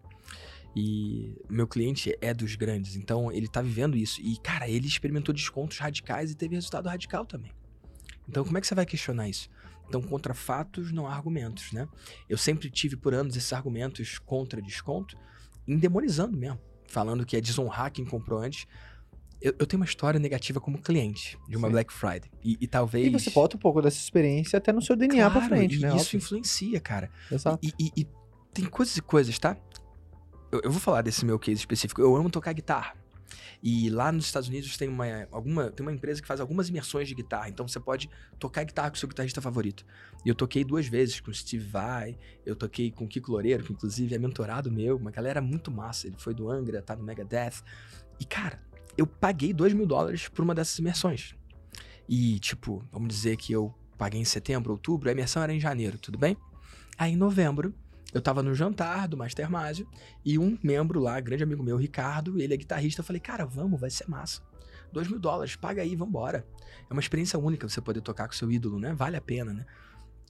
[0.78, 4.20] E meu cliente é dos grandes, então ele tá vivendo isso.
[4.20, 7.50] E, cara, ele experimentou descontos radicais e teve resultado radical também.
[8.28, 9.48] Então, como é que você vai questionar isso?
[9.88, 11.88] Então, contra fatos não há argumentos, né?
[12.28, 15.16] Eu sempre tive por anos esses argumentos contra desconto,
[15.66, 18.66] endemonizando mesmo, falando que é desonrar quem comprou antes.
[19.40, 21.72] Eu, eu tenho uma história negativa como cliente de uma Sim.
[21.72, 22.30] Black Friday.
[22.44, 23.06] E, e talvez.
[23.06, 25.80] E você bota um pouco dessa experiência até no seu DNA pra Claro, frente, e
[25.80, 25.96] né?
[25.96, 27.10] Isso influencia, cara.
[27.30, 27.60] Exato.
[27.62, 28.06] E, e- e
[28.52, 29.56] tem coisas e coisas, tá?
[30.50, 32.00] Eu, eu vou falar desse meu case específico.
[32.00, 32.94] Eu amo tocar guitarra.
[33.62, 37.08] E lá nos Estados Unidos tem uma, alguma, tem uma empresa que faz algumas imersões
[37.08, 37.48] de guitarra.
[37.48, 39.84] Então você pode tocar guitarra com seu guitarrista favorito.
[40.24, 43.64] E eu toquei duas vezes com o Steve Vai, eu toquei com o Kiko Loureiro,
[43.64, 46.06] que inclusive é mentorado meu, uma galera muito massa.
[46.06, 47.62] Ele foi do Angra, tá no Megadeth.
[48.20, 48.60] E cara,
[48.96, 51.34] eu paguei dois mil dólares por uma dessas imersões.
[52.08, 55.98] E tipo, vamos dizer que eu paguei em setembro, outubro, a imersão era em janeiro,
[55.98, 56.36] tudo bem?
[56.98, 57.74] Aí em novembro,
[58.16, 59.86] eu tava no jantar do Master Másio
[60.24, 63.78] e um membro lá, grande amigo meu, Ricardo, ele é guitarrista, eu falei, cara, vamos,
[63.78, 64.40] vai ser massa.
[64.90, 66.46] Dois mil dólares, paga aí, vambora.
[66.88, 68.94] É uma experiência única você poder tocar com seu ídolo, né?
[68.94, 69.66] Vale a pena, né?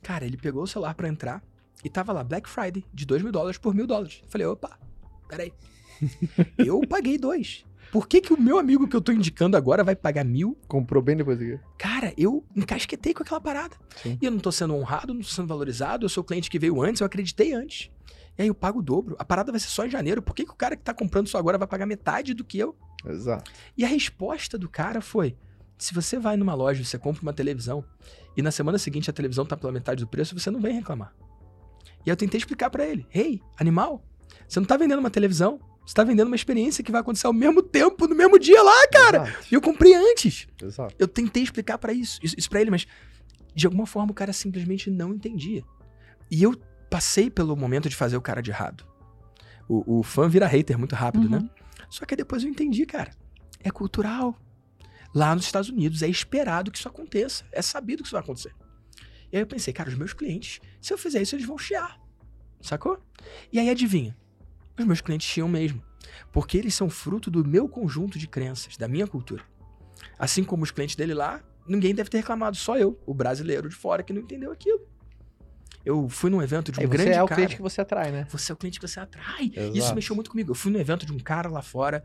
[0.03, 1.45] Cara, ele pegou o celular pra entrar
[1.85, 4.21] e tava lá, Black Friday, de dois mil dólares por mil dólares.
[4.25, 4.77] Eu falei, opa,
[5.29, 5.53] peraí.
[6.59, 7.65] eu paguei dois.
[7.93, 11.03] Por que, que o meu amigo que eu tô indicando agora vai pagar mil Comprou
[11.03, 11.59] bem depois aqui.
[11.79, 13.77] Cara, eu encasquetei com aquela parada.
[14.03, 14.19] Sim.
[14.21, 16.59] E eu não tô sendo honrado, não tô sendo valorizado, eu sou o cliente que
[16.59, 17.91] veio antes, eu acreditei antes.
[18.39, 19.17] E aí eu pago o dobro.
[19.19, 20.21] A parada vai ser só em janeiro.
[20.21, 22.59] Por que, que o cara que tá comprando isso agora vai pagar metade do que
[22.59, 22.77] eu?
[23.07, 23.51] Exato.
[23.77, 25.37] E a resposta do cara foi:
[25.79, 27.85] se você vai numa loja, você compra uma televisão,
[28.37, 31.15] e na semana seguinte a televisão tá pela metade do preço, você não vem reclamar.
[32.05, 34.05] E eu tentei explicar pra ele: hey, animal,
[34.47, 37.33] você não tá vendendo uma televisão, Você tá vendendo uma experiência que vai acontecer ao
[37.33, 39.23] mesmo tempo, no mesmo dia lá, cara.
[39.29, 40.47] Exato, E eu comprei antes.
[40.61, 40.95] exato.
[40.99, 42.87] Eu tentei explicar pra isso, isso, isso para ele, mas
[43.55, 45.63] de alguma forma o cara simplesmente não entendia.
[46.31, 46.55] E eu
[46.91, 48.85] passei pelo momento de fazer o cara de errado.
[49.69, 51.41] O, o fã vira hater muito rápido, Uhum.
[51.41, 51.51] né?
[51.89, 53.13] Só que depois eu entendi, cara.
[53.61, 54.37] É cultural.
[55.15, 57.45] Lá nos Estados Unidos é esperado que isso aconteça.
[57.53, 58.53] É sabido que isso vai acontecer.
[59.33, 61.99] E aí eu pensei, cara, os meus clientes, se eu fizer isso, eles vão chiar.
[62.61, 62.99] Sacou?
[63.53, 64.17] E aí adivinha?
[64.79, 65.83] Os meus clientes chiam mesmo.
[66.33, 69.45] Porque eles são fruto do meu conjunto de crenças, da minha cultura.
[70.19, 73.75] Assim como os clientes dele lá, ninguém deve ter reclamado, só eu, o brasileiro de
[73.75, 74.81] fora, que não entendeu aquilo.
[75.85, 77.37] Eu fui num evento de um Aí você grande é o cara.
[77.37, 78.27] cliente que você atrai, né?
[78.31, 79.53] Você é o cliente que você atrai.
[79.55, 79.79] Exato.
[79.79, 80.51] Isso mexeu muito comigo.
[80.51, 82.03] Eu fui no evento de um cara lá fora,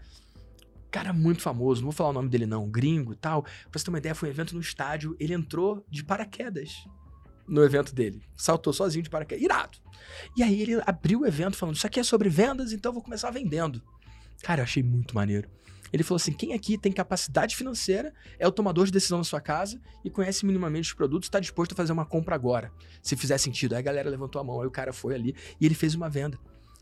[0.92, 3.44] cara muito famoso, não vou falar o nome dele não, gringo e tal.
[3.44, 6.86] Pra você ter uma ideia, foi um evento no estádio, ele entrou de paraquedas
[7.52, 8.24] no evento dele.
[8.36, 9.44] Saltou sozinho de paraquedas.
[9.44, 9.78] Irado.
[10.36, 13.04] E aí ele abriu o evento falando, isso aqui é sobre vendas, então eu vou
[13.04, 13.82] começar vendendo.
[14.42, 15.50] Cara, eu achei muito maneiro.
[15.92, 19.42] Ele falou assim: quem aqui tem capacidade financeira, é o tomador de decisão na sua
[19.42, 22.72] casa e conhece minimamente os produtos, está disposto a fazer uma compra agora,
[23.04, 23.74] se fizer sentido.
[23.74, 26.10] Aí a galera levantou a mão, aí o cara foi ali e ele fez uma
[26.10, 26.40] venda.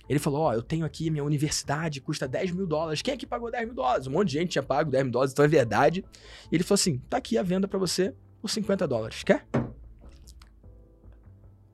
[0.08, 3.02] Ele falou: Ó, eu tenho aqui minha universidade, custa 10 mil dólares.
[3.02, 4.06] Quem aqui pagou 10 mil dólares?
[4.06, 6.06] Um monte de gente tinha pago 10 mil dólares, então é verdade.
[6.52, 9.24] E ele falou assim: tá aqui a venda pra você por 50 dólares.
[9.24, 9.48] Quer?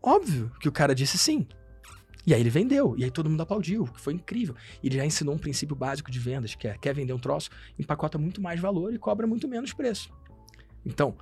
[0.05, 1.47] Óbvio que o cara disse sim.
[2.27, 4.55] E aí ele vendeu, e aí todo mundo aplaudiu, que foi incrível.
[4.81, 7.49] E ele já ensinou um princípio básico de vendas, que é, quer vender um troço,
[7.77, 10.11] empacota muito mais valor e cobra muito menos preço.
[10.85, 11.15] Então,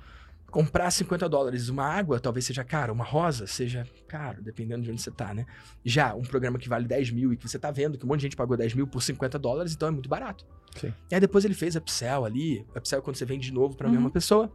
[0.50, 5.00] comprar 50 dólares uma água talvez seja caro, uma rosa seja caro, dependendo de onde
[5.02, 5.44] você tá, né?
[5.84, 8.20] Já um programa que vale 10 mil e que você tá vendo que um monte
[8.20, 10.46] de gente pagou 10 mil por 50 dólares, então é muito barato.
[10.76, 10.92] Sim.
[11.10, 13.88] E aí depois ele fez upsell ali, upsell é quando você vende de novo pra
[13.88, 13.94] Uhum.
[13.94, 14.50] mesma pessoa.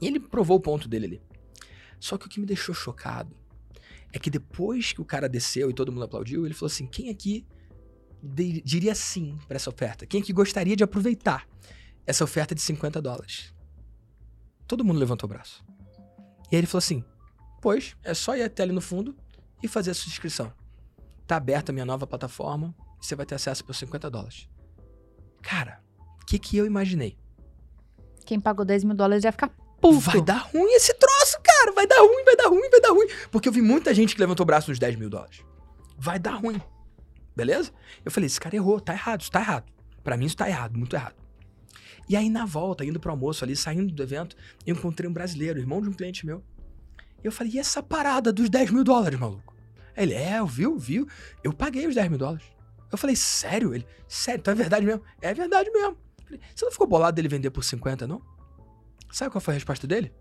[0.00, 1.22] E ele provou o ponto dele ali.
[2.00, 3.34] Só que o que me deixou chocado
[4.16, 7.10] é que depois que o cara desceu e todo mundo aplaudiu, ele falou assim: quem
[7.10, 7.46] aqui
[8.22, 10.06] di- diria sim pra essa oferta?
[10.06, 11.46] Quem aqui gostaria de aproveitar
[12.06, 13.54] essa oferta de 50 dólares?
[14.66, 15.64] Todo mundo levantou o braço.
[16.50, 17.04] E aí ele falou assim:
[17.60, 19.14] Pois, é só ir até ali no fundo
[19.62, 20.52] e fazer a sua inscrição.
[21.26, 24.48] Tá aberta a minha nova plataforma e você vai ter acesso por 50 dólares.
[25.42, 25.82] Cara,
[26.22, 27.18] o que, que eu imaginei?
[28.24, 29.48] Quem pagou 10 mil dólares ia ficar
[29.80, 30.00] puto.
[30.00, 31.15] Vai dar ruim esse troço,
[31.66, 31.72] cara.
[31.72, 33.06] Vai dar ruim, vai dar ruim, vai dar ruim.
[33.30, 35.44] Porque eu vi muita gente que levantou o braço nos 10 mil dólares.
[35.98, 36.60] Vai dar ruim.
[37.34, 37.72] Beleza?
[38.04, 39.70] Eu falei, esse cara errou, tá errado, isso tá errado.
[40.02, 41.16] Pra mim isso tá errado, muito errado.
[42.08, 45.58] E aí na volta, indo pro almoço ali, saindo do evento, eu encontrei um brasileiro,
[45.58, 46.42] irmão de um cliente meu.
[47.22, 49.54] E eu falei, e essa parada dos 10 mil dólares, maluco?
[49.96, 51.08] Ele, é, eu viu, viu.
[51.42, 52.44] Eu paguei os 10 mil dólares.
[52.92, 53.74] Eu falei, sério?
[53.74, 55.02] Ele, sério, então é verdade mesmo?
[55.20, 55.96] É verdade mesmo.
[56.18, 58.22] Eu falei, você não ficou bolado dele vender por 50, não?
[59.10, 60.12] Sabe qual foi a resposta dele?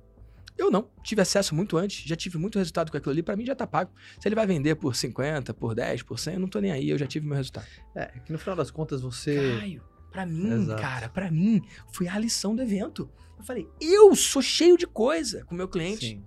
[0.58, 0.90] Eu não.
[1.04, 3.68] Tive acesso muito antes, já tive muito resultado com aquilo ali, pra mim já tá
[3.68, 3.92] pago.
[4.20, 6.90] Se ele vai vender por 50, por 10, por 100, eu não tô nem aí,
[6.90, 7.66] eu já tive meu resultado.
[7.94, 9.58] É, que no final das contas você.
[9.60, 10.82] Caio, pra mim, Exato.
[10.82, 13.10] cara, pra mim, foi a lição do evento.
[13.38, 16.08] Eu falei, eu sou cheio de coisa com o meu cliente.
[16.08, 16.24] Sim.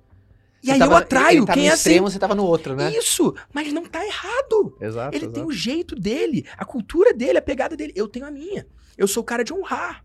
[0.63, 2.13] E Você aí tava- eu atraio ele tá quem no é extremo, assim.
[2.15, 2.93] você tava no outro, né?
[2.93, 4.77] Isso, mas não tá errado.
[4.81, 5.17] Exato.
[5.17, 5.33] Ele exato.
[5.33, 7.93] tem o jeito dele, a cultura dele, a pegada dele.
[7.97, 8.67] Eu tenho a minha.
[8.97, 10.05] Eu sou o cara de honrar.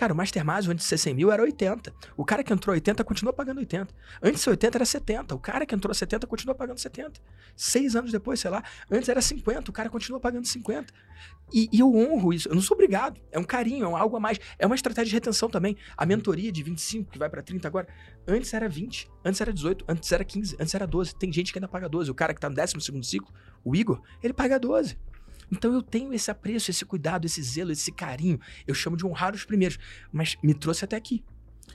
[0.00, 1.92] Cara, o Mastermind antes de ser 100 mil era 80.
[2.16, 3.94] O cara que entrou 80 continua pagando 80.
[4.22, 5.34] Antes de ser 80 era 70.
[5.34, 7.20] O cara que entrou 70 continua pagando 70.
[7.54, 9.70] Seis anos depois, sei lá, antes era 50.
[9.70, 10.90] O cara continua pagando 50.
[11.52, 12.48] E, e eu honro isso.
[12.48, 13.20] Eu não sou obrigado.
[13.30, 14.40] É um carinho, é algo a mais.
[14.58, 15.76] É uma estratégia de retenção também.
[15.94, 17.86] A mentoria de 25, que vai pra 30 agora.
[18.26, 21.14] Antes era 20, antes era 18, antes era 15, antes era 12.
[21.14, 22.10] Tem gente que ainda paga 12.
[22.10, 23.30] O cara que tá no 12 ciclo,
[23.62, 24.96] o Igor, ele paga 12.
[25.50, 28.38] Então eu tenho esse apreço, esse cuidado, esse zelo, esse carinho.
[28.66, 29.78] Eu chamo de honrar os primeiros.
[30.12, 31.24] Mas me trouxe até aqui.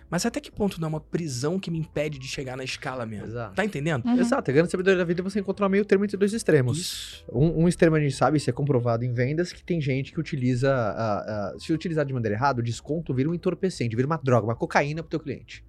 [0.10, 3.06] Mas até que ponto não é uma prisão que me impede de chegar na escala
[3.06, 3.28] mesmo?
[3.28, 3.56] Exato.
[3.56, 4.06] Tá entendendo?
[4.06, 4.20] Uhum.
[4.20, 6.78] Exato, a grande sabedoria da vida é você encontrar um meio termo entre dois extremos.
[6.78, 7.26] Isso.
[7.32, 10.20] Um, um extremo a gente sabe, isso é comprovado em vendas, que tem gente que
[10.20, 14.18] utiliza, ah, ah, se utilizar de maneira errada, o desconto vira um entorpecente, vira uma
[14.18, 15.64] droga, uma cocaína pro teu cliente.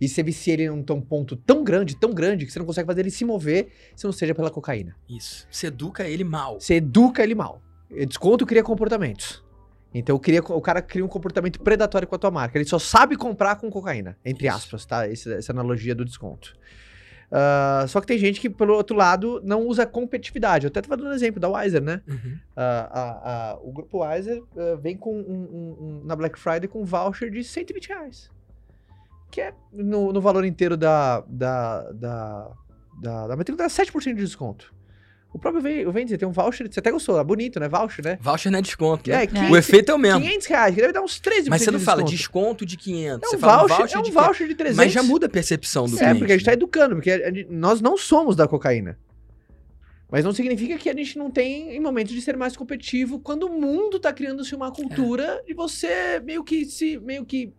[0.00, 2.86] E você vicia ele num tão ponto tão grande, tão grande, que você não consegue
[2.86, 4.94] fazer ele se mover se não seja pela cocaína.
[5.08, 5.46] Isso.
[5.50, 6.60] Você educa ele mal.
[6.60, 7.62] Você educa ele mal.
[8.08, 9.42] Desconto cria comportamentos.
[9.92, 12.58] Então cria, o cara cria um comportamento predatório com a tua marca.
[12.58, 14.56] Ele só sabe comprar com cocaína, entre Isso.
[14.56, 15.06] aspas, tá?
[15.08, 16.52] Esse- essa analogia do desconto.
[17.30, 20.66] Ah, só que tem gente que, pelo outro lado, não usa competitividade.
[20.66, 22.00] Eu até tava dando um exemplo da Wiser, né?
[22.08, 22.38] Uhum.
[22.56, 24.42] Ah, ah, o grupo Wiser
[24.80, 28.30] vem com um, um- um- na Black Friday com um voucher de 120 reais.
[29.34, 32.50] Que é no, no valor inteiro da, da, da,
[33.02, 34.72] da, da matrícula, dá 7% de desconto.
[35.32, 37.68] O próprio o Vendizer tem um voucher, você até gostou, é bonito, né?
[37.68, 38.16] Voucher, né?
[38.20, 39.10] Voucher não é desconto.
[39.10, 39.26] É, né?
[39.26, 40.20] 500, O efeito é o mesmo.
[40.20, 42.64] 500 reais, que deve dar uns 13% Mas você não de fala desconto.
[42.64, 43.26] de 500.
[43.26, 44.76] É você um fala voucher, voucher é um de voucher de 300.
[44.76, 46.18] Mas já muda a percepção do É, cliente.
[46.20, 46.56] porque a gente tá né?
[46.56, 48.96] educando, porque a nós não somos da cocaína.
[50.08, 53.48] Mas não significa que a gente não tem em momentos de ser mais competitivo quando
[53.48, 57.00] o mundo tá criando-se uma cultura de você meio que se.
[57.00, 57.52] meio que.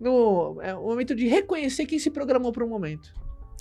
[0.00, 3.12] No é, momento de reconhecer quem se programou para um momento.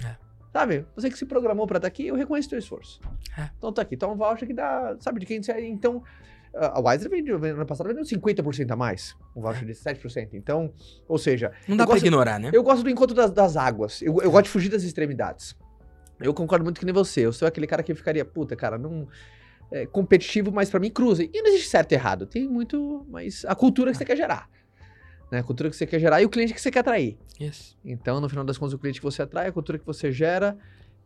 [0.04, 0.16] É.
[0.52, 0.86] Sabe?
[0.96, 3.00] Você que se programou para estar aqui, eu reconheço teu esforço.
[3.38, 3.50] É.
[3.58, 3.96] Então tá aqui.
[3.96, 4.96] Então um voucher que dá.
[5.00, 5.66] Sabe de quem você é?
[5.66, 6.04] Então.
[6.58, 9.14] A Wiser vendeu, ano passado vendeu 50% a mais.
[9.36, 10.30] Um voucher de 7%.
[10.36, 10.72] Então,
[11.06, 12.50] ou seja, Não dá gosto- ignorar, né?
[12.54, 14.02] eu gosto do encontro das, das águas.
[14.02, 15.54] Eu, eu gosto de fugir das extremidades.
[16.18, 17.26] Eu concordo muito que nem você.
[17.26, 19.06] Eu sou aquele cara que ficaria, puta, cara, não.
[19.70, 21.24] É, competitivo, mas pra mim cruza.
[21.24, 22.26] E não existe certo e errado.
[22.26, 23.06] Tem muito.
[23.10, 24.50] Mas a cultura que você quer gerar.
[25.32, 25.40] Né?
[25.40, 27.18] A cultura que você quer gerar e o cliente que você quer atrair.
[27.40, 27.76] Isso.
[27.84, 30.58] Então, no final das contas, o cliente que você atrai, a cultura que você gera.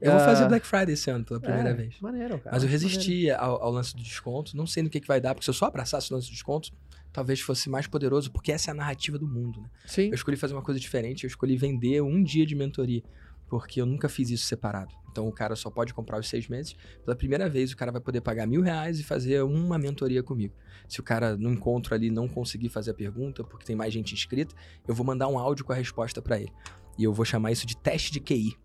[0.01, 1.99] Eu vou Ah, fazer Black Friday esse ano, pela primeira é, vez.
[1.99, 2.55] Maneiro, cara.
[2.55, 2.87] Mas eu maneiro.
[2.87, 5.49] resisti ao, ao lance do desconto, não sei no que, que vai dar, porque se
[5.49, 6.69] eu só abraçasse o lance do desconto,
[7.11, 9.69] talvez fosse mais poderoso, porque essa é a narrativa do mundo, né?
[9.85, 10.07] Sim.
[10.07, 13.03] Eu escolhi fazer uma coisa diferente, eu escolhi vender um dia de mentoria,
[13.49, 14.93] porque eu nunca fiz isso separado.
[15.11, 16.75] Então o cara só pode comprar os seis meses.
[17.03, 20.53] Pela primeira vez, o cara vai poder pagar mil reais e fazer uma mentoria comigo.
[20.87, 24.13] Se o cara no encontro ali não conseguir fazer a pergunta, porque tem mais gente
[24.13, 24.55] inscrita,
[24.87, 26.53] eu vou mandar um áudio com a resposta para ele.
[26.97, 28.55] E eu vou chamar isso de teste de QI.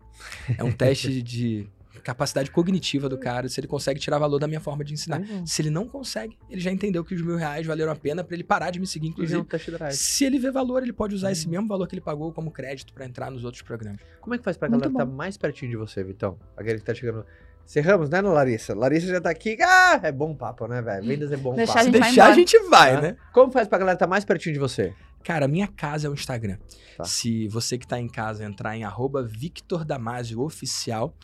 [0.57, 1.67] É um teste de
[2.01, 5.19] capacidade cognitiva do cara, se ele consegue tirar valor da minha forma de ensinar.
[5.19, 5.45] Legal.
[5.45, 8.35] Se ele não consegue, ele já entendeu que os mil reais valeram a pena para
[8.35, 9.93] ele parar de me seguir, Inclusive, um test drive.
[9.93, 11.33] Se ele vê valor, ele pode usar Uhum.
[11.33, 13.99] esse mesmo valor que ele pagou como crédito para entrar nos outros programas.
[14.21, 16.37] Como é que faz pra Muito galera que tá mais pertinho de você, Vitão?
[16.55, 17.25] Aquele que tá chegando.
[17.65, 18.75] Cerramos, né, Larissa?
[18.75, 19.57] Larissa já tá aqui.
[19.59, 21.03] Ah, é bom papo, né, velho?
[21.07, 21.79] Vendas é bom Deixar papo.
[21.79, 23.01] a Se gente vai deixar, a gente vai, Ah.
[23.01, 23.17] né?
[23.33, 24.93] Como faz pra galera que tá mais pertinho de você?
[25.23, 26.57] Cara, minha casa é o Instagram.
[26.95, 27.03] Tá.
[27.05, 31.15] Se você que tá em casa entrar em arroba Victor Damasio Oficial,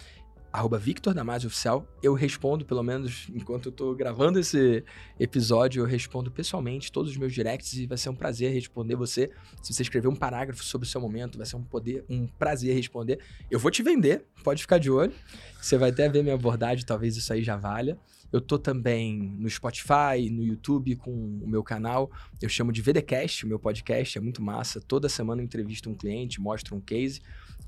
[0.52, 4.84] arroba Victor Damasio Oficial, eu respondo, pelo menos enquanto eu tô gravando esse
[5.20, 9.32] episódio, eu respondo pessoalmente todos os meus directs e vai ser um prazer responder você.
[9.62, 12.76] Se você escrever um parágrafo sobre o seu momento, vai ser um poder, um prazer
[12.76, 13.20] responder.
[13.50, 15.14] Eu vou te vender, pode ficar de olho.
[15.62, 17.98] Você vai até ver minha abordagem, talvez isso aí já valha.
[18.32, 22.10] Eu tô também no Spotify, no YouTube com o meu canal.
[22.42, 24.80] Eu chamo de VDcast, o meu podcast é muito massa.
[24.80, 27.22] Toda semana eu entrevisto um cliente, mostro um case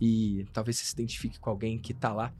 [0.04, 2.34] e talvez você se identifique com alguém que tá lá.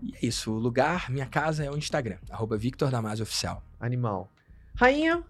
[0.00, 3.60] E é isso, o lugar, minha casa é o Instagram, arroba Victor Damasio Oficial.
[3.80, 4.30] Animal.
[4.76, 5.24] Rainha,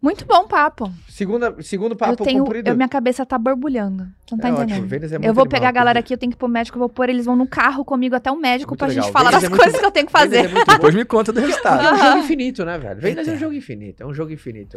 [0.00, 0.88] Muito bom papo.
[1.08, 2.68] segunda, segundo papo eu tenho, comprido.
[2.70, 4.06] eu, minha cabeça tá borbulhando.
[4.30, 4.70] Não tá é entendendo.
[4.74, 6.38] ótimo, vendas é muito eu vou animal, pegar a galera aqui, eu tenho que ir
[6.38, 8.86] pro médico, eu vou pôr, eles vão no carro comigo até o médico Muito pra
[8.86, 9.02] legal.
[9.02, 9.80] gente falar Vendas das é muito coisas bom.
[9.80, 10.44] que eu tenho que Vendas fazer.
[10.44, 11.82] é muito Depois me conta do resultado.
[11.84, 13.00] é um jogo infinito, né, velho?
[13.00, 14.76] Vendas é um jogo infinito, é um jogo infinito.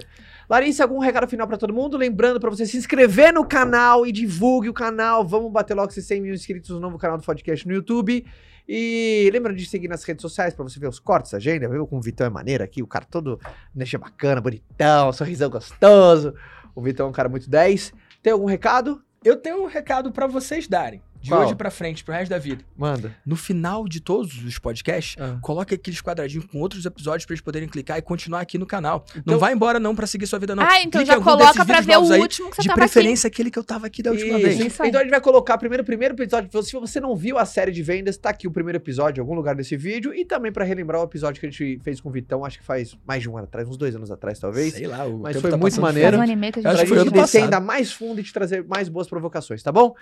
[0.49, 1.97] Larissa, algum recado final pra todo mundo?
[1.97, 5.24] Lembrando pra você se inscrever no canal e divulgue o canal.
[5.24, 8.26] Vamos bater logo esses 100 mil inscritos no novo canal do podcast no YouTube.
[8.74, 11.67] E lembra de seguir nas redes sociais pra você ver os cortes, agenda.
[11.67, 13.38] Viu como o Vitão é maneiro aqui, o cara todo
[13.76, 16.34] deixa bacana, bonitão, sorrisão gostoso.
[16.74, 17.91] O Vitão é um cara muito 10.
[18.24, 19.03] Tem algum recado?
[19.26, 21.01] Eu tenho um recado pra vocês darem.
[21.22, 21.43] De Qual?
[21.43, 22.63] hoje pra frente, pro resto da vida.
[22.76, 23.15] Manda.
[23.24, 27.69] No final de todos os podcasts, coloque aqueles quadradinhos com outros episódios pra eles poderem
[27.69, 29.05] clicar e continuar aqui no canal.
[29.11, 30.63] Então- não vai embora não pra seguir sua vida não.
[30.63, 32.80] Ah, então Clica em já coloca vídeos ver o aí, último que você De tava
[32.80, 34.47] preferência aquele que eu tava aqui da última Isso.
[34.47, 34.59] vez.
[34.59, 34.84] Isso.
[34.84, 36.63] Então a gente vai colocar primeiro o primeiro episódio.
[36.63, 39.36] Se você não viu a série de vendas, tá aqui o primeiro episódio em algum
[39.36, 40.13] lugar desse vídeo.
[40.15, 42.65] E também pra relembrar o episódio que a gente fez com o Vitão, acho que
[42.65, 44.74] faz mais de um ano atrás, uns dois anos atrás, talvez.
[44.74, 46.17] Sei lá, o Mas tempo foi tá muito maneiro.
[46.17, 48.34] Faz um anime que a acho Pra gente gente descer ainda mais fundo e te
[48.34, 49.93] trazer mais boas provocações, tá bom?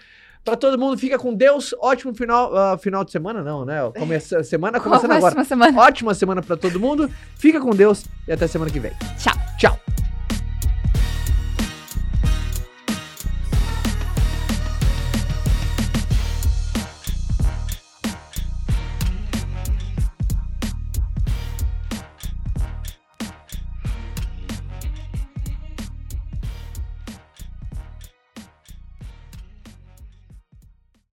[0.43, 1.75] Pra todo mundo, fica com Deus.
[1.79, 3.79] Ótimo final, ah, final de semana, não, né?
[3.97, 5.43] Começa, semana começando agora.
[5.43, 5.79] Semana.
[5.79, 7.09] Ótima semana pra todo mundo.
[7.35, 8.91] Fica com Deus e até semana que vem.
[9.17, 9.33] Tchau.
[9.57, 10.08] Tchau.